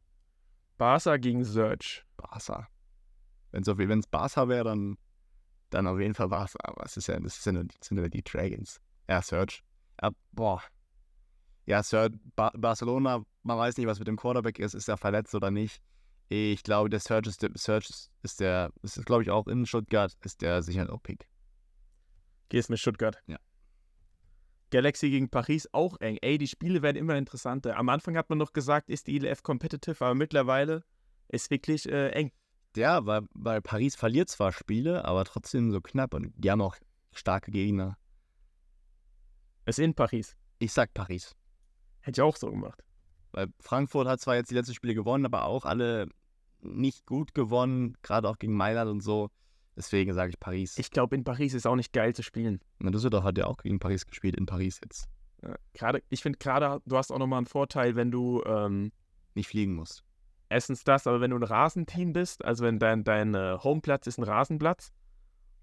Barca 0.77 1.17
gegen 1.17 1.43
Surge. 1.43 2.01
Barca. 2.17 2.67
Wenn 3.51 3.99
es 3.99 4.07
Barca 4.07 4.47
wäre, 4.47 4.63
dann, 4.63 4.97
dann 5.69 5.87
auf 5.87 5.99
jeden 5.99 6.13
Fall 6.13 6.29
Barca. 6.29 6.57
Aber 6.63 6.83
es 6.83 6.97
ist 6.97 7.07
ja, 7.07 7.19
das 7.19 7.43
sind 7.43 7.55
ja, 7.57 7.63
sind 7.81 7.97
ja 7.97 8.07
die 8.07 8.23
Dragons. 8.23 8.79
Ja, 9.07 9.21
Serge. 9.21 9.59
Ja, 10.01 10.11
boah. 10.31 10.61
Ja, 11.65 11.83
Serge, 11.83 12.17
ba 12.35 12.51
Barcelona, 12.55 13.23
man 13.43 13.57
weiß 13.57 13.77
nicht, 13.77 13.87
was 13.87 13.99
mit 13.99 14.07
dem 14.07 14.17
Quarterback 14.17 14.57
ist. 14.57 14.73
Ist 14.73 14.87
er 14.87 14.97
verletzt 14.97 15.35
oder 15.35 15.51
nicht? 15.51 15.81
Ich 16.29 16.63
glaube, 16.63 16.89
der 16.89 16.99
Serge 16.99 17.29
ist 17.29 17.41
der, 17.41 17.49
Serge 17.55 17.87
ist- 17.89 18.11
ist 18.21 18.39
der, 18.39 18.71
ist 18.83 19.03
glaube 19.05 19.23
ich 19.23 19.31
auch 19.31 19.47
in 19.47 19.65
Stuttgart, 19.65 20.15
ist 20.23 20.41
der 20.41 20.61
sicher 20.61 20.81
ein 20.81 20.89
O-Pick. 20.89 21.27
Gehst 22.49 22.69
mit 22.69 22.79
Stuttgart. 22.79 23.21
Ja. 23.27 23.37
Galaxy 24.71 25.09
gegen 25.09 25.29
Paris 25.29 25.67
auch 25.71 25.99
eng. 25.99 26.17
Ey, 26.21 26.37
die 26.37 26.47
Spiele 26.47 26.81
werden 26.81 26.97
immer 26.97 27.15
interessanter. 27.15 27.77
Am 27.77 27.89
Anfang 27.89 28.17
hat 28.17 28.29
man 28.29 28.37
noch 28.37 28.53
gesagt, 28.53 28.89
ist 28.89 29.07
die 29.07 29.15
ILF 29.17 29.41
competitive, 29.43 30.03
aber 30.03 30.15
mittlerweile 30.15 30.83
ist 31.27 31.49
wirklich 31.49 31.87
äh, 31.87 32.09
eng. 32.09 32.31
Ja, 32.75 33.05
weil, 33.05 33.21
weil 33.33 33.61
Paris 33.61 33.95
verliert 33.95 34.29
zwar 34.29 34.51
Spiele, 34.51 35.05
aber 35.05 35.25
trotzdem 35.25 35.71
so 35.71 35.81
knapp 35.81 36.13
und 36.13 36.33
die 36.37 36.51
haben 36.51 36.61
auch 36.61 36.75
starke 37.11 37.51
Gegner. 37.51 37.97
Ist 39.65 39.79
in 39.79 39.93
Paris. 39.93 40.35
Ich 40.59 40.71
sag 40.71 40.93
Paris. 40.93 41.35
Hätte 42.01 42.21
ich 42.21 42.23
auch 42.23 42.35
so 42.35 42.49
gemacht. 42.49 42.83
Weil 43.31 43.47
Frankfurt 43.59 44.07
hat 44.07 44.21
zwar 44.21 44.35
jetzt 44.35 44.49
die 44.51 44.55
letzten 44.55 44.73
Spiele 44.73 44.95
gewonnen, 44.95 45.25
aber 45.25 45.45
auch 45.45 45.65
alle 45.65 46.07
nicht 46.61 47.05
gut 47.05 47.33
gewonnen, 47.33 47.97
gerade 48.01 48.27
auch 48.27 48.37
gegen 48.37 48.53
Mailand 48.53 48.89
und 48.89 49.01
so. 49.01 49.29
Deswegen 49.79 50.13
sage 50.13 50.31
ich 50.31 50.39
Paris. 50.41 50.77
Ich 50.77 50.91
glaube, 50.91 51.15
in 51.15 51.23
Paris 51.23 51.53
ist 51.53 51.65
auch 51.65 51.77
nicht 51.77 51.93
geil 51.93 52.13
zu 52.13 52.21
spielen. 52.21 52.59
Na, 52.79 52.91
Düsseldorf 52.91 53.23
hat 53.23 53.37
ja 53.37 53.45
auch 53.47 53.57
gegen 53.57 53.79
Paris 53.79 54.05
gespielt, 54.05 54.35
in 54.35 54.45
Paris 54.45 54.81
jetzt. 54.83 55.07
Ja, 55.41 55.55
gerade, 55.73 56.03
ich 56.09 56.21
finde 56.21 56.37
gerade, 56.37 56.81
du 56.85 56.97
hast 56.97 57.11
auch 57.11 57.17
nochmal 57.17 57.37
einen 57.37 57.45
Vorteil, 57.45 57.95
wenn 57.95 58.11
du 58.11 58.43
ähm, 58.45 58.91
Nicht 59.35 59.47
fliegen 59.47 59.73
musst. 59.75 60.03
erstens 60.49 60.83
das, 60.83 61.07
aber 61.07 61.21
wenn 61.21 61.31
du 61.31 61.37
ein 61.37 61.43
Rasenteam 61.43 62.11
bist, 62.11 62.43
also 62.43 62.65
wenn 62.65 62.77
dein, 62.77 63.05
dein 63.05 63.33
äh, 63.35 63.57
Homeplatz 63.63 64.05
ist 64.05 64.17
ein 64.17 64.25
Rasenplatz 64.25 64.91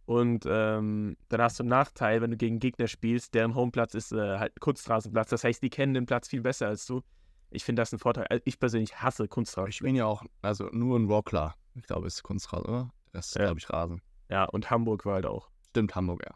und 0.06 0.46
ähm, 0.48 1.18
dann 1.28 1.42
hast 1.42 1.58
du 1.58 1.64
einen 1.64 1.68
Nachteil, 1.68 2.22
wenn 2.22 2.30
du 2.30 2.38
gegen 2.38 2.58
Gegner 2.58 2.86
spielst, 2.88 3.34
deren 3.34 3.54
Homeplatz 3.54 3.92
ist 3.92 4.12
äh, 4.12 4.38
halt 4.38 4.58
Kunstrasenplatz. 4.60 5.28
Das 5.28 5.44
heißt, 5.44 5.62
die 5.62 5.68
kennen 5.68 5.92
den 5.92 6.06
Platz 6.06 6.28
viel 6.28 6.40
besser 6.40 6.68
als 6.68 6.86
du. 6.86 7.02
Ich 7.50 7.64
finde 7.64 7.82
das 7.82 7.92
ein 7.92 7.98
Vorteil. 7.98 8.26
Also 8.30 8.40
Ich 8.46 8.58
persönlich 8.58 8.96
hasse 9.02 9.28
Kunstrasen. 9.28 9.68
Ich 9.68 9.80
bin 9.80 9.94
ja 9.94 10.06
auch, 10.06 10.24
also 10.40 10.70
nur 10.72 10.98
ein 10.98 11.04
Rockler. 11.06 11.54
Ich 11.74 11.82
glaube, 11.84 12.06
es 12.06 12.14
ist 12.14 12.22
Kunstrasen, 12.22 12.66
oder? 12.66 12.90
Das 13.16 13.28
ist, 13.28 13.36
Ja. 13.36 13.44
glaube 13.46 13.58
ich, 13.58 13.70
Rasen. 13.70 14.02
Ja, 14.28 14.44
und 14.44 14.70
Hamburg 14.70 15.06
war 15.06 15.14
halt 15.14 15.26
auch. 15.26 15.48
Stimmt, 15.70 15.94
Hamburg, 15.94 16.22
ja. 16.26 16.34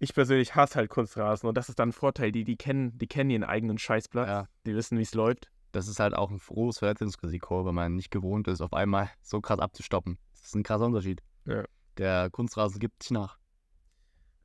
Ich 0.00 0.12
persönlich 0.12 0.54
hasse 0.56 0.76
halt 0.76 0.90
Kunstrasen 0.90 1.48
und 1.48 1.56
das 1.56 1.68
ist 1.68 1.78
dann 1.78 1.90
ein 1.90 1.92
Vorteil. 1.92 2.32
Die, 2.32 2.44
die, 2.44 2.56
kennen, 2.56 2.96
die 2.98 3.06
kennen 3.06 3.30
ihren 3.30 3.44
eigenen 3.44 3.78
Scheißplatz. 3.78 4.28
Ja. 4.28 4.48
Die 4.66 4.74
wissen, 4.74 4.98
wie 4.98 5.02
es 5.02 5.14
läuft. 5.14 5.50
Das 5.72 5.86
ist 5.86 6.00
halt 6.00 6.14
auch 6.14 6.30
ein 6.30 6.38
großes 6.38 6.80
Verletzungsrisiko, 6.80 7.64
wenn 7.64 7.74
man 7.74 7.94
nicht 7.94 8.10
gewohnt 8.10 8.48
ist, 8.48 8.60
auf 8.60 8.72
einmal 8.72 9.10
so 9.22 9.40
krass 9.40 9.58
abzustoppen. 9.60 10.18
Das 10.32 10.46
ist 10.46 10.54
ein 10.56 10.62
krasser 10.64 10.86
Unterschied. 10.86 11.22
Ja. 11.44 11.64
Der 11.96 12.30
Kunstrasen 12.30 12.80
gibt 12.80 13.02
sich 13.02 13.10
nach. 13.12 13.38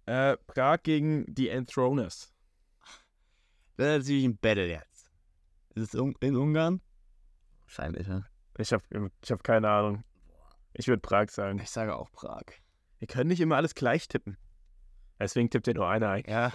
Äh, 0.05 0.37
Prag 0.47 0.83
gegen 0.83 1.25
die 1.33 1.49
Enthroners. 1.49 2.33
Das 3.77 3.87
ist 3.87 3.97
natürlich 4.03 4.25
ein 4.25 4.37
Battle 4.37 4.67
jetzt. 4.67 5.11
Ist 5.75 5.93
es 5.93 6.15
in 6.19 6.35
Ungarn? 6.35 6.81
Wahrscheinlich, 7.61 8.07
ja. 8.07 8.23
Ich 8.59 8.71
habe 8.73 8.83
ich 9.23 9.31
hab 9.31 9.43
keine 9.43 9.69
Ahnung. 9.69 10.03
Ich 10.73 10.87
würde 10.87 11.01
Prag 11.01 11.29
sagen. 11.29 11.59
Ich 11.59 11.69
sage 11.69 11.95
auch 11.95 12.11
Prag. 12.11 12.43
Wir 12.99 13.07
können 13.07 13.29
nicht 13.29 13.41
immer 13.41 13.57
alles 13.57 13.75
gleich 13.75 14.07
tippen. 14.07 14.37
Deswegen 15.19 15.49
tippt 15.49 15.67
ja 15.67 15.73
nur 15.73 15.87
einer 15.87 16.09
ein. 16.09 16.23
Ja, 16.27 16.51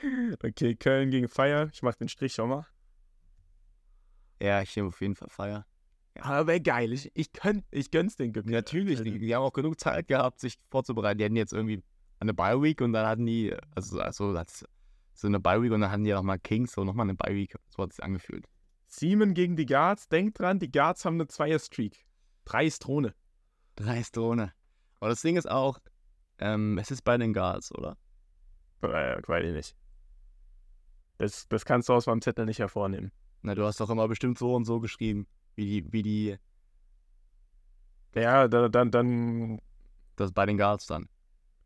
Okay, 0.42 0.74
Köln 0.74 1.10
gegen 1.10 1.28
Feier. 1.28 1.70
Ich 1.72 1.82
mach 1.82 1.94
den 1.94 2.08
Strich 2.08 2.34
schon 2.34 2.50
mal. 2.50 2.66
ja, 4.40 4.60
ich 4.62 4.74
nehme 4.76 4.88
auf 4.88 5.00
jeden 5.00 5.16
Fall 5.16 5.28
Feier. 5.28 5.66
Aber 6.20 6.46
wäre 6.46 6.60
geil. 6.60 6.92
Ich, 6.92 7.10
ich, 7.14 7.32
könnt, 7.32 7.64
ich 7.70 7.90
gönn's 7.90 8.16
den 8.16 8.32
Glück. 8.32 8.46
Natürlich, 8.46 9.02
die, 9.02 9.18
die 9.18 9.34
haben 9.34 9.42
auch 9.42 9.52
genug 9.52 9.78
Zeit 9.78 10.08
gehabt, 10.08 10.40
sich 10.40 10.58
vorzubereiten. 10.70 11.18
Die 11.18 11.24
hatten 11.24 11.36
jetzt 11.36 11.52
irgendwie 11.52 11.82
eine 12.20 12.32
Bye-Week 12.32 12.80
und 12.80 12.92
dann 12.92 13.06
hatten 13.06 13.26
die, 13.26 13.54
also, 13.74 14.00
also 14.00 14.32
das, 14.32 14.64
so 15.12 15.26
eine 15.26 15.40
Bye-Week 15.40 15.72
und 15.72 15.82
dann 15.82 15.90
hatten 15.90 16.04
die 16.04 16.12
nochmal 16.12 16.38
Kings 16.38 16.76
und 16.78 16.86
nochmal 16.86 17.04
eine 17.04 17.14
Bye-Week. 17.14 17.54
So 17.68 17.82
hat 17.82 17.90
es 17.90 17.96
sich 17.96 18.04
angefühlt. 18.04 18.46
Siemen 18.86 19.34
gegen 19.34 19.56
die 19.56 19.66
Guards. 19.66 20.08
Denkt 20.08 20.38
dran, 20.38 20.58
die 20.58 20.70
Guards 20.70 21.04
haben 21.04 21.16
eine 21.16 21.26
Zweier-Streak. 21.26 22.05
Drei 22.46 22.64
ist 22.66 22.78
Drohne. 22.86 23.14
Drei 23.74 24.02
Drohne. 24.12 24.54
Aber 25.00 25.10
das 25.10 25.20
Ding 25.20 25.36
ist 25.36 25.50
auch, 25.50 25.78
ähm, 26.38 26.78
es 26.78 26.90
ist 26.90 27.02
bei 27.02 27.18
den 27.18 27.34
Guards, 27.34 27.70
oder? 27.74 27.98
Äh, 28.82 29.20
weiß 29.26 29.44
ich 29.44 29.52
nicht. 29.52 29.76
Das, 31.18 31.46
das 31.48 31.64
kannst 31.64 31.88
du 31.88 31.92
aus 31.94 32.06
meinem 32.06 32.22
Zettel 32.22 32.46
nicht 32.46 32.58
hervornehmen. 32.60 33.12
Na, 33.42 33.54
du 33.54 33.64
hast 33.66 33.80
doch 33.80 33.90
immer 33.90 34.08
bestimmt 34.08 34.38
so 34.38 34.54
und 34.54 34.64
so 34.64 34.80
geschrieben, 34.80 35.26
wie 35.56 35.66
die, 35.82 35.92
wie 35.92 36.02
die, 36.02 36.38
Ja, 38.14 38.48
dann, 38.48 38.70
dann, 38.72 38.90
dann 38.90 39.60
das 40.16 40.32
bei 40.32 40.46
den 40.46 40.56
Guards 40.56 40.86
dann. 40.86 41.08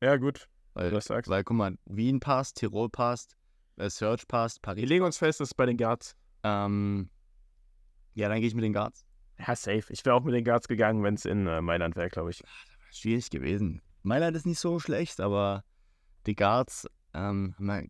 ja 0.03 0.17
gut, 0.17 0.49
Weil, 0.75 0.91
du 0.91 0.97
das 0.97 1.05
sagst. 1.07 1.31
weil 1.31 1.45
guck 1.45 1.57
mal, 1.57 1.77
Wien 1.85 2.21
passt, 2.21 2.57
Tirol 2.57 2.89
passt, 2.89 3.37
äh, 3.77 3.89
Search 3.91 4.27
passt, 4.27 4.59
Wir 4.59 4.63
Paris. 4.63 4.89
legen 4.89 5.05
uns 5.05 5.19
fest, 5.19 5.41
das 5.41 5.49
ist 5.51 5.55
bei 5.55 5.67
den 5.67 5.77
Guards. 5.77 6.17
Ähm, 6.43 7.11
ja, 8.15 8.29
dann 8.29 8.39
gehe 8.41 8.49
ich 8.49 8.55
mit 8.55 8.65
den 8.65 8.73
Guards. 8.73 9.05
Ja, 9.47 9.57
safe. 9.57 9.85
Ich 9.93 10.05
wäre 10.05 10.15
auch 10.17 10.23
mit 10.25 10.35
den 10.35 10.45
Guards 10.45 10.69
gegangen, 10.69 11.03
wenn 11.03 11.15
es 11.15 11.25
in 11.25 11.47
äh, 11.47 11.61
Mailand 11.61 11.97
wäre, 11.97 12.09
glaube 12.09 12.31
ich. 12.31 12.43
Schwierig 12.93 13.31
gewesen. 13.31 13.81
Mailand 14.03 14.37
ist 14.37 14.47
nicht 14.47 14.59
so 14.59 14.79
schlecht, 14.81 15.21
aber 15.21 15.65
die 16.27 16.35
Guards 16.35 16.87
ähm, 17.15 17.55
haben 17.59 17.71
halt 17.71 17.89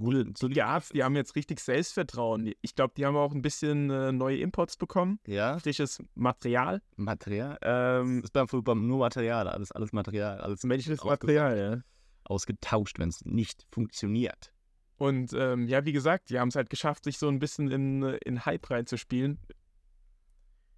gute, 0.00 0.24
Die 0.26 0.32
solide- 0.36 0.60
Guards, 0.60 0.88
die 0.90 1.02
haben 1.04 1.16
jetzt 1.16 1.34
richtig 1.36 1.60
Selbstvertrauen. 1.60 2.44
Die- 2.44 2.56
Ich 2.62 2.74
glaube, 2.74 2.94
die 2.96 3.04
haben 3.04 3.16
auch 3.16 3.32
ein 3.32 3.42
bisschen 3.42 3.90
äh, 3.90 4.12
neue 4.12 4.38
Imports 4.38 4.76
bekommen. 4.76 5.18
ja, 5.26 5.58
Frisches 5.58 6.02
Material. 6.14 6.80
Material. 6.96 7.58
Ähm, 7.62 8.20
Das 8.22 8.28
ist 8.28 8.32
beim 8.32 8.48
Fußball 8.48 8.74
nur 8.76 8.98
Material, 8.98 9.48
alles, 9.48 9.72
alles 9.72 9.92
Material, 9.92 10.40
alles 10.40 10.62
menschliches 10.64 11.02
Material, 11.04 11.58
ja. 11.58 11.80
ausgetauscht, 12.24 12.98
wenn 12.98 13.08
es 13.08 13.24
nicht 13.24 13.66
funktioniert. 13.70 14.52
Und 14.96 15.32
ähm, 15.34 15.66
ja, 15.66 15.84
wie 15.84 15.92
gesagt, 15.92 16.30
die 16.30 16.38
haben 16.38 16.48
es 16.48 16.54
halt 16.56 16.70
geschafft, 16.70 17.04
sich 17.04 17.18
so 17.18 17.28
ein 17.28 17.40
bisschen 17.40 17.70
in, 17.70 18.02
äh, 18.04 18.18
in 18.24 18.44
Hype 18.46 18.70
reinzuspielen. 18.70 19.38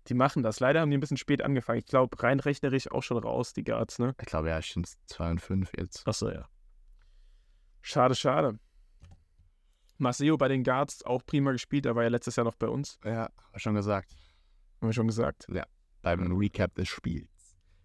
Die 0.09 0.15
machen 0.15 0.43
das. 0.43 0.61
Leider 0.61 0.81
haben 0.81 0.91
die 0.91 0.97
ein 0.99 1.01
bisschen 1.01 1.17
spät 1.17 1.43
angefangen. 1.43 1.79
Ich 1.79 1.87
glaube, 1.87 2.23
rein 2.23 2.41
rechnerisch 2.41 2.91
auch 2.91 3.03
schon 3.03 3.19
raus, 3.19 3.53
die 3.55 3.65
Guards, 3.65 3.99
ne? 3.99 4.15
Ich 4.21 4.27
glaube, 4.27 4.51
ja, 4.51 4.59
ich 4.59 4.73
sind 4.73 4.89
2 5.07 5.31
und 5.31 5.41
5 5.41 5.73
jetzt. 5.79 6.07
Achso, 6.07 6.31
ja. 6.31 6.49
Schade, 7.81 8.15
schade. 8.15 8.59
Maceo 9.99 10.37
bei 10.37 10.49
den 10.49 10.65
Guards 10.65 11.05
auch 11.05 11.25
prima 11.25 11.53
gespielt. 11.53 11.85
Der 11.85 11.95
war 11.95 12.03
ja 12.03 12.09
letztes 12.09 12.37
Jahr 12.37 12.45
noch 12.45 12.57
bei 12.57 12.69
uns. 12.69 12.99
Ja, 13.05 13.31
hab 13.53 13.61
schon 13.61 13.75
gesagt. 13.75 14.15
Haben 14.81 14.89
wir 14.89 14.93
schon 14.93 15.07
gesagt. 15.07 15.47
Beim 16.03 16.37
Recap 16.37 16.75
des 16.75 16.89
Spiels. 16.89 17.29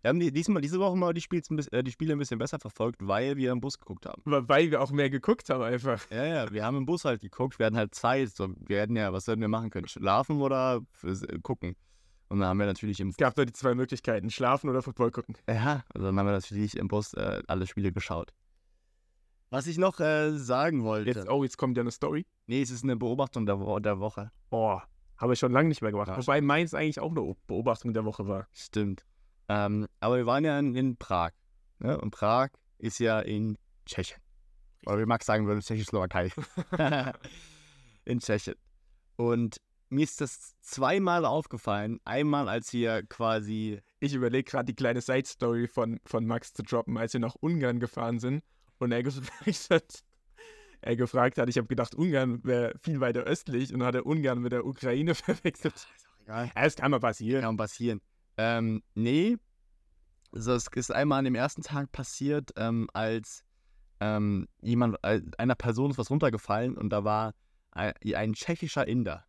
Wir 0.01 0.10
haben 0.10 0.19
die, 0.19 0.32
diesmal, 0.32 0.62
diese 0.62 0.79
Woche 0.79 0.95
mal 0.95 1.13
die, 1.13 1.21
Spiels 1.21 1.49
ein 1.49 1.58
bisschen, 1.58 1.73
äh, 1.73 1.84
die 1.84 1.91
Spiele 1.91 2.13
ein 2.13 2.19
bisschen 2.19 2.39
besser 2.39 2.58
verfolgt, 2.58 3.05
weil 3.05 3.36
wir 3.36 3.51
im 3.51 3.60
Bus 3.60 3.77
geguckt 3.77 4.05
haben. 4.05 4.21
Weil 4.25 4.71
wir 4.71 4.82
auch 4.82 4.91
mehr 4.91 5.10
geguckt 5.10 5.49
haben 5.49 5.62
einfach. 5.62 6.10
Ja, 6.10 6.25
ja, 6.25 6.51
wir 6.51 6.63
haben 6.63 6.77
im 6.77 6.86
Bus 6.86 7.03
halt 7.03 7.21
geguckt, 7.21 7.60
wir 7.60 7.65
hatten 7.65 7.77
halt 7.77 7.93
Zeit. 7.93 8.29
So, 8.29 8.53
wir 8.60 8.79
hätten 8.79 8.95
ja, 8.95 9.12
was 9.12 9.25
sollten 9.25 9.41
wir 9.41 9.49
machen 9.49 9.69
können? 9.69 9.88
Schlafen 9.88 10.41
oder 10.41 10.82
gucken? 11.43 11.75
Und 12.30 12.39
dann 12.39 12.50
haben 12.50 12.60
wir 12.60 12.68
natürlich 12.68 13.00
im 13.00 13.10
Es 13.10 13.18
gab 13.18 13.36
nur 13.36 13.46
die 13.48 13.54
zwei 13.54 13.74
Möglichkeiten, 13.74 14.30
schlafen 14.30 14.70
oder 14.70 14.84
Football 14.84 15.12
gucken. 15.12 15.36
Ja, 15.48 15.84
also 15.94 16.08
dann 16.08 16.17
haben 16.17 16.27
wir 16.27 16.34
natürlich 16.34 16.77
im 16.77 16.88
Bus 16.88 17.13
äh, 17.15 17.42
alle 17.48 17.65
Spiele 17.65 17.92
geschaut. 17.92 18.34
Was 19.50 19.65
ich 19.65 19.80
noch 19.80 20.00
äh, 20.00 20.38
sagen 20.38 20.84
wollte. 20.84 21.10
Jetzt, 21.10 21.30
oh, 21.30 21.44
jetzt 21.44 21.58
kommt 21.58 21.75
ja 21.75 21.82
eine 21.82 21.92
Story. 21.92 22.27
Nee, 22.46 22.62
es 22.62 22.69
ist 22.69 22.84
eine 22.84 22.96
Beobachtung 22.96 23.48
der, 23.48 23.60
Wo 23.60 23.80
der 23.80 24.00
Woche. 24.00 24.32
Oh, 24.52 24.80
habe 25.17 25.34
ich 25.34 25.40
schon 25.40 25.52
lange 25.52 25.69
nicht 25.69 25.82
mehr 25.82 25.92
gemacht. 25.92 26.08
Ja, 26.08 26.17
Wobei 26.17 26.40
meins 26.40 26.75
eigentlich 26.75 27.00
auch 27.00 27.12
eine 27.12 27.36
Beobachtung 27.48 27.94
der 27.94 28.06
Woche 28.06 28.27
war. 28.27 28.48
Stimmt. 28.54 29.06
Ähm, 29.48 29.88
aber 30.00 30.17
wir 30.17 30.27
waren 30.27 30.46
ja 30.46 30.58
in, 30.60 30.75
in 30.75 30.98
Prag. 30.98 31.32
Ne? 31.80 32.00
Und 32.00 32.12
Prag 32.12 32.50
ist 32.77 33.00
ja 33.00 33.19
in 33.19 33.58
Tschechien. 33.88 34.21
Oder 34.86 35.00
wie 35.00 35.06
Max 35.06 35.25
sagen 35.25 35.48
würde, 35.48 35.62
Tschechoslowakei. 35.62 36.32
in 38.06 38.19
Tschechien. 38.19 38.56
Und 39.15 39.60
mir 39.90 40.04
ist 40.04 40.21
das 40.21 40.56
zweimal 40.62 41.25
aufgefallen. 41.25 42.00
Einmal, 42.06 42.48
als 42.48 42.73
wir 42.73 43.04
quasi. 43.04 43.81
Ich 44.00 44.13
überlege 44.13 44.50
gerade 44.50 44.65
die 44.65 44.75
kleine 44.75 45.02
Side-Story 45.02 45.67
von, 45.67 46.00
von 46.06 46.25
Max 46.25 46.54
zu 46.54 46.63
droppen, 46.63 46.98
als 46.98 47.13
wir 47.13 47.19
nach 47.19 47.35
Ungarn 47.35 47.79
gefahren 47.79 48.19
sind 48.19 48.44
und 48.77 48.92
er 48.92 49.04
gefragt 49.04 49.29
hat, 49.69 50.04
er 50.81 50.96
gefragt 50.96 51.37
hat, 51.37 51.50
ich 51.50 51.58
habe 51.58 51.67
gedacht, 51.67 51.96
Ungarn 51.96 52.44
wäre 52.44 52.73
viel 52.81 53.02
weiter 53.02 53.21
östlich 53.21 53.73
und 53.73 53.83
hat 53.83 53.96
er 53.96 54.06
Ungarn 54.06 54.40
mit 54.40 54.52
der 54.52 54.65
Ukraine 54.65 55.15
verwechselt. 55.15 55.87
Egal. 56.23 56.52
Ja, 56.56 56.63
das 56.63 56.75
kann 56.75 56.92
mal 56.92 57.00
passieren. 57.00 57.42
Kann 57.42 57.58
passieren. 57.58 58.02
Ähm, 58.37 58.81
nee. 58.96 59.37
Also 60.31 60.54
es 60.54 60.67
ist 60.73 60.92
einmal 60.92 61.19
an 61.19 61.25
dem 61.25 61.35
ersten 61.35 61.63
Tag 61.63 61.92
passiert, 61.92 62.52
ähm, 62.56 62.87
als 62.94 63.44
ähm, 64.00 64.48
jemand, 64.62 64.98
äh, 65.04 65.21
einer 65.37 65.56
Person 65.56 65.92
ist 65.92 65.98
was 65.98 66.10
runtergefallen 66.10 66.77
und 66.77 66.92
da 66.92 67.04
war 67.04 67.33
ein, 67.71 67.94
ein 68.15 68.33
tschechischer 68.33 68.87
Inder. 68.87 69.25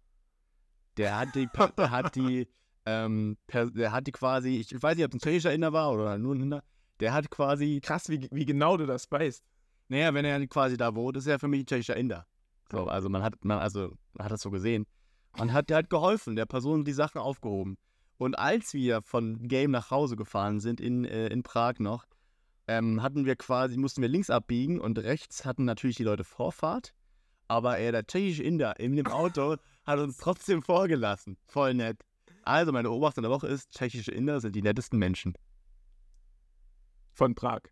Der 0.97 1.18
hat 1.18 1.34
die, 1.34 1.49
der 1.76 1.91
hat 1.91 2.14
die, 2.14 2.49
ähm, 2.86 3.36
per, 3.47 3.70
der 3.70 3.93
hat 3.93 4.07
die 4.07 4.12
quasi, 4.12 4.57
ich 4.57 4.82
weiß 4.82 4.97
nicht, 4.97 5.05
ob 5.05 5.12
es 5.12 5.16
ein 5.16 5.20
tschechischer 5.20 5.53
Inder 5.53 5.72
war 5.72 5.93
oder 5.93 6.18
nur 6.18 6.34
ein 6.34 6.41
Inder, 6.43 6.62
der 7.01 7.12
hat 7.12 7.30
quasi, 7.30 7.80
Krass, 7.82 8.09
wie, 8.09 8.28
wie 8.30 8.45
genau 8.45 8.76
du 8.76 8.86
das 8.86 9.11
weißt. 9.11 9.43
naja, 9.88 10.12
wenn 10.14 10.24
er 10.24 10.47
quasi 10.47 10.76
da 10.76 10.95
wohnt, 10.95 11.16
ist 11.16 11.26
er 11.26 11.38
für 11.38 11.49
mich 11.49 11.62
ein 11.62 11.66
tschechischer 11.66 11.97
Inder. 11.97 12.26
So, 12.70 12.86
also 12.86 13.09
man 13.09 13.22
hat, 13.22 13.45
man, 13.45 13.59
also, 13.59 13.93
man 14.12 14.24
hat 14.24 14.32
das 14.32 14.43
so 14.43 14.51
gesehen. 14.51 14.86
Man 15.36 15.53
hat, 15.53 15.70
der 15.70 15.78
hat 15.78 15.91
geholfen, 15.91 16.36
der 16.36 16.47
Person 16.47 16.84
die 16.84 16.93
Sachen 16.93 17.20
aufgehoben. 17.20 17.76
Und 18.18 18.38
als 18.38 18.74
wir 18.74 19.03
von 19.03 19.49
Game 19.49 19.70
nach 19.70 19.91
Hause 19.91 20.16
gefahren 20.16 20.61
sind, 20.61 20.80
in, 20.80 21.05
äh, 21.05 21.28
in 21.28 21.43
Prag 21.43 21.78
noch, 21.78 22.05
ähm, 22.68 23.03
hatten 23.03 23.24
wir 23.24 23.34
quasi, 23.36 23.76
mussten 23.76 24.03
wir 24.03 24.09
links 24.09 24.30
abbiegen 24.30 24.80
und 24.80 24.99
rechts 24.99 25.45
hatten 25.45 25.64
natürlich 25.64 25.97
die 25.97 26.05
Leute 26.05 26.22
Vorfahrt. 26.22 26.93
Aber 27.51 27.78
er, 27.78 27.90
der 27.90 28.07
tschechische 28.07 28.44
Inder 28.44 28.78
in 28.78 28.94
dem 28.94 29.09
Auto, 29.09 29.57
hat 29.84 29.98
uns 29.98 30.18
trotzdem 30.18 30.62
vorgelassen. 30.62 31.36
Voll 31.48 31.74
nett. 31.74 32.01
Also 32.44 32.70
meine 32.70 32.88
Beobachtung 32.88 33.22
der 33.22 33.30
Woche 33.32 33.48
ist, 33.48 33.72
tschechische 33.72 34.12
Inder 34.12 34.40
sind 34.40 34.55
die 34.55 34.62
nettesten 34.62 35.01
Menschen 35.01 35.34
Von 37.12 37.34
Prag. 37.34 37.62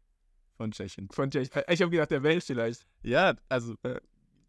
von 0.57 0.73
Tschechien. 0.73 1.09
Von 1.13 1.31
Tschech 1.31 1.51
ich 1.69 1.81
habe 1.81 1.93
gedacht, 1.93 2.11
der 2.11 2.25
Welt 2.25 2.43
vielleicht. 2.43 2.89
Ja, 3.05 3.37
also 3.49 3.77
äh, 3.85 4.01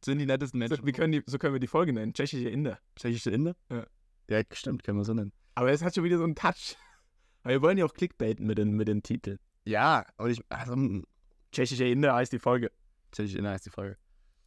sind 0.04 0.18
die 0.18 0.26
nettesten 0.26 0.58
Menschen. 0.58 0.78
So, 0.78 0.86
wir 0.86 0.94
können 0.94 1.12
die, 1.12 1.22
so 1.28 1.38
können 1.38 1.54
wir 1.54 1.60
die 1.60 1.68
Folge 1.68 1.94
nennen. 1.94 2.12
Tschechische 2.12 2.50
Inder. 2.50 2.80
tschechische 2.96 3.30
Inder? 3.30 3.56
Ja. 3.70 3.86
Ja, 4.32 4.42
stimmt, 4.52 4.84
können 4.84 4.98
wir 4.98 5.06
so 5.06 5.14
nennen. 5.14 5.32
Aber 5.54 5.70
es 5.70 5.84
hat 5.84 5.94
schon 5.94 6.04
wieder 6.06 6.18
so 6.18 6.24
einen 6.24 6.34
Touch. 6.34 6.76
Aber 7.44 7.54
wir 7.54 7.62
wollen 7.62 7.78
ja 7.78 7.86
auch 7.86 7.94
clickbaiten 7.94 8.48
mit 8.48 8.58
den, 8.58 8.72
mit 8.72 8.88
den 8.88 9.04
Titeln. 9.04 9.38
Ja, 9.64 10.08
und 10.18 10.32
ich, 10.32 10.42
also, 10.50 10.76
mm, 10.76 11.06
Tschechische 11.52 11.86
Inder 11.86 12.16
heißt 12.16 12.34
die 12.34 12.40
Folge. 12.40 12.72
tschechische 13.12 13.38
Inder 13.38 13.52
heißt 13.52 13.68
die 13.68 13.70
Folge. 13.70 13.96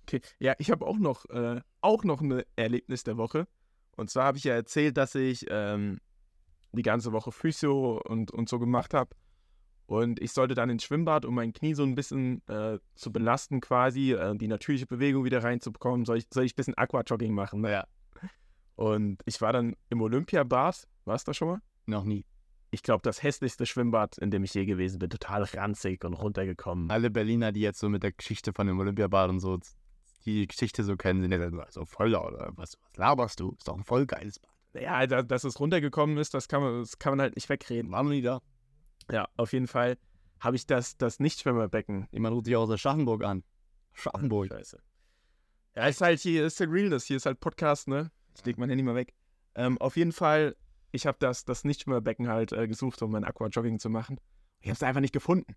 Okay. 0.03 0.21
Ja, 0.39 0.55
ich 0.59 0.71
habe 0.71 0.87
auch 0.87 0.99
noch, 0.99 1.25
äh, 1.27 1.61
auch 1.81 2.05
noch 2.05 2.21
ein 2.21 2.43
Erlebnis 2.57 3.05
der 3.05 3.17
Woche. 3.17 3.47
Und 3.97 4.11
zwar 4.11 4.25
habe 4.25 4.39
ich 4.39 4.45
ja 4.45 4.55
erzählt, 4.55 4.97
dass 4.97 5.15
ich 5.15 5.47
ähm, 5.49 6.01
die 6.73 6.83
ganze 6.83 7.13
Woche 7.13 7.33
Physio 7.33 8.01
und, 8.07 8.31
und 8.31 8.49
so 8.49 8.59
gemacht 8.59 8.95
habe. 8.95 9.11
Und 9.87 10.21
ich 10.21 10.33
sollte 10.33 10.55
dann 10.55 10.71
ins 10.71 10.85
Schwimmbad, 10.85 11.25
um 11.25 11.35
mein 11.35 11.53
Knie 11.53 11.75
so 11.75 11.83
ein 11.83 11.95
bisschen 11.95 12.47
äh, 12.49 12.79
zu 12.95 13.13
belasten, 13.13 13.61
quasi, 13.61 14.13
äh, 14.13 14.35
die 14.37 14.49
natürliche 14.49 14.87
Bewegung 14.87 15.25
wieder 15.25 15.43
reinzubekommen, 15.43 16.07
soll 16.07 16.19
ich, 16.19 16.27
soll 16.33 16.45
ich 16.45 16.55
ein 16.55 16.57
bisschen 16.57 16.79
Aquajogging 16.79 17.35
machen. 17.35 17.61
Naja. 17.61 17.87
Und 18.75 19.23
ich 19.27 19.41
war 19.41 19.53
dann 19.53 19.77
im 19.91 20.01
Olympiabad. 20.01 20.89
Warst 21.05 21.27
du 21.27 21.31
da 21.31 21.35
schon 21.35 21.49
mal? 21.49 21.61
Noch 21.87 22.05
nie. 22.05 22.25
Ich 22.71 22.83
glaube, 22.83 23.03
das 23.03 23.23
hässlichste 23.23 23.67
Schwimmbad, 23.67 24.17
in 24.17 24.31
dem 24.31 24.45
ich 24.45 24.55
je 24.55 24.65
gewesen 24.65 24.99
bin. 24.99 25.11
Total 25.11 25.43
ranzig 25.43 26.05
und 26.05 26.15
runtergekommen. 26.15 26.91
Alle 26.91 27.11
Berliner, 27.11 27.53
die 27.53 27.61
jetzt 27.61 27.81
so 27.81 27.91
mit 27.91 28.03
der 28.03 28.13
Geschichte 28.13 28.55
von 28.55 28.67
dem 28.67 28.81
Olympiabad 28.81 29.29
und 29.29 29.41
so 29.41 29.59
die 30.23 30.47
Geschichte 30.47 30.85
so 30.85 30.97
kennen, 30.97 31.21
sind 31.23 31.33
ja 31.33 31.39
dann 31.39 31.61
so 31.71 31.85
voll 31.85 32.15
oder 32.15 32.53
was, 32.57 32.77
was 32.81 32.97
laberst 32.97 33.41
du? 33.41 33.53
Ist 33.59 33.69
doch 33.69 33.77
ein 33.77 33.85
voll 33.85 34.07
geiles 34.07 34.39
Bad. 34.39 34.83
Ja, 34.83 35.07
da- 35.07 35.23
dass 35.23 35.45
es 35.45 35.61
runtergekommen 35.61 36.17
ist, 36.19 36.35
das 36.35 36.49
kann 36.49 36.63
man, 36.63 36.81
das 36.81 36.99
kann 36.99 37.13
man 37.13 37.21
halt 37.21 37.37
nicht 37.37 37.49
wegreden. 37.49 37.91
War 37.91 38.03
noch 38.03 38.11
nie 38.11 38.23
da. 38.23 38.41
Ja, 39.11 39.29
auf 39.37 39.53
jeden 39.53 39.67
Fall 39.67 39.99
habe 40.41 40.57
ich 40.57 40.67
das, 40.67 40.97
das 40.97 41.21
Nichtschwimmerbecken. 41.21 42.09
Jemand 42.11 42.35
ruft 42.35 42.47
sich 42.47 42.57
aus 42.57 42.71
Aschaffenburg 42.71 43.23
an. 43.25 43.45
Aschaffenburg. 43.95 44.49
Scheiße. 44.49 44.79
Ja, 45.77 45.87
ist 45.87 46.01
halt 46.01 46.21
hier, 46.21 46.47
ist 46.47 46.61
der 46.61 46.71
Realness, 46.71 47.05
hier 47.05 47.17
ist 47.17 47.27
halt 47.27 47.41
Podcast, 47.41 47.89
ne? 47.89 48.11
Ich 48.37 48.45
leg 48.45 48.59
mein 48.59 48.69
Handy 48.69 48.83
mal 48.83 48.95
weg. 48.95 49.15
Ähm, 49.55 49.79
auf 49.79 49.97
jeden 49.97 50.13
Fall, 50.13 50.57
ich 50.91 51.07
habe 51.07 51.17
das, 51.21 51.45
das 51.45 51.65
Nichtschwimmerbecken 51.65 52.29
halt 52.29 52.53
äh, 52.53 52.67
gesucht, 52.69 53.01
um 53.03 53.11
mein 53.13 53.25
Aquajogging 53.25 53.79
zu 53.79 53.91
machen. 53.91 54.19
Ich 54.61 54.69
habe 54.69 54.75
es 54.75 54.83
einfach 54.83 55.01
nicht 55.01 55.13
gefunden. 55.13 55.55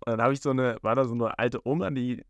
Und 0.00 0.10
dann 0.12 0.22
habe 0.22 0.32
ich 0.32 0.40
so 0.40 0.50
eine, 0.50 0.78
war 0.82 0.94
da 0.94 1.04
so 1.04 1.14
eine 1.14 1.38
alte 1.38 1.66
Oma, 1.66 1.90
die, 1.90 2.24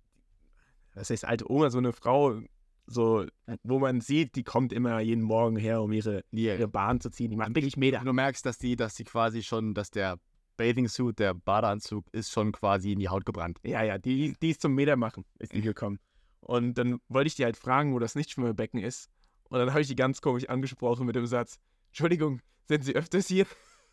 was 0.96 1.10
heißt 1.10 1.24
alte 1.24 1.50
Oma, 1.50 1.70
so 1.70 1.78
eine 1.78 1.92
Frau, 1.92 2.40
so, 2.86 3.26
wo 3.62 3.78
man 3.78 4.00
sieht, 4.00 4.34
die 4.36 4.44
kommt 4.44 4.72
immer 4.72 5.00
jeden 5.00 5.22
Morgen 5.22 5.56
her, 5.56 5.82
um 5.82 5.92
ihre, 5.92 6.24
ihre. 6.30 6.68
Bahn 6.68 7.00
zu 7.00 7.10
ziehen. 7.10 7.30
Die 7.30 7.36
macht 7.36 7.54
wirklich 7.54 7.76
Meter. 7.76 8.00
Du 8.04 8.12
merkst, 8.12 8.44
dass 8.46 8.58
die, 8.58 8.76
dass 8.76 8.94
die 8.94 9.04
quasi 9.04 9.42
schon, 9.42 9.74
dass 9.74 9.90
der 9.90 10.18
Bathing 10.56 10.88
Suit, 10.88 11.18
der 11.18 11.34
Badeanzug, 11.34 12.06
ist 12.12 12.30
schon 12.32 12.52
quasi 12.52 12.92
in 12.92 12.98
die 12.98 13.08
Haut 13.08 13.26
gebrannt. 13.26 13.58
Ja, 13.62 13.82
ja, 13.82 13.98
die, 13.98 14.34
die 14.40 14.50
ist 14.50 14.62
zum 14.62 14.74
Meter 14.74 14.96
machen, 14.96 15.24
ist 15.38 15.52
die 15.52 15.60
gekommen. 15.60 15.98
Und 16.40 16.74
dann 16.78 17.00
wollte 17.08 17.26
ich 17.26 17.34
die 17.34 17.44
halt 17.44 17.56
fragen, 17.56 17.92
wo 17.92 17.98
das 17.98 18.14
Nichtschwimmerbecken 18.14 18.80
ist. 18.80 19.10
Und 19.48 19.58
dann 19.58 19.70
habe 19.70 19.80
ich 19.80 19.88
die 19.88 19.96
ganz 19.96 20.20
komisch 20.20 20.48
angesprochen 20.48 21.06
mit 21.06 21.16
dem 21.16 21.26
Satz: 21.26 21.58
Entschuldigung, 21.88 22.40
sind 22.68 22.84
Sie 22.84 22.94
öfters 22.94 23.26
hier? 23.26 23.46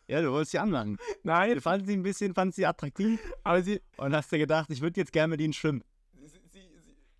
Ja, 0.07 0.21
du 0.21 0.31
wolltest 0.31 0.51
sie 0.51 0.59
anlangen. 0.59 0.97
Nein, 1.23 1.55
Du 1.55 1.61
fandst 1.61 1.87
sie 1.87 1.93
ein 1.93 2.03
bisschen, 2.03 2.33
fandst 2.33 2.57
sie 2.57 2.65
attraktiv 2.65 3.19
aber 3.43 3.63
sie. 3.63 3.81
und 3.97 4.13
hast 4.13 4.31
dir 4.31 4.37
gedacht, 4.37 4.69
ich 4.69 4.81
würde 4.81 4.99
jetzt 4.99 5.13
gerne 5.13 5.31
mit 5.31 5.41
ihnen 5.41 5.53
schwimmen. 5.53 5.83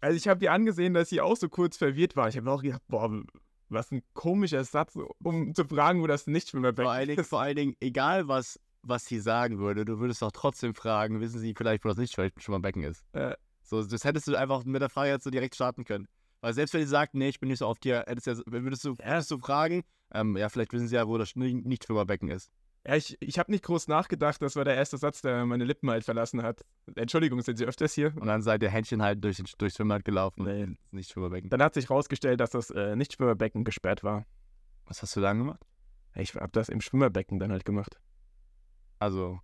Also, 0.04 0.18
ich 0.18 0.28
habe 0.28 0.39
die 0.39 0.49
angesehen, 0.49 0.93
dass 0.93 1.10
sie 1.10 1.22
auch 1.22 1.38
so 1.38 1.47
kurz 1.47 1.78
verwirrt 1.78 2.18
war. 2.18 2.28
Ich 2.28 2.36
habe 2.36 2.51
auch 2.51 2.62
gedacht: 2.62 2.82
Boah, 2.89 3.24
was 3.70 3.89
ein 3.89 4.04
komischer 4.14 4.64
Satz, 4.66 4.97
um 5.24 5.56
zu 5.56 5.64
fragen, 5.64 6.01
wo 6.01 6.08
das 6.08 6.28
Nichtschwimmerbecken 6.28 6.84
Vor 6.84 6.91
allen 6.91 7.08
Dingen, 7.08 7.20
ist. 7.22 7.30
vor 7.30 7.41
allen 7.41 7.56
Dingen 7.56 7.76
egal 7.80 8.28
was, 8.28 8.60
was 8.82 9.06
sie 9.06 9.20
sagen 9.20 9.60
würde, 9.60 9.86
du 9.86 9.99
würdest 9.99 10.22
doch 10.22 10.34
trotzdem 10.34 10.76
fragen, 10.76 11.22
wissen 11.22 11.39
sie 11.39 11.54
vielleicht, 11.58 11.86
wo 11.86 11.89
das 11.89 11.97
nicht 11.97 12.14
schon 12.14 12.32
mal 12.47 12.60
Becken 12.60 12.84
ist. 12.84 13.06
Äh. 13.14 13.36
So, 13.62 13.82
das 13.82 14.04
hättest 14.04 14.28
du 14.28 14.36
einfach 14.36 14.66
mit 14.66 14.82
der 14.82 14.89
Frage 14.89 15.12
jetzt 15.12 15.24
so 15.24 15.30
direkt 15.30 15.56
starten 15.56 15.86
können. 15.86 16.10
Weil 16.41 16.54
selbst 16.54 16.74
wenn 16.74 16.82
sie 16.82 16.88
sagt, 16.88 17.14
nee, 17.14 17.30
ich 17.30 17.39
bin 17.39 17.47
nicht 17.47 17.60
so 17.60 17.68
oft 17.68 17.82
hier, 17.84 18.04
hättest 18.06 18.28
du, 18.28 18.43
würdest 18.45 18.84
du, 18.84 18.97
würdest 18.97 19.32
du 19.32 19.38
fragen, 19.38 19.84
ähm, 20.14 20.36
ja, 20.36 20.49
vielleicht 20.49 20.74
wissen 20.74 20.89
sie 20.89 20.95
ja, 20.95 21.08
wo 21.08 21.18
das 21.18 21.34
nicht, 21.38 21.66
nicht 21.66 21.88
Becken 21.88 22.30
ist. 22.30 22.51
Ja, 22.86 22.96
ich, 22.96 23.18
ich 23.22 23.40
habe 23.40 23.50
nicht 23.50 23.64
groß 23.64 23.88
nachgedacht. 23.88 24.42
Das 24.42 24.58
war 24.58 24.66
der 24.66 24.76
erste 24.76 24.98
Satz, 24.98 25.22
der 25.22 25.46
meine 25.46 25.64
Lippen 25.64 25.90
halt 25.90 26.04
verlassen 26.04 26.44
hat. 26.44 26.66
Entschuldigung, 26.96 27.42
sind 27.42 27.58
Sie 27.58 27.66
öfters 27.66 27.94
hier? 27.94 28.14
Und 28.18 28.28
dann 28.28 28.42
seid 28.42 28.62
ihr 28.62 28.70
Händchen 28.70 29.02
halt 29.02 29.24
durch 29.24 29.38
den 29.38 29.46
durchs 29.58 29.78
Schwimmbad 29.78 30.04
gelaufen. 30.04 30.44
Nee. 30.44 30.76
nicht 30.92 31.16
Becken. 31.16 31.50
Dann 31.50 31.62
hat 31.64 31.76
sich 31.76 31.90
rausgestellt, 31.90 32.42
dass 32.42 32.50
das 32.50 32.70
äh, 32.72 32.96
Nichtschwimmerbecken 32.96 33.64
gesperrt 33.64 34.04
war. 34.04 34.26
Was 34.86 35.02
hast 35.02 35.16
du 35.16 35.22
dann 35.22 35.38
gemacht? 35.40 35.66
Ich 36.16 36.36
habe 36.36 36.52
das 36.52 36.68
im 36.68 36.82
Schwimmerbecken 36.82 37.40
dann 37.40 37.52
halt 37.52 37.64
gemacht. 37.64 38.02
Also, 39.00 39.40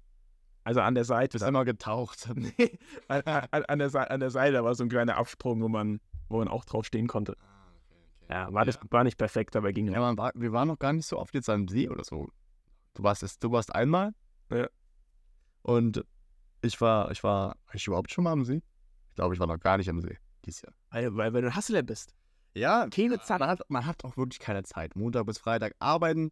Also 0.66 0.82
an 0.82 0.96
der 0.96 1.06
Seite. 1.06 1.34
bist 1.34 1.44
einmal 1.44 1.66
getaucht. 1.66 2.30
Nee, 2.36 2.78
an, 3.08 3.22
an, 3.52 3.64
an, 3.66 3.80
der, 3.80 4.12
an 4.12 4.20
der 4.20 4.30
Seite 4.32 4.64
war 4.64 4.76
so 4.76 4.84
ein 4.84 4.90
kleiner 4.90 5.16
Absprung, 5.16 5.62
wo 5.62 5.70
man, 5.70 6.02
wo 6.28 6.40
man 6.40 6.50
auch 6.50 6.66
drauf 6.66 6.86
stehen 6.86 7.08
konnte. 7.08 7.38
Ja, 8.30 8.54
war, 8.54 8.66
Das, 8.66 8.80
war 8.92 9.06
nicht 9.06 9.18
perfekt, 9.18 9.56
aber 9.56 9.72
ging. 9.72 9.88
Ja, 9.88 10.18
war, 10.18 10.32
wir 10.36 10.52
waren 10.52 10.68
noch 10.68 10.78
gar 10.78 10.94
nicht 10.94 11.08
so 11.08 11.18
oft 11.18 11.34
jetzt 11.34 11.50
am 11.50 11.68
See 11.70 11.90
oder 11.90 12.04
so. 12.04 12.30
Du 12.94 13.04
warst 13.04 13.24
es, 13.24 13.40
du 13.40 13.52
warst 13.52 13.74
einmal. 13.74 14.14
Ja. 14.52 14.68
Und 15.62 16.04
ich 16.62 16.80
war, 16.82 17.12
ich 17.12 17.24
war, 17.24 17.50
war 17.66 17.76
ich 17.76 17.88
überhaupt 17.88 18.12
schon 18.12 18.24
mal 18.24 18.32
am 18.32 18.46
See? 18.46 18.62
Ich 19.10 19.16
glaube, 19.16 19.34
ich 19.34 19.40
war 19.40 19.48
noch 19.48 19.60
gar 19.60 19.78
nicht 19.78 19.90
am 19.90 20.02
See 20.02 20.18
dieses 20.46 20.62
Jahr. 20.62 20.74
Weil, 20.90 21.16
weil, 21.16 21.34
weil 21.34 21.42
du 21.42 21.48
ein 21.48 21.56
Hustler 21.56 21.84
bist. 21.84 22.14
Ja, 22.56 22.88
Keine 22.90 23.22
Zeit. 23.22 23.40
man 23.40 23.50
hat, 23.50 23.62
man 23.70 23.86
hat 23.86 24.04
auch 24.04 24.18
wirklich 24.18 24.40
keine 24.40 24.64
Zeit. 24.64 24.96
Montag 24.96 25.26
bis 25.26 25.38
Freitag 25.38 25.76
arbeiten, 25.80 26.32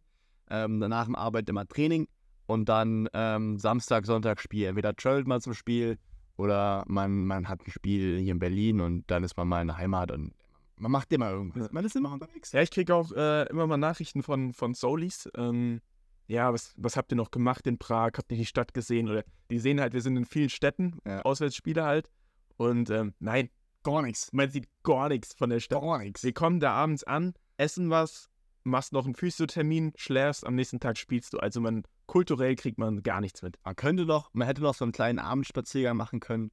ähm, 0.50 0.80
danach 0.80 1.06
im 1.06 1.14
Arbeit 1.14 1.48
immer 1.48 1.66
Training 1.66 2.08
und 2.46 2.68
dann 2.68 3.08
ähm, 3.12 3.58
Samstag, 3.58 4.04
Sonntag 4.04 4.40
Spiel. 4.40 4.66
Entweder 4.66 4.94
travelt 4.96 5.26
man 5.26 5.40
zum 5.40 5.54
Spiel 5.54 5.98
oder 6.36 6.84
man, 6.88 7.26
man 7.26 7.48
hat 7.48 7.60
ein 7.66 7.70
Spiel 7.70 8.18
hier 8.18 8.32
in 8.32 8.38
Berlin 8.38 8.80
und 8.80 9.10
dann 9.10 9.22
ist 9.22 9.36
man 9.36 9.48
mal 9.48 9.62
in 9.62 9.68
der 9.68 9.76
Heimat 9.76 10.10
und 10.10 10.34
man 10.76 10.92
macht 10.92 11.12
immer 11.12 11.30
irgendwas. 11.30 11.72
Man 11.72 11.84
ist 11.84 11.96
immer 11.96 12.12
unterwegs. 12.12 12.52
Ja, 12.52 12.62
ich 12.62 12.70
kriege 12.70 12.94
auch 12.94 13.10
äh, 13.12 13.48
immer 13.48 13.66
mal 13.66 13.76
Nachrichten 13.76 14.22
von, 14.22 14.52
von 14.52 14.74
Solis. 14.74 15.28
Ähm, 15.36 15.80
ja, 16.28 16.52
was, 16.52 16.74
was 16.76 16.96
habt 16.96 17.10
ihr 17.12 17.16
noch 17.16 17.30
gemacht 17.30 17.66
in 17.66 17.78
Prag? 17.78 18.12
Habt 18.16 18.30
ihr 18.30 18.38
die 18.38 18.46
Stadt 18.46 18.72
gesehen? 18.74 19.08
Oder 19.08 19.24
die 19.50 19.58
sehen 19.58 19.80
halt, 19.80 19.94
wir 19.94 20.02
sind 20.02 20.16
in 20.16 20.24
vielen 20.26 20.50
Städten, 20.50 20.98
Ja. 21.06 21.22
Auswärtsspiele 21.22 21.84
halt. 21.84 22.10
Und 22.56 22.90
ähm, 22.90 23.14
nein, 23.18 23.50
Gar 23.82 24.02
nichts. 24.02 24.28
man 24.32 24.50
sieht 24.50 24.68
gar 24.82 25.08
nichts 25.08 25.32
von 25.34 25.50
der 25.50 25.60
Stadt. 25.60 25.80
Gar 25.82 25.98
nichts. 26.00 26.22
Wir 26.22 26.32
kommen 26.34 26.60
da 26.60 26.72
abends 26.72 27.02
an, 27.04 27.32
essen 27.56 27.88
was, 27.90 28.28
machst 28.64 28.92
noch 28.92 29.04
einen 29.06 29.14
Physiothermin, 29.14 29.92
schläfst, 29.96 30.46
am 30.46 30.54
nächsten 30.54 30.80
Tag 30.80 30.98
spielst 30.98 31.32
du. 31.32 31.38
Also 31.38 31.60
man 31.60 31.84
kulturell 32.06 32.56
kriegt 32.56 32.76
man 32.78 33.02
gar 33.02 33.20
nichts 33.20 33.40
mit. 33.42 33.56
Man 33.64 33.76
könnte 33.76 34.04
noch, 34.04 34.30
man 34.34 34.46
hätte 34.46 34.62
noch 34.62 34.74
so 34.74 34.84
einen 34.84 34.92
kleinen 34.92 35.18
Abendspaziergang 35.18 35.96
machen 35.96 36.20
können, 36.20 36.50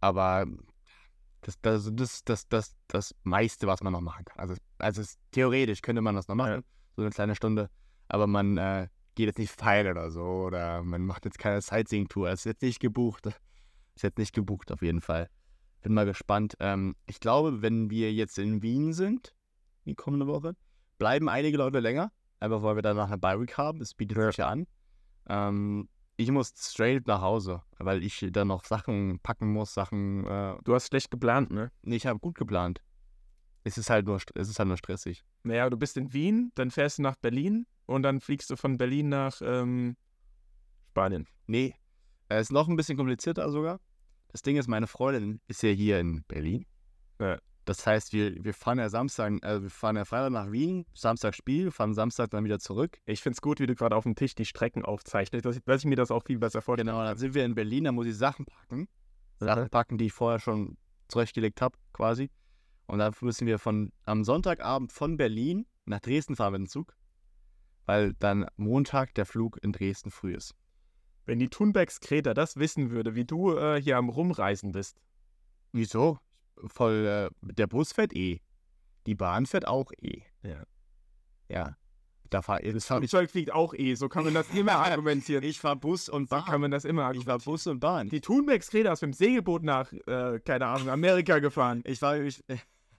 aber 0.00 0.46
das, 1.42 1.60
das, 1.60 1.90
das, 1.92 2.24
das, 2.24 2.48
das, 2.48 2.74
das 2.88 3.14
meiste, 3.22 3.66
was 3.66 3.82
man 3.82 3.92
noch 3.92 4.00
machen 4.00 4.24
kann. 4.24 4.38
Also, 4.40 4.54
also 4.78 5.02
es, 5.02 5.18
theoretisch 5.32 5.82
könnte 5.82 6.00
man 6.02 6.14
das 6.14 6.26
noch 6.28 6.34
machen, 6.36 6.52
Ja. 6.52 6.62
so 6.96 7.02
eine 7.02 7.10
kleine 7.10 7.34
Stunde, 7.36 7.68
aber 8.08 8.26
man 8.26 8.56
äh, 8.58 8.88
geht 9.14 9.26
jetzt 9.26 9.38
nicht 9.38 9.52
feiern 9.52 9.88
oder 9.88 10.10
so 10.10 10.22
oder 10.22 10.82
man 10.82 11.04
macht 11.04 11.24
jetzt 11.24 11.38
keine 11.38 11.60
Sightseeing-Tour. 11.60 12.30
Ist 12.30 12.44
jetzt 12.44 12.62
nicht 12.62 12.80
gebucht. 12.80 13.26
Ist 13.94 14.02
jetzt 14.02 14.18
nicht 14.18 14.34
gebucht 14.34 14.72
auf 14.72 14.82
jeden 14.82 15.00
Fall. 15.00 15.28
Bin 15.82 15.94
mal 15.94 16.06
gespannt. 16.06 16.54
Ähm, 16.60 16.94
ich 17.06 17.20
glaube, 17.20 17.60
wenn 17.60 17.90
wir 17.90 18.12
jetzt 18.12 18.38
in 18.38 18.62
Wien 18.62 18.92
sind, 18.92 19.34
die 19.84 19.94
kommende 19.94 20.26
Woche, 20.26 20.54
bleiben 20.98 21.28
einige 21.28 21.58
Leute 21.58 21.80
länger, 21.80 22.12
einfach 22.40 22.62
weil 22.62 22.76
wir 22.76 22.82
danach 22.82 23.08
eine 23.08 23.18
Bi-Week 23.18 23.58
haben. 23.58 23.80
Das 23.80 23.94
bietet 23.94 24.16
sich 24.16 24.36
ja 24.38 24.48
an. 24.48 24.66
Ähm, 25.28 25.88
ich 26.16 26.30
muss 26.30 26.52
straight 26.56 27.06
nach 27.06 27.20
Hause, 27.20 27.62
weil 27.78 28.02
ich 28.02 28.26
dann 28.30 28.48
noch 28.48 28.64
Sachen 28.64 29.18
packen 29.22 29.52
muss, 29.52 29.74
Sachen. 29.74 30.26
Äh, 30.26 30.56
Du 30.64 30.74
hast 30.74 30.88
schlecht 30.88 31.10
geplant, 31.10 31.50
ne? 31.50 31.70
nee, 31.82 31.96
ich 31.96 32.06
habe 32.06 32.18
gut 32.18 32.36
geplant. 32.36 32.80
Es 33.64 33.78
ist 33.78 33.90
halt 33.90 34.06
nur, 34.06 34.18
es 34.34 34.48
ist 34.48 34.58
halt 34.58 34.68
nur 34.68 34.76
stressig. 34.76 35.24
Naja, 35.44 35.70
du 35.70 35.76
bist 35.76 35.96
in 35.96 36.12
Wien, 36.12 36.50
dann 36.54 36.70
fährst 36.70 36.98
du 36.98 37.02
nach 37.02 37.16
Berlin 37.16 37.66
und 37.86 38.02
dann 38.02 38.20
fliegst 38.20 38.50
du 38.50 38.56
von 38.56 38.76
Berlin 38.76 39.08
nach 39.08 39.40
ähm, 39.42 39.96
Spanien. 40.90 41.26
Nee, 41.46 41.74
es 42.28 42.42
ist 42.42 42.52
noch 42.52 42.68
ein 42.68 42.76
bisschen 42.76 42.96
komplizierter 42.96 43.50
sogar. 43.50 43.80
Das 44.28 44.42
Ding 44.42 44.56
ist, 44.56 44.68
meine 44.68 44.86
Freundin 44.86 45.40
ist 45.46 45.62
ja 45.62 45.70
hier 45.70 46.00
in 46.00 46.22
Berlin. 46.24 46.66
Ja. 47.20 47.38
Das 47.64 47.86
heißt, 47.86 48.12
wir, 48.12 48.42
wir 48.42 48.54
fahren 48.54 48.78
ja 48.78 48.88
Samstag, 48.88 49.34
äh, 49.44 49.62
wir 49.62 49.70
fahren 49.70 49.96
ja 49.96 50.04
Freitag 50.04 50.32
nach 50.32 50.50
Wien, 50.50 50.84
Samstag 50.94 51.34
Spiel, 51.34 51.70
fahren 51.70 51.94
Samstag 51.94 52.30
dann 52.30 52.44
wieder 52.44 52.58
zurück. 52.58 52.98
Ich 53.04 53.20
finde 53.20 53.34
es 53.34 53.40
gut, 53.40 53.60
wie 53.60 53.66
du 53.66 53.76
gerade 53.76 53.94
auf 53.94 54.02
dem 54.02 54.16
Tisch 54.16 54.34
die 54.34 54.44
Strecken 54.44 54.84
aufzeichnest, 54.84 55.44
dass 55.44 55.56
ich, 55.56 55.62
dass 55.64 55.82
ich 55.82 55.86
mir 55.86 55.94
das 55.94 56.10
auch 56.10 56.24
viel 56.24 56.38
besser 56.38 56.60
vorstelle. 56.60 56.90
Genau, 56.90 57.04
dann 57.04 57.16
sind 57.16 57.34
wir 57.34 57.44
in 57.44 57.54
Berlin, 57.54 57.84
dann 57.84 57.94
muss 57.94 58.06
ich 58.06 58.16
Sachen 58.16 58.46
packen. 58.46 58.88
Sachen 59.38 59.68
packen, 59.70 59.98
die 59.98 60.06
ich 60.06 60.12
vorher 60.12 60.40
schon 60.40 60.76
zurechtgelegt 61.08 61.62
habe, 61.62 61.76
quasi. 61.92 62.30
Und 62.86 62.98
dann 62.98 63.14
müssen 63.20 63.46
wir 63.46 63.58
von 63.58 63.92
am 64.04 64.24
Sonntagabend 64.24 64.92
von 64.92 65.16
Berlin 65.16 65.66
nach 65.84 66.00
Dresden 66.00 66.36
fahren 66.36 66.52
mit 66.52 66.60
dem 66.60 66.68
Zug, 66.68 66.94
weil 67.86 68.14
dann 68.14 68.46
Montag 68.56 69.14
der 69.14 69.26
Flug 69.26 69.58
in 69.62 69.72
Dresden 69.72 70.10
früh 70.10 70.34
ist. 70.34 70.54
Wenn 71.24 71.38
die 71.38 71.48
Thunbergs 71.48 72.00
Kreta 72.00 72.34
das 72.34 72.56
wissen 72.56 72.90
würde, 72.90 73.14
wie 73.14 73.24
du 73.24 73.56
äh, 73.56 73.80
hier 73.80 73.96
am 73.96 74.08
Rumreisen 74.08 74.72
bist. 74.72 75.00
Wieso? 75.72 76.18
Voll, 76.66 77.06
äh, 77.06 77.30
der 77.52 77.66
Bus 77.66 77.92
fährt 77.92 78.14
eh. 78.14 78.40
Die 79.06 79.14
Bahn 79.14 79.46
fährt 79.46 79.66
auch 79.66 79.90
eh. 80.00 80.22
Ja. 80.42 80.64
Ja. 81.48 81.76
Da 82.30 82.40
fahr, 82.40 82.60
das 82.60 82.74
ich, 82.74 82.84
Flugzeug 82.86 83.30
fliegt 83.30 83.52
auch 83.52 83.74
eh, 83.74 83.94
so 83.94 84.08
kann 84.08 84.24
man 84.24 84.32
das 84.32 84.48
immer 84.50 84.72
argumentieren. 84.76 85.44
ich 85.44 85.60
fahr 85.60 85.76
Bus 85.76 86.08
und 86.08 86.30
So 86.30 86.36
Bahn. 86.36 86.44
kann 86.46 86.60
man 86.62 86.70
das 86.70 86.84
immer 86.84 87.02
ich 87.12 87.26
war 87.26 87.34
argumentieren. 87.34 87.44
Bus 87.44 87.66
und 87.66 87.80
Bahn. 87.80 88.08
Die 88.08 88.20
Thunbergs 88.20 88.70
Kreta 88.70 88.92
ist 88.92 89.02
mit 89.02 89.10
dem 89.10 89.14
Segelboot 89.14 89.62
nach, 89.62 89.92
äh, 89.92 90.40
keine 90.40 90.66
Ahnung, 90.66 90.88
Amerika 90.88 91.38
gefahren. 91.40 91.82
Ich 91.84 92.00
war, 92.00 92.18
ich, 92.18 92.42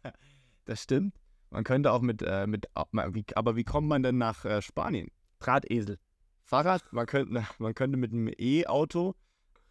das 0.65 0.83
stimmt. 0.83 1.15
Man 1.49 1.63
könnte 1.63 1.91
auch 1.91 2.01
mit, 2.01 2.21
äh, 2.23 2.47
mit 2.47 2.67
aber 2.75 3.55
wie 3.55 3.63
kommt 3.63 3.87
man 3.87 4.01
denn 4.01 4.17
nach 4.17 4.43
äh, 4.43 4.61
Spanien? 4.61 5.09
Drahtesel. 5.39 5.99
Fahrrad, 6.45 6.81
man 6.91 7.05
könnte, 7.05 7.45
man 7.59 7.75
könnte 7.75 7.97
mit 7.97 8.11
einem 8.11 8.29
E-Auto, 8.37 9.15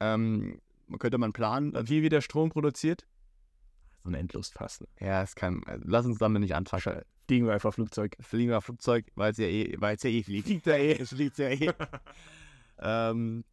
ähm, 0.01 0.61
man 0.87 0.99
könnte 0.99 1.19
man 1.19 1.33
planen. 1.33 1.77
Und 1.77 1.91
wie 1.91 2.03
wird 2.03 2.13
der 2.13 2.21
Strom 2.21 2.51
produziert? 2.51 3.07
So 4.03 4.09
ein 4.09 4.15
Endlosfass. 4.15 4.81
Ne? 4.81 4.89
Ja, 5.01 5.23
es 5.23 5.35
kann, 5.35 5.63
äh, 5.65 5.79
lass 5.83 6.07
uns 6.07 6.19
damit 6.19 6.41
nicht 6.41 6.55
anfangen. 6.55 7.03
Fliegen 7.29 7.47
wir 7.47 7.55
einfach 7.55 7.73
Flugzeug. 7.73 8.17
Fliegen 8.21 8.51
wir 8.51 8.61
Flugzeug, 8.61 9.07
weil 9.15 9.33
es 9.33 9.39
ja 9.39 9.47
eh, 9.47 9.75
weil 9.79 9.97
es 9.97 10.03
ja 10.03 10.11
eh 10.11 10.23
fliegt. 10.23 10.47
Fliegt 10.47 10.67
da 10.67 10.77
eh. 10.77 10.93
Es 11.01 11.11
fliegt 11.11 11.39
ja 11.39 11.49
eh. 11.49 11.73
ähm, 12.79 13.45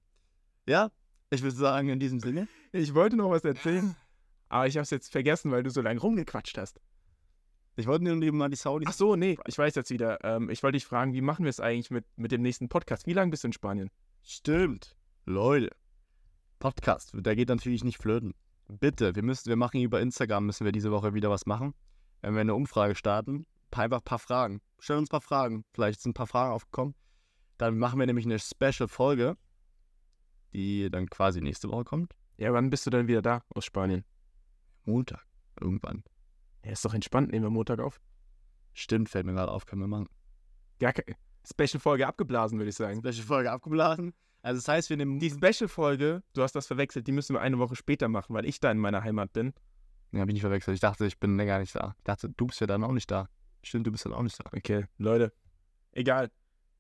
ja, 0.67 0.91
ich 1.29 1.41
würde 1.41 1.55
sagen, 1.55 1.89
in 1.89 1.99
diesem 1.99 2.19
Sinne. 2.19 2.47
Ich 2.71 2.93
wollte 2.93 3.15
noch 3.15 3.29
was 3.29 3.43
erzählen, 3.43 3.95
aber 4.49 4.67
ich 4.67 4.75
habe 4.75 4.83
es 4.83 4.89
jetzt 4.89 5.11
vergessen, 5.11 5.51
weil 5.51 5.63
du 5.63 5.69
so 5.69 5.81
lange 5.81 5.99
rumgequatscht 5.99 6.57
hast. 6.57 6.81
Ich 7.75 7.87
wollte 7.87 8.03
nur 8.03 8.21
eben 8.21 8.37
mal 8.37 8.49
die 8.49 8.57
Saudis. 8.57 8.89
Ach 8.89 8.93
so, 8.93 9.15
nee, 9.15 9.37
ich 9.47 9.57
weiß 9.57 9.75
jetzt 9.75 9.89
wieder. 9.89 10.23
Ähm, 10.23 10.49
ich 10.49 10.63
wollte 10.63 10.75
dich 10.75 10.85
fragen, 10.85 11.13
wie 11.13 11.21
machen 11.21 11.45
wir 11.45 11.49
es 11.49 11.61
eigentlich 11.61 11.91
mit, 11.91 12.05
mit 12.17 12.31
dem 12.31 12.41
nächsten 12.41 12.67
Podcast? 12.67 13.07
Wie 13.07 13.13
lange 13.13 13.31
bist 13.31 13.43
du 13.43 13.47
in 13.47 13.53
Spanien? 13.53 13.89
Stimmt. 14.21 14.97
Leute. 15.25 15.69
Podcast, 16.59 17.11
der 17.13 17.37
geht 17.37 17.47
natürlich 17.47 17.85
nicht 17.85 17.97
flöten. 17.97 18.33
Bitte, 18.67 19.15
wir 19.15 19.23
müssen, 19.23 19.47
wir 19.47 19.55
machen 19.55 19.79
über 19.79 20.01
Instagram, 20.01 20.45
müssen 20.45 20.65
wir 20.65 20.73
diese 20.73 20.91
Woche 20.91 21.13
wieder 21.13 21.29
was 21.29 21.45
machen. 21.45 21.73
Wenn 22.21 22.33
wir 22.33 22.41
eine 22.41 22.53
Umfrage 22.53 22.95
starten, 22.95 23.45
einfach 23.71 23.99
ein 23.99 24.03
paar 24.03 24.19
Fragen. 24.19 24.61
Stell 24.79 24.97
uns 24.97 25.07
ein 25.07 25.11
paar 25.11 25.21
Fragen. 25.21 25.63
Vielleicht 25.73 26.01
sind 26.01 26.11
ein 26.11 26.13
paar 26.15 26.27
Fragen 26.27 26.53
aufgekommen. 26.53 26.95
Dann 27.57 27.77
machen 27.77 27.99
wir 27.99 28.05
nämlich 28.05 28.25
eine 28.25 28.39
Special-Folge, 28.39 29.37
die 30.53 30.89
dann 30.89 31.09
quasi 31.09 31.39
nächste 31.39 31.69
Woche 31.69 31.85
kommt. 31.85 32.13
Ja, 32.37 32.53
wann 32.53 32.69
bist 32.69 32.85
du 32.85 32.89
dann 32.89 33.07
wieder 33.07 33.21
da 33.21 33.41
aus 33.49 33.65
Spanien? 33.65 34.03
Montag. 34.85 35.25
Irgendwann. 35.59 36.03
Ja, 36.63 36.71
ist 36.71 36.85
doch 36.85 36.93
entspannt, 36.93 37.31
nehmen 37.31 37.45
wir 37.45 37.49
Montag 37.49 37.79
auf. 37.79 37.99
Stimmt, 38.73 39.09
fällt 39.09 39.25
mir 39.25 39.33
gerade 39.33 39.51
auf, 39.51 39.65
können 39.65 39.81
wir 39.81 39.87
machen. 39.87 40.07
Ja, 40.81 40.91
Special-Folge 41.45 42.07
abgeblasen, 42.07 42.57
würde 42.59 42.69
ich 42.69 42.75
sagen. 42.75 42.99
Special-Folge 42.99 43.51
abgeblasen. 43.51 44.13
Also 44.41 44.59
das 44.59 44.67
heißt, 44.67 44.89
wir 44.89 44.97
nehmen 44.97 45.19
Die 45.19 45.29
Special-Folge, 45.29 46.23
du 46.33 46.41
hast 46.41 46.53
das 46.53 46.67
verwechselt, 46.67 47.07
die 47.07 47.11
müssen 47.11 47.33
wir 47.33 47.41
eine 47.41 47.59
Woche 47.59 47.75
später 47.75 48.07
machen, 48.07 48.33
weil 48.33 48.45
ich 48.45 48.59
da 48.59 48.71
in 48.71 48.77
meiner 48.77 49.03
Heimat 49.03 49.33
bin. 49.33 49.53
Ja, 50.11 50.25
bin 50.25 50.35
ich 50.35 50.41
verwechselt. 50.41 50.75
Ich 50.75 50.81
dachte, 50.81 51.05
ich 51.05 51.19
bin 51.19 51.37
länger 51.37 51.59
nicht 51.59 51.75
da. 51.75 51.95
Ich 51.97 52.03
dachte, 52.03 52.29
du 52.29 52.47
bist 52.47 52.61
ja 52.61 52.67
dann 52.67 52.83
auch 52.83 52.93
nicht 52.93 53.11
da. 53.11 53.29
Stimmt, 53.61 53.85
du 53.85 53.91
bist 53.91 54.05
dann 54.05 54.13
auch 54.13 54.23
nicht 54.23 54.39
da. 54.39 54.49
Okay, 54.55 54.85
Leute. 54.97 55.33
Egal. 55.91 56.31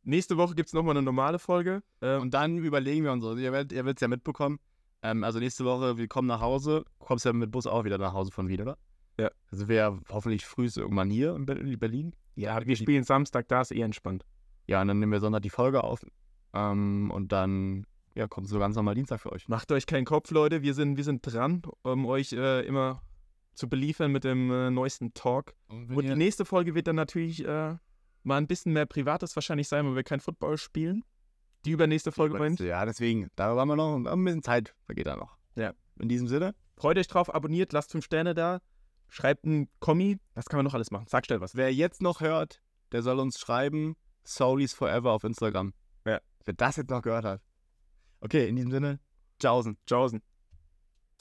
Nächste 0.03 0.37
Woche 0.37 0.55
gibt 0.55 0.69
es 0.69 0.73
nochmal 0.73 0.95
eine 0.95 1.03
normale 1.03 1.37
Folge. 1.37 1.83
Ähm, 2.01 2.21
Und 2.21 2.33
dann 2.33 2.57
überlegen 2.57 3.03
wir 3.03 3.11
uns 3.11 3.23
so. 3.23 3.35
Ihr 3.35 3.51
werdet 3.51 3.73
es 3.73 4.01
ja 4.01 4.07
mitbekommen. 4.07 4.59
Ähm, 5.01 5.23
also 5.23 5.39
nächste 5.39 5.65
Woche, 5.65 5.97
wir 5.97 6.07
kommen 6.07 6.27
nach 6.27 6.41
Hause. 6.41 6.83
Du 6.99 7.05
kommst 7.05 7.25
ja 7.25 7.33
mit 7.33 7.51
Bus 7.51 7.67
auch 7.67 7.83
wieder 7.83 7.97
nach 7.97 8.13
Hause 8.13 8.31
von 8.31 8.47
Wien, 8.47 8.61
oder? 8.61 8.77
Ja. 9.19 9.29
Also 9.51 9.67
wir 9.67 9.75
ja 9.75 9.99
hoffentlich 10.09 10.45
früh 10.45 10.69
irgendwann 10.75 11.09
hier 11.09 11.35
in 11.35 11.45
Berlin. 11.45 12.13
ja, 12.35 12.65
wir 12.65 12.75
spielen 12.75 13.03
Samstag, 13.03 13.47
da 13.47 13.61
ist 13.61 13.71
eh 13.71 13.81
entspannt. 13.81 14.25
Ja, 14.67 14.81
und 14.81 14.87
dann 14.87 14.99
nehmen 14.99 15.11
wir 15.11 15.19
Sonntag 15.19 15.41
die 15.41 15.49
Folge 15.49 15.83
auf. 15.83 16.05
Ähm, 16.53 17.11
und 17.11 17.31
dann 17.31 17.85
ja, 18.15 18.27
kommt 18.27 18.47
so 18.47 18.59
ganz 18.59 18.75
normal 18.75 18.95
Dienstag 18.95 19.21
für 19.21 19.31
euch. 19.31 19.47
Macht 19.47 19.71
euch 19.71 19.85
keinen 19.85 20.05
Kopf, 20.05 20.31
Leute. 20.31 20.61
Wir 20.61 20.73
sind, 20.73 20.97
wir 20.97 21.03
sind 21.03 21.21
dran, 21.21 21.61
um 21.83 22.05
euch 22.05 22.33
äh, 22.33 22.65
immer 22.65 23.01
zu 23.53 23.69
beliefern 23.69 24.11
mit 24.11 24.23
dem 24.23 24.51
äh, 24.51 24.69
neuesten 24.69 25.13
Talk. 25.13 25.53
Und 25.67 25.95
Und 25.95 26.05
die 26.05 26.15
nächste 26.15 26.45
Folge 26.45 26.75
wird 26.75 26.87
dann 26.87 26.95
natürlich 26.95 27.45
äh, 27.45 27.75
mal 28.23 28.37
ein 28.37 28.47
bisschen 28.47 28.73
mehr 28.73 28.85
Privates 28.85 29.35
wahrscheinlich 29.35 29.67
sein, 29.67 29.85
weil 29.85 29.95
wir 29.95 30.03
kein 30.03 30.19
Football 30.19 30.57
spielen. 30.57 31.03
Die 31.65 31.71
übernächste 31.71 32.11
Folge 32.11 32.37
bei 32.37 32.47
uns. 32.47 32.59
Ja, 32.59 32.85
deswegen, 32.85 33.29
da 33.35 33.55
haben 33.55 33.67
wir 33.67 33.75
noch 33.75 33.95
ein 33.95 34.23
bisschen 34.23 34.43
Zeit, 34.43 34.75
vergeht 34.85 35.07
da 35.07 35.15
noch. 35.15 35.37
Ja. 35.55 35.73
In 35.99 36.07
diesem 36.07 36.27
Sinne, 36.27 36.55
Freut 36.79 36.97
euch 36.97 37.09
drauf, 37.09 37.33
abonniert, 37.35 37.73
lasst 37.73 37.91
fünf 37.91 38.05
Sterne 38.05 38.33
da, 38.33 38.61
schreibt 39.09 39.43
einen 39.43 39.67
Kommi. 39.81 40.17
Was 40.33 40.45
kann 40.45 40.59
man 40.59 40.65
noch 40.65 40.73
alles 40.73 40.91
machen? 40.91 41.07
Sag 41.09 41.25
schnell 41.25 41.41
was. 41.41 41.57
wer 41.57 41.73
jetzt 41.73 42.01
noch 42.01 42.21
hört, 42.21 42.61
der 42.93 43.01
soll 43.01 43.19
uns 43.19 43.37
schreiben, 43.37 43.97
Soulies 44.23 44.71
Forever 44.71 45.11
auf 45.11 45.25
Instagram. 45.25 45.73
Ja. 46.05 46.21
Wer 46.45 46.53
das 46.53 46.77
jetzt 46.77 46.89
noch 46.89 47.01
gehört 47.01 47.25
hat. 47.25 47.41
Okay, 48.21 48.47
in 48.47 48.55
diesem 48.55 48.71
Sinne, 48.71 49.01
tschaußen. 49.39 49.77
Tschaußen. 49.85 50.21